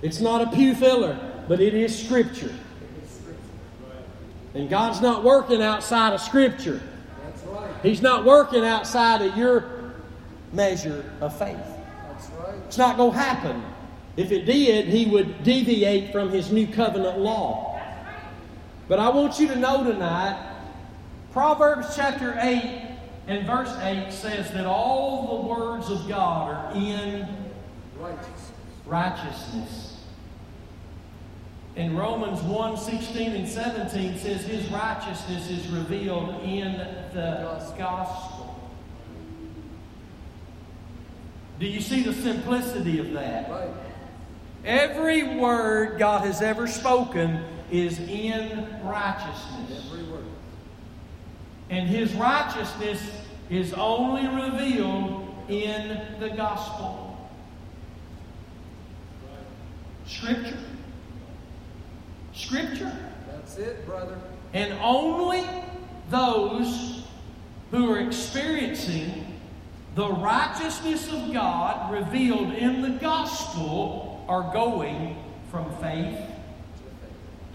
It's 0.00 0.20
not 0.20 0.40
a 0.40 0.56
pew 0.56 0.74
filler, 0.74 1.18
but 1.48 1.60
it 1.60 1.74
is 1.74 1.96
Scripture. 1.96 2.54
And 4.54 4.70
God's 4.70 5.00
not 5.00 5.22
working 5.24 5.62
outside 5.62 6.14
of 6.14 6.20
Scripture. 6.20 6.80
He's 7.82 8.00
not 8.00 8.24
working 8.24 8.64
outside 8.64 9.22
of 9.22 9.36
your 9.36 9.92
measure 10.52 11.04
of 11.20 11.38
faith. 11.38 11.58
It's 12.66 12.78
not 12.78 12.96
going 12.96 13.12
to 13.12 13.18
happen. 13.18 13.62
If 14.16 14.32
it 14.32 14.46
did, 14.46 14.86
he 14.86 15.06
would 15.06 15.44
deviate 15.44 16.12
from 16.12 16.30
his 16.30 16.50
new 16.50 16.66
covenant 16.66 17.18
law. 17.18 17.77
But 18.88 18.98
I 18.98 19.10
want 19.10 19.38
you 19.38 19.48
to 19.48 19.56
know 19.56 19.84
tonight, 19.84 20.54
Proverbs 21.32 21.94
chapter 21.94 22.36
8 22.40 22.86
and 23.26 23.46
verse 23.46 23.76
8 23.82 24.10
says 24.10 24.50
that 24.52 24.64
all 24.64 25.42
the 25.42 25.48
words 25.48 25.90
of 25.90 26.08
God 26.08 26.50
are 26.50 26.72
in 26.74 27.28
Righteous. 27.98 28.52
righteousness. 28.86 29.96
in 31.76 31.94
Romans 31.96 32.40
1 32.42 32.76
16 32.78 33.32
and 33.32 33.46
17 33.48 34.18
says 34.18 34.44
his 34.44 34.66
righteousness 34.68 35.50
is 35.50 35.66
revealed 35.68 36.42
in 36.42 36.78
the 37.12 37.72
gospel. 37.76 38.56
Do 41.60 41.66
you 41.66 41.80
see 41.80 42.02
the 42.02 42.14
simplicity 42.14 43.00
of 43.00 43.12
that? 43.12 43.50
Right. 43.50 43.68
Every 44.64 45.36
word 45.36 45.98
God 45.98 46.24
has 46.24 46.40
ever 46.40 46.66
spoken 46.66 47.44
is 47.70 47.98
in 48.00 48.66
righteousness. 48.82 49.86
Every 49.86 50.04
word. 50.04 50.24
And 51.70 51.88
his 51.88 52.12
righteousness 52.14 53.02
is 53.50 53.72
only 53.74 54.26
revealed 54.26 55.34
in 55.48 56.20
the 56.20 56.30
gospel. 56.30 57.28
Scripture. 60.06 60.58
Scripture. 62.32 62.96
That's 63.30 63.56
it, 63.58 63.84
brother. 63.86 64.18
And 64.54 64.72
only 64.80 65.44
those 66.10 67.02
who 67.70 67.92
are 67.92 68.00
experiencing 68.00 69.38
the 69.94 70.08
righteousness 70.08 71.12
of 71.12 71.32
God 71.32 71.92
revealed 71.92 72.54
in 72.54 72.82
the 72.82 72.90
gospel 72.90 74.24
are 74.28 74.52
going 74.52 75.16
from 75.50 75.70
faith 75.78 76.18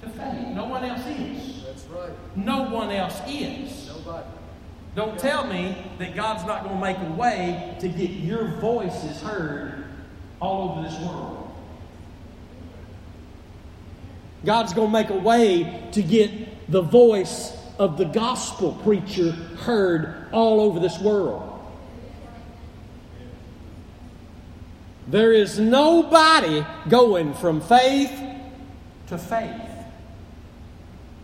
to 0.04 0.10
faith. 0.10 0.48
No 0.50 0.66
one 0.66 0.84
else 0.84 1.06
is. 1.06 1.64
That's 1.64 1.84
right. 1.86 2.12
No 2.36 2.64
one 2.64 2.92
else 2.92 3.20
is. 3.28 3.88
Nobody. 3.88 4.28
Don't 4.96 5.18
tell 5.18 5.48
me 5.48 5.76
that 5.98 6.16
God's 6.16 6.46
not 6.46 6.64
going 6.64 6.76
to 6.76 6.82
make 6.82 6.98
a 6.98 7.14
way 7.14 7.76
to 7.80 7.88
get 7.88 8.12
your 8.12 8.48
voices 8.60 9.22
heard 9.22 9.86
all 10.40 10.70
over 10.70 10.88
this 10.88 11.00
world. 11.00 11.40
God's 14.46 14.74
going 14.74 14.90
to 14.90 14.94
make 14.94 15.10
a 15.10 15.18
way 15.18 15.90
to 15.94 16.04
get 16.04 16.72
the 16.72 16.82
voice 16.82 17.58
of 17.80 17.98
the 17.98 18.06
gospel 18.06 18.74
preacher 18.84 19.32
heard 19.32 20.28
all 20.32 20.62
over 20.62 20.80
this 20.80 21.00
world. 21.00 21.50
There 25.08 25.32
is 25.32 25.60
nobody 25.60 26.66
going 26.88 27.34
from 27.34 27.62
faith 27.62 28.12
to 29.08 29.18
faith 29.18 29.73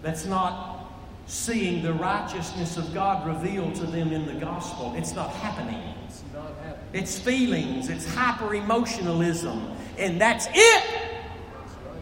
that's 0.02 0.26
not 0.26 0.92
seeing 1.28 1.84
the 1.84 1.94
righteousness 1.94 2.78
of 2.78 2.94
God 2.94 3.28
revealed 3.28 3.76
to 3.76 3.86
them 3.86 4.12
in 4.12 4.26
the 4.26 4.34
gospel. 4.34 4.94
It's 4.96 5.14
not 5.14 5.32
happening. 5.32 5.94
It's 6.08 6.24
not 6.34 6.52
happening. 6.64 6.80
It's 6.94 7.20
feelings, 7.20 7.90
it's 7.90 8.12
hyper 8.16 8.56
emotionalism, 8.56 9.72
and 9.98 10.20
that's 10.20 10.48
it. 10.48 10.84
That's 10.84 11.76
right. 11.86 12.02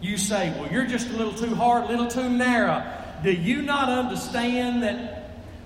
You 0.00 0.18
say, 0.18 0.50
well, 0.58 0.70
you're 0.72 0.86
just 0.86 1.08
a 1.10 1.12
little 1.12 1.34
too 1.34 1.54
hard, 1.54 1.84
a 1.84 1.88
little 1.88 2.08
too 2.08 2.28
narrow. 2.28 2.84
Do 3.22 3.32
you 3.32 3.62
not 3.62 3.88
understand 3.88 4.82
that 4.82 5.15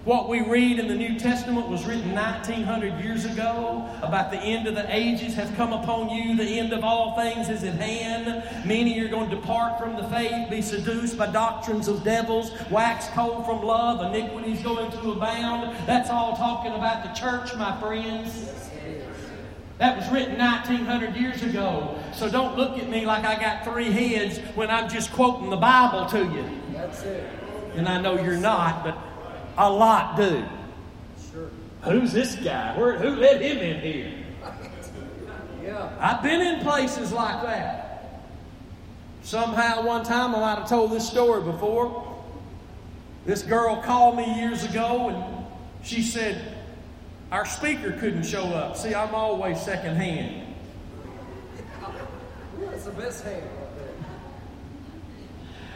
what 0.05 0.31
we 0.31 0.41
read 0.41 0.79
in 0.79 0.89
the 0.89 0.95
New 0.95 1.19
Testament 1.19 1.69
was 1.69 1.85
written 1.85 2.15
1900 2.15 3.05
years 3.05 3.27
ago 3.27 3.87
about 4.03 4.31
the 4.31 4.39
end 4.39 4.67
of 4.67 4.75
the 4.75 4.95
ages 4.95 5.35
has 5.35 5.51
come 5.57 5.75
upon 5.75 6.09
you, 6.09 6.35
the 6.37 6.59
end 6.59 6.73
of 6.73 6.83
all 6.83 7.15
things 7.17 7.51
is 7.51 7.65
at 7.65 7.75
hand. 7.75 8.67
Many 8.67 8.99
are 9.01 9.09
going 9.09 9.29
to 9.29 9.37
depart 9.37 9.79
from 9.79 9.97
the 9.97 10.05
faith, 10.09 10.49
be 10.49 10.63
seduced 10.63 11.19
by 11.19 11.27
doctrines 11.31 11.87
of 11.87 12.03
devils, 12.03 12.51
wax 12.71 13.09
cold 13.09 13.45
from 13.45 13.63
love, 13.63 14.15
iniquities 14.15 14.63
going 14.63 14.91
to 14.91 15.13
abound. 15.13 15.77
That's 15.87 16.09
all 16.09 16.35
talking 16.35 16.73
about 16.73 17.03
the 17.03 17.21
church, 17.21 17.55
my 17.57 17.79
friends. 17.79 18.35
Yes, 18.35 18.71
it 18.73 18.89
is. 18.89 19.17
That 19.77 19.99
was 19.99 20.09
written 20.11 20.39
1900 20.39 21.15
years 21.15 21.43
ago. 21.43 21.99
So 22.15 22.31
don't 22.31 22.57
look 22.57 22.79
at 22.79 22.89
me 22.89 23.05
like 23.05 23.27
I 23.27 23.39
got 23.39 23.65
three 23.65 23.91
heads 23.91 24.39
when 24.55 24.71
I'm 24.71 24.89
just 24.89 25.13
quoting 25.13 25.51
the 25.51 25.57
Bible 25.57 26.07
to 26.07 26.21
you. 26.21 26.45
That's 26.73 27.03
it. 27.03 27.29
And 27.75 27.87
I 27.87 28.01
know 28.01 28.21
you're 28.21 28.37
not, 28.37 28.83
but 28.83 28.97
a 29.57 29.71
lot 29.71 30.17
do. 30.17 30.45
Sure. 31.33 31.51
Who's 31.83 32.13
this 32.13 32.37
guy? 32.37 32.77
Where, 32.79 32.99
who 32.99 33.17
let 33.17 33.41
him 33.41 33.59
in 33.59 33.81
here? 33.81 34.13
Yeah. 35.63 35.91
I've 36.01 36.23
been 36.23 36.41
in 36.41 36.61
places 36.61 37.13
like 37.13 37.43
that. 37.43 38.23
Somehow, 39.23 39.85
one 39.85 40.05
time, 40.05 40.35
I 40.35 40.41
might 40.41 40.59
have 40.59 40.69
told 40.69 40.93
this 40.93 41.07
story 41.07 41.43
before. 41.43 42.07
This 43.27 43.43
girl 43.43 43.83
called 43.83 44.17
me 44.17 44.41
years 44.41 44.65
ago 44.65 45.11
and 45.11 45.47
she 45.85 46.03
said, 46.03 46.57
Our 47.31 47.45
speaker 47.45 47.93
couldn't 47.93 48.25
show 48.25 48.45
up. 48.45 48.77
See, 48.77 48.95
I'm 48.95 49.15
always 49.15 49.61
second 49.61 49.97
hand. 49.97 50.55
That's 52.61 52.85
the 52.85 52.91
best 52.93 53.25
hand 53.25 53.43
right 53.43 53.51
there. 53.55 53.60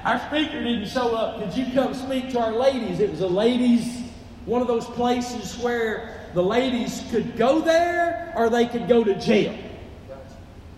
Our 0.05 0.18
speaker 0.28 0.62
didn't 0.62 0.86
show 0.88 1.14
up. 1.14 1.38
Could 1.42 1.57
you 1.57 1.72
come 1.72 1.94
speak 1.94 2.30
to 2.32 2.40
our 2.40 2.52
ladies? 2.52 3.00
It 3.00 3.11
was 3.11 3.20
a 3.20 3.26
ladies, 3.26 4.02
one 4.44 4.61
of 4.61 4.68
those 4.68 4.84
places 4.84 5.57
where 5.59 6.20
the 6.34 6.42
ladies 6.42 7.02
could 7.11 7.36
go 7.36 7.61
there 7.61 8.32
or 8.36 8.50
they 8.50 8.66
could 8.66 8.86
go 8.86 9.02
to 9.02 9.14
jail. 9.18 9.57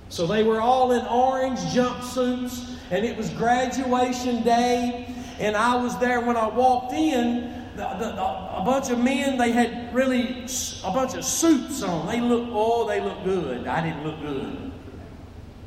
So 0.09 0.27
they 0.29 0.45
were 0.45 0.61
all 0.61 0.93
in 0.93 1.05
orange 1.07 1.59
jumpsuits, 1.75 2.77
and 2.93 3.05
it 3.05 3.17
was 3.17 3.29
graduation 3.31 4.45
day. 4.45 5.13
And 5.41 5.57
I 5.57 5.75
was 5.75 5.99
there 5.99 6.21
when 6.21 6.37
I 6.37 6.47
walked 6.47 6.93
in. 6.93 7.53
The, 7.77 7.89
the, 7.99 8.13
the- 8.13 8.23
a 8.57 8.63
bunch 8.65 8.89
of 8.91 8.99
men, 9.01 9.37
they 9.37 9.51
had 9.53 9.93
really 9.93 10.45
a 10.85 10.91
bunch 10.93 11.15
of 11.15 11.25
suits 11.25 11.83
on. 11.83 12.07
They 12.07 12.21
looked, 12.21 12.51
oh, 12.53 12.87
they 12.87 13.01
looked 13.01 13.25
good. 13.25 13.67
I 13.67 13.83
didn't 13.83 14.05
look 14.05 14.21
good. 14.21 14.71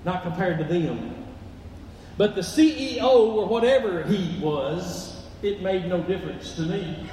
Not 0.06 0.24
compared 0.24 0.58
to 0.60 0.64
them. 0.64 1.19
But 2.20 2.36
the 2.36 2.42
CEO 2.42 3.02
or 3.02 3.48
whatever 3.48 4.04
he 4.04 4.38
was, 4.42 5.24
it 5.42 5.62
made 5.62 5.88
no 5.88 6.04
difference 6.04 6.54
to 6.58 6.64
me. 6.64 7.10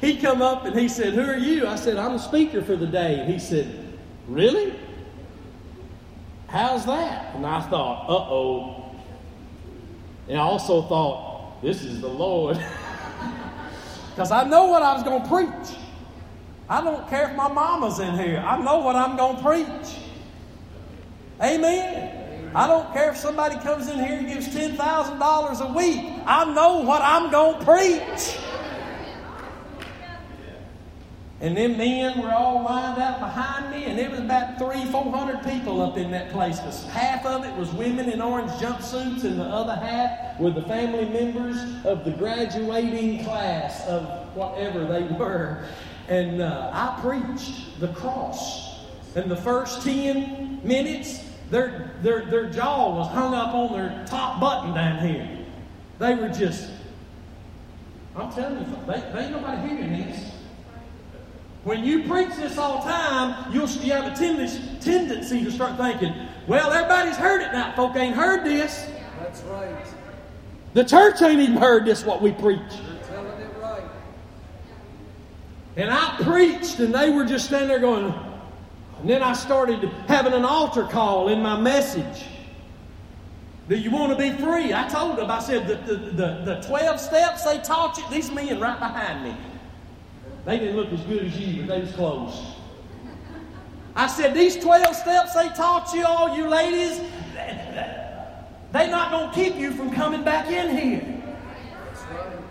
He 0.00 0.16
come 0.16 0.42
up 0.42 0.64
and 0.64 0.76
he 0.76 0.88
said, 0.88 1.14
Who 1.14 1.20
are 1.20 1.36
you? 1.36 1.68
I 1.68 1.76
said, 1.76 1.96
I'm 1.96 2.14
the 2.14 2.18
speaker 2.18 2.62
for 2.62 2.74
the 2.74 2.88
day. 2.88 3.24
He 3.28 3.38
said, 3.38 3.96
Really? 4.26 4.76
How's 6.48 6.84
that? 6.86 7.36
And 7.36 7.46
I 7.46 7.60
thought, 7.60 8.10
uh 8.10 8.28
oh. 8.28 8.96
And 10.28 10.36
I 10.36 10.42
also 10.42 10.82
thought, 10.82 11.62
this 11.62 11.84
is 11.84 12.00
the 12.00 12.08
Lord. 12.08 12.58
Because 14.10 14.32
I 14.32 14.44
know 14.44 14.64
what 14.64 14.82
I 14.82 14.94
was 14.94 15.02
going 15.02 15.22
to 15.22 15.28
preach. 15.28 15.78
I 16.70 16.80
don't 16.80 17.06
care 17.10 17.28
if 17.28 17.36
my 17.36 17.48
mama's 17.48 17.98
in 17.98 18.18
here. 18.18 18.38
I 18.38 18.58
know 18.62 18.78
what 18.78 18.96
I'm 18.96 19.14
going 19.14 19.36
to 19.36 19.42
preach. 19.42 19.94
Amen. 21.42 22.15
I 22.56 22.66
don't 22.66 22.90
care 22.94 23.10
if 23.10 23.18
somebody 23.18 23.56
comes 23.56 23.86
in 23.86 23.98
here 23.98 24.16
and 24.16 24.26
gives 24.26 24.48
$10,000 24.48 25.60
a 25.60 25.72
week. 25.74 26.10
I 26.24 26.54
know 26.54 26.80
what 26.80 27.02
I'm 27.02 27.30
going 27.30 27.58
to 27.58 27.64
preach. 27.66 28.38
And 31.42 31.54
them 31.54 31.76
men 31.76 32.22
were 32.22 32.32
all 32.32 32.62
lined 32.62 32.98
out 32.98 33.20
behind 33.20 33.70
me, 33.70 33.84
and 33.84 33.98
there 33.98 34.08
was 34.08 34.20
about 34.20 34.56
three, 34.56 34.86
four 34.86 35.04
hundred 35.12 35.44
people 35.44 35.82
up 35.82 35.98
in 35.98 36.10
that 36.12 36.30
place. 36.30 36.58
Because 36.58 36.86
half 36.86 37.26
of 37.26 37.44
it 37.44 37.54
was 37.56 37.70
women 37.74 38.08
in 38.08 38.22
orange 38.22 38.52
jumpsuits, 38.52 39.24
and 39.24 39.38
the 39.38 39.44
other 39.44 39.76
half 39.76 40.40
were 40.40 40.50
the 40.50 40.62
family 40.62 41.04
members 41.10 41.58
of 41.84 42.06
the 42.06 42.12
graduating 42.12 43.22
class 43.22 43.86
of 43.86 44.04
whatever 44.34 44.86
they 44.86 45.02
were. 45.18 45.68
And 46.08 46.40
uh, 46.40 46.70
I 46.72 46.98
preached 47.02 47.80
the 47.80 47.88
cross. 47.88 48.80
In 49.14 49.28
the 49.28 49.36
first 49.36 49.82
ten 49.82 50.58
minutes, 50.64 51.25
their, 51.50 51.92
their, 52.02 52.24
their 52.24 52.50
jaw 52.50 52.94
was 52.96 53.08
hung 53.12 53.34
up 53.34 53.54
on 53.54 53.72
their 53.72 54.04
top 54.06 54.40
button 54.40 54.74
down 54.74 55.06
here. 55.06 55.28
They 55.98 56.14
were 56.14 56.28
just, 56.28 56.70
I'm 58.16 58.32
telling 58.32 58.58
you, 58.58 58.76
they, 58.86 59.00
they 59.12 59.24
ain't 59.24 59.32
nobody 59.32 59.68
hearing 59.68 59.92
this. 59.92 60.32
When 61.64 61.84
you 61.84 62.04
preach 62.04 62.34
this 62.36 62.58
all 62.58 62.78
the 62.78 62.90
time, 62.90 63.52
you'll 63.52 63.68
you 63.68 63.92
have 63.92 64.12
a 64.12 64.14
tendency, 64.14 64.60
tendency 64.80 65.44
to 65.44 65.50
start 65.50 65.76
thinking, 65.76 66.14
well, 66.46 66.72
everybody's 66.72 67.16
heard 67.16 67.42
it 67.42 67.52
now. 67.52 67.74
Folk 67.74 67.96
ain't 67.96 68.14
heard 68.14 68.44
this. 68.44 68.88
That's 69.18 69.42
right. 69.42 69.74
The 70.74 70.84
church 70.84 71.22
ain't 71.22 71.40
even 71.40 71.56
heard 71.56 71.84
this, 71.84 72.04
what 72.04 72.22
we 72.22 72.32
preach. 72.32 72.60
You're 72.60 72.98
telling 73.08 73.40
it 73.40 73.50
right. 73.60 73.82
And 75.76 75.90
I 75.90 76.16
preached, 76.22 76.78
and 76.80 76.94
they 76.94 77.10
were 77.10 77.24
just 77.24 77.46
standing 77.46 77.68
there 77.68 77.78
going, 77.78 78.12
and 79.00 79.10
then 79.10 79.22
I 79.22 79.34
started 79.34 79.82
having 80.08 80.32
an 80.32 80.44
altar 80.44 80.84
call 80.84 81.28
in 81.28 81.42
my 81.42 81.60
message. 81.60 82.24
Do 83.68 83.76
you 83.76 83.90
want 83.90 84.16
to 84.16 84.18
be 84.18 84.36
free? 84.42 84.72
I 84.72 84.88
told 84.88 85.18
them, 85.18 85.30
I 85.30 85.40
said, 85.40 85.66
the, 85.66 85.74
the, 85.74 85.96
the, 85.96 86.42
the 86.44 86.62
12 86.66 87.00
steps 87.00 87.44
they 87.44 87.58
taught 87.58 87.98
you, 87.98 88.04
these 88.10 88.30
men 88.30 88.60
right 88.60 88.78
behind 88.78 89.24
me. 89.24 89.36
They 90.44 90.58
didn't 90.60 90.76
look 90.76 90.92
as 90.92 91.00
good 91.02 91.24
as 91.24 91.36
you, 91.36 91.62
but 91.62 91.74
they 91.74 91.80
was 91.80 91.92
close. 91.92 92.54
I 93.96 94.06
said, 94.06 94.34
these 94.34 94.56
12 94.56 94.94
steps 94.94 95.34
they 95.34 95.48
taught 95.48 95.92
you, 95.92 96.04
all 96.04 96.36
you 96.36 96.48
ladies, 96.48 97.00
they're 97.34 98.90
not 98.90 99.10
going 99.10 99.30
to 99.30 99.34
keep 99.34 99.56
you 99.56 99.72
from 99.72 99.90
coming 99.90 100.22
back 100.22 100.50
in 100.50 100.76
here. 100.76 101.22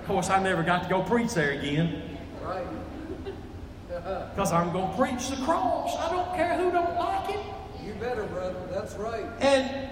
Of 0.02 0.08
course, 0.08 0.30
I 0.30 0.42
never 0.44 0.64
got 0.64 0.84
to 0.84 0.90
go 0.90 1.02
preach 1.02 1.34
there 1.34 1.52
again. 1.52 2.18
Because 4.06 4.52
I'm 4.52 4.72
going 4.72 4.92
to 4.92 4.98
preach 4.98 5.30
the 5.30 5.44
cross. 5.44 5.98
I 5.98 6.12
don't 6.12 6.36
care 6.36 6.56
who 6.58 6.72
don't 6.72 6.96
like 6.96 7.30
it. 7.32 7.40
you 7.84 7.94
better, 7.96 8.24
brother. 8.26 8.60
That's 8.72 8.94
right. 8.96 9.26
And 9.42 9.90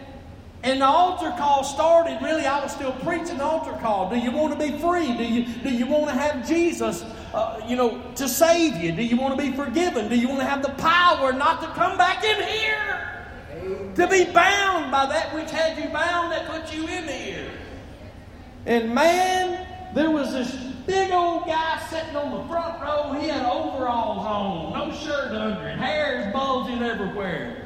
And 0.61 0.81
the 0.81 0.85
altar 0.85 1.33
call 1.37 1.63
started. 1.63 2.19
Really, 2.21 2.45
I 2.45 2.61
was 2.61 2.71
still 2.71 2.91
preaching 3.03 3.39
the 3.39 3.43
altar 3.43 3.73
call. 3.81 4.11
Do 4.11 4.17
you 4.17 4.31
want 4.31 4.57
to 4.57 4.71
be 4.71 4.77
free? 4.77 5.17
Do 5.17 5.23
you 5.25 5.45
do 5.63 5.69
you 5.69 5.87
want 5.87 6.09
to 6.09 6.15
have 6.15 6.47
Jesus, 6.47 7.03
uh, 7.33 7.59
you 7.67 7.75
know, 7.75 8.01
to 8.15 8.29
save 8.29 8.77
you? 8.77 8.91
Do 8.91 9.03
you 9.03 9.17
want 9.17 9.37
to 9.37 9.43
be 9.43 9.51
forgiven? 9.51 10.07
Do 10.09 10.15
you 10.15 10.29
want 10.29 10.41
to 10.41 10.45
have 10.45 10.61
the 10.61 10.73
power 10.73 11.33
not 11.33 11.61
to 11.61 11.67
come 11.69 11.97
back 11.97 12.23
in 12.23 12.41
here? 12.47 13.09
To 13.95 14.07
be 14.07 14.25
bound 14.25 14.91
by 14.91 15.05
that 15.07 15.33
which 15.33 15.49
had 15.49 15.77
you 15.77 15.89
bound 15.89 16.31
that 16.31 16.47
put 16.47 16.73
you 16.73 16.87
in 16.87 17.07
here. 17.07 17.51
And 18.65 18.93
man, 18.93 19.93
there 19.95 20.11
was 20.11 20.33
this 20.33 20.53
big 20.85 21.11
old 21.11 21.42
sitting 22.13 22.31
on 22.31 22.41
the 22.41 22.47
front 22.47 22.81
row. 22.81 23.19
He 23.19 23.27
had 23.27 23.45
overalls 23.45 24.25
on, 24.25 24.73
no 24.73 24.95
shirt 24.95 25.31
under 25.31 25.67
it, 25.67 25.77
hair's 25.77 26.31
bulging 26.33 26.81
everywhere. 26.83 27.59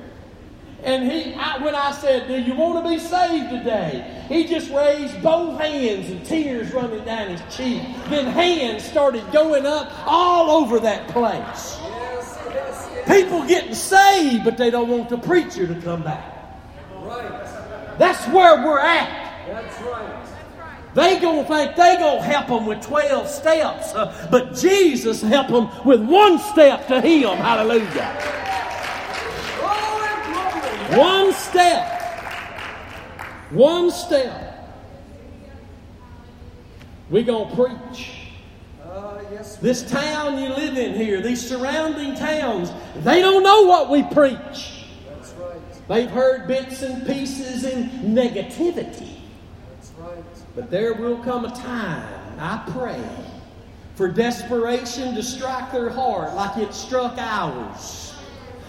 And 0.83 1.11
he, 1.11 1.33
I, 1.33 1.57
when 1.63 1.75
I 1.75 1.91
said, 1.91 2.27
Do 2.27 2.39
you 2.39 2.53
want 2.53 2.83
to 2.83 2.89
be 2.89 2.99
saved 2.99 3.49
today? 3.49 4.25
He 4.29 4.45
just 4.45 4.69
raised 4.71 5.21
both 5.23 5.59
hands 5.59 6.09
and 6.09 6.23
tears 6.25 6.71
running 6.71 7.03
down 7.03 7.29
his 7.29 7.55
cheek. 7.55 7.81
Then 8.09 8.25
hands 8.27 8.83
started 8.83 9.29
going 9.31 9.65
up 9.65 9.91
all 10.05 10.51
over 10.51 10.79
that 10.81 11.07
place. 11.09 11.79
People 13.07 13.45
getting 13.47 13.73
saved, 13.73 14.43
but 14.43 14.57
they 14.57 14.69
don't 14.69 14.89
want 14.89 15.09
the 15.09 15.17
preacher 15.17 15.65
to 15.65 15.81
come 15.81 16.03
back. 16.03 16.33
Right. 17.01 17.97
That's 17.97 18.27
where 18.27 18.63
we're 18.63 18.79
at. 18.79 19.47
That's 19.47 19.81
right. 19.81 20.26
They 20.93 21.19
gonna 21.19 21.43
think 21.43 21.75
they 21.75 21.97
gonna 21.97 22.23
help 22.23 22.47
them 22.47 22.65
with 22.65 22.81
12 22.81 23.27
steps, 23.27 23.93
uh, 23.93 24.27
but 24.31 24.55
Jesus 24.55 25.21
help 25.21 25.47
them 25.49 25.69
with 25.85 26.01
one 26.01 26.39
step 26.39 26.87
to 26.87 27.01
Him. 27.01 27.37
Hallelujah. 27.37 28.37
One 30.95 31.33
step. 31.33 32.01
One 33.51 33.91
step. 33.91 34.47
we 37.09 37.23
going 37.23 37.49
to 37.49 37.55
preach. 37.55 38.11
Uh, 38.83 39.19
yes. 39.31 39.57
This 39.57 39.89
town 39.89 40.37
you 40.37 40.49
live 40.49 40.77
in 40.77 40.93
here, 40.93 41.21
these 41.21 41.45
surrounding 41.45 42.15
towns, 42.15 42.71
they 42.97 43.21
don't 43.21 43.43
know 43.43 43.63
what 43.63 43.89
we 43.89 44.03
preach. 44.03 44.85
That's 45.09 45.33
right. 45.33 45.87
They've 45.89 46.09
heard 46.09 46.47
bits 46.47 46.81
and 46.81 47.05
pieces 47.05 47.65
and 47.65 48.17
negativity. 48.17 49.16
But 50.57 50.71
there 50.71 50.95
will 50.95 51.19
come 51.19 51.45
a 51.45 51.51
time, 51.51 52.39
I 52.39 52.67
pray, 52.71 53.07
for 53.93 54.07
desperation 54.07 55.13
to 55.13 55.21
strike 55.21 55.71
their 55.71 55.91
heart 55.91 56.33
like 56.33 56.57
it 56.57 56.73
struck 56.73 57.15
ours. 57.19 58.15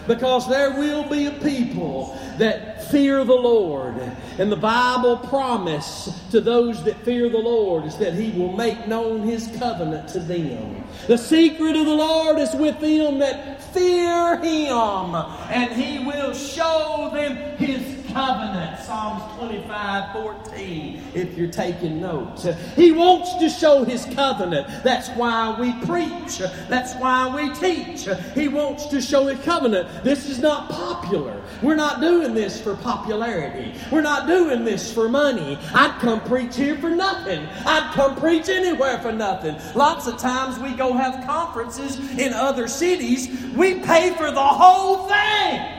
Because 0.07 0.47
there 0.51 0.73
will 0.73 1.09
be 1.09 1.27
a 1.27 1.31
people 1.31 2.15
that 2.37 2.91
fear 2.91 3.25
the 3.25 3.33
Lord. 3.33 3.95
And 4.39 4.53
the 4.53 4.57
Bible 4.57 5.17
promise 5.17 6.11
to 6.31 6.43
those 6.43 6.85
that 6.85 6.97
fear 7.07 7.31
the 7.31 7.39
Lord 7.39 7.87
is 7.87 7.97
that 7.97 8.13
He 8.13 8.39
will 8.39 8.53
make 8.53 8.87
known 8.87 9.23
His 9.23 9.47
covenant 9.59 10.11
to 10.11 10.21
them. 10.21 10.85
The 11.07 11.17
secret 11.17 11.75
of 11.75 11.87
the 11.87 11.95
Lord 11.95 12.39
is 12.39 12.55
with 12.55 12.79
them 12.81 13.19
that 13.21 13.63
fear 13.73 14.37
Him, 14.37 15.15
and 15.15 15.73
He 15.73 16.05
will 16.05 16.35
show 16.35 17.11
them 17.15 17.57
His 17.57 18.08
covenant. 18.19 18.81
Psalms 18.81 19.23
25 19.39 20.13
14, 20.13 21.03
if 21.15 21.39
you're 21.39 21.51
taking 21.51 22.01
notes. 22.01 22.49
He 22.75 22.91
wants 22.91 23.37
to 23.37 23.49
show 23.49 23.85
His 23.85 24.07
covenant. 24.07 24.67
That's 24.83 25.09
why 25.11 25.57
we 25.59 25.73
preach. 25.87 26.39
That's 26.69 26.95
why 26.95 27.33
we 27.33 27.55
teach. 27.55 28.09
He 28.35 28.49
wants 28.49 28.87
to 28.87 29.01
show 29.01 29.27
His 29.27 29.39
covenant. 29.45 30.03
This 30.03 30.29
is 30.29 30.41
not 30.41 30.69
popular. 30.69 31.41
We're 31.63 31.77
not 31.77 32.01
doing 32.01 32.35
this 32.35 32.61
for 32.61 32.75
popularity. 32.75 33.73
We're 33.93 34.01
not 34.01 34.27
doing 34.27 34.65
this 34.65 34.93
for 34.93 35.09
money. 35.09 35.57
I'd 35.73 35.97
come 36.01 36.21
preach 36.23 36.57
here 36.57 36.77
for 36.79 36.91
nothing. 36.91 37.47
I'd 37.65 37.93
come 37.95 38.17
preach 38.17 38.49
anywhere 38.49 38.99
for 38.99 39.13
nothing. 39.13 39.57
Lots 39.77 40.09
of 40.09 40.19
times 40.19 40.59
we 40.59 40.73
go 40.73 40.93
have 40.93 41.25
conferences 41.25 41.99
in 42.19 42.33
other 42.33 42.67
cities. 42.67 43.29
We 43.55 43.79
pay 43.79 44.11
for 44.11 44.33
the 44.33 44.41
whole 44.41 45.07
thing. 45.07 45.78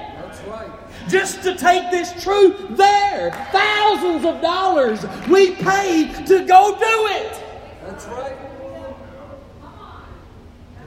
Just 1.09 1.43
to 1.43 1.55
take 1.55 1.91
this 1.91 2.23
truth 2.23 2.77
there. 2.77 3.31
Thousands 3.51 4.25
of 4.25 4.41
dollars 4.41 5.05
we 5.27 5.55
pay 5.55 6.11
to 6.25 6.45
go 6.45 6.77
do 6.77 7.07
it. 7.17 7.43
That's 7.83 8.05
right. 8.05 8.35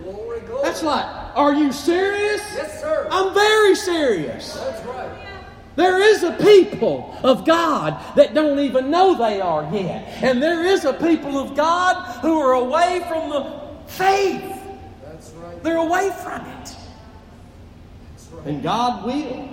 Glory, 0.03 0.41
glory. 0.41 0.63
That's 0.63 0.83
like, 0.83 1.07
are 1.37 1.55
you 1.55 1.73
serious? 1.73 2.41
Yes, 2.55 2.81
sir. 2.81 3.09
I'm 3.11 3.35
very 3.35 3.75
serious. 3.75 4.55
That's 4.55 4.85
right. 4.87 5.11
There 5.75 6.03
is 6.03 6.23
a 6.23 6.33
people 6.33 7.19
of 7.23 7.47
God 7.47 7.99
that 8.17 8.35
don't 8.35 8.59
even 8.59 8.91
know 8.91 9.17
they 9.17 9.41
are 9.41 9.63
yet. 9.75 10.07
And 10.23 10.43
there 10.43 10.65
is 10.67 10.85
a 10.85 10.93
people 10.93 11.39
of 11.39 11.57
God 11.57 12.21
who 12.21 12.39
are 12.39 12.53
away 12.53 13.03
from 13.09 13.31
the 13.31 13.61
faith. 13.87 14.55
That's 15.05 15.31
right. 15.31 15.63
They're 15.63 15.79
away 15.79 16.11
from 16.23 16.45
it. 16.47 16.77
That's 18.11 18.29
right. 18.33 18.47
And 18.47 18.63
God 18.63 19.07
will. 19.07 19.49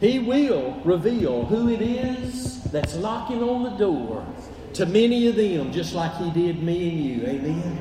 He 0.00 0.18
will 0.18 0.80
reveal 0.82 1.44
who 1.44 1.68
it 1.68 1.82
is 1.82 2.62
that's 2.64 2.96
knocking 2.96 3.42
on 3.42 3.64
the 3.64 3.70
door 3.70 4.26
to 4.74 4.86
many 4.86 5.26
of 5.26 5.36
them, 5.36 5.72
just 5.72 5.94
like 5.94 6.14
He 6.16 6.30
did 6.30 6.62
me 6.62 6.88
and 6.88 7.00
you. 7.00 7.26
Amen. 7.26 7.78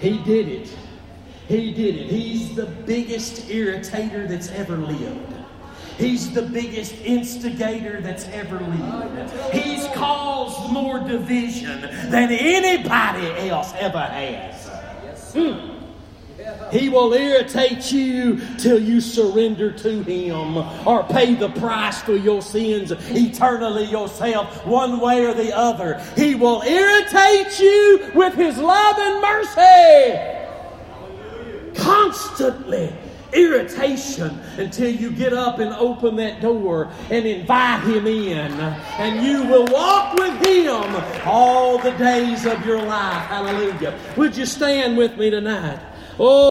He 0.00 0.18
did 0.24 0.48
it. 0.48 0.74
He 1.48 1.72
did 1.72 1.96
it. 1.96 2.06
He's 2.06 2.54
the 2.54 2.66
biggest 2.66 3.48
irritator 3.48 4.28
that's 4.28 4.48
ever 4.50 4.76
lived. 4.76 5.34
He's 5.98 6.32
the 6.32 6.42
biggest 6.42 6.94
instigator 7.02 8.00
that's 8.00 8.24
ever 8.26 8.60
lived. 8.60 9.52
He's 9.52 9.86
caused 9.88 10.72
more 10.72 11.00
division 11.00 11.80
than 12.10 12.30
anybody 12.30 13.48
else 13.48 13.72
ever 13.78 13.98
has. 13.98 15.34
Yeah. 15.34 15.77
He 16.70 16.88
will 16.88 17.12
irritate 17.12 17.92
you 17.92 18.40
till 18.58 18.78
you 18.78 19.00
surrender 19.00 19.72
to 19.72 20.02
Him 20.02 20.56
or 20.86 21.04
pay 21.04 21.34
the 21.34 21.50
price 21.50 22.00
for 22.02 22.16
your 22.16 22.42
sins 22.42 22.92
eternally 22.92 23.84
yourself, 23.84 24.66
one 24.66 25.00
way 25.00 25.24
or 25.24 25.34
the 25.34 25.56
other. 25.56 26.00
He 26.16 26.34
will 26.34 26.62
irritate 26.62 27.58
you 27.58 28.10
with 28.14 28.34
His 28.34 28.58
love 28.58 28.96
and 28.98 29.20
mercy 29.22 30.38
constantly. 31.78 32.92
Irritation 33.30 34.40
until 34.56 34.90
you 34.90 35.10
get 35.10 35.34
up 35.34 35.58
and 35.58 35.70
open 35.74 36.16
that 36.16 36.40
door 36.40 36.90
and 37.10 37.26
invite 37.26 37.82
him 37.84 38.06
in, 38.06 38.52
and 38.52 39.22
you 39.22 39.44
will 39.44 39.66
walk 39.66 40.14
with 40.14 40.46
him 40.46 40.96
all 41.26 41.76
the 41.76 41.90
days 41.92 42.46
of 42.46 42.64
your 42.64 42.82
life. 42.82 43.26
Hallelujah. 43.26 43.98
Would 44.16 44.34
you 44.34 44.46
stand 44.46 44.96
with 44.96 45.18
me 45.18 45.28
tonight? 45.28 45.78
Oh, 46.20 46.38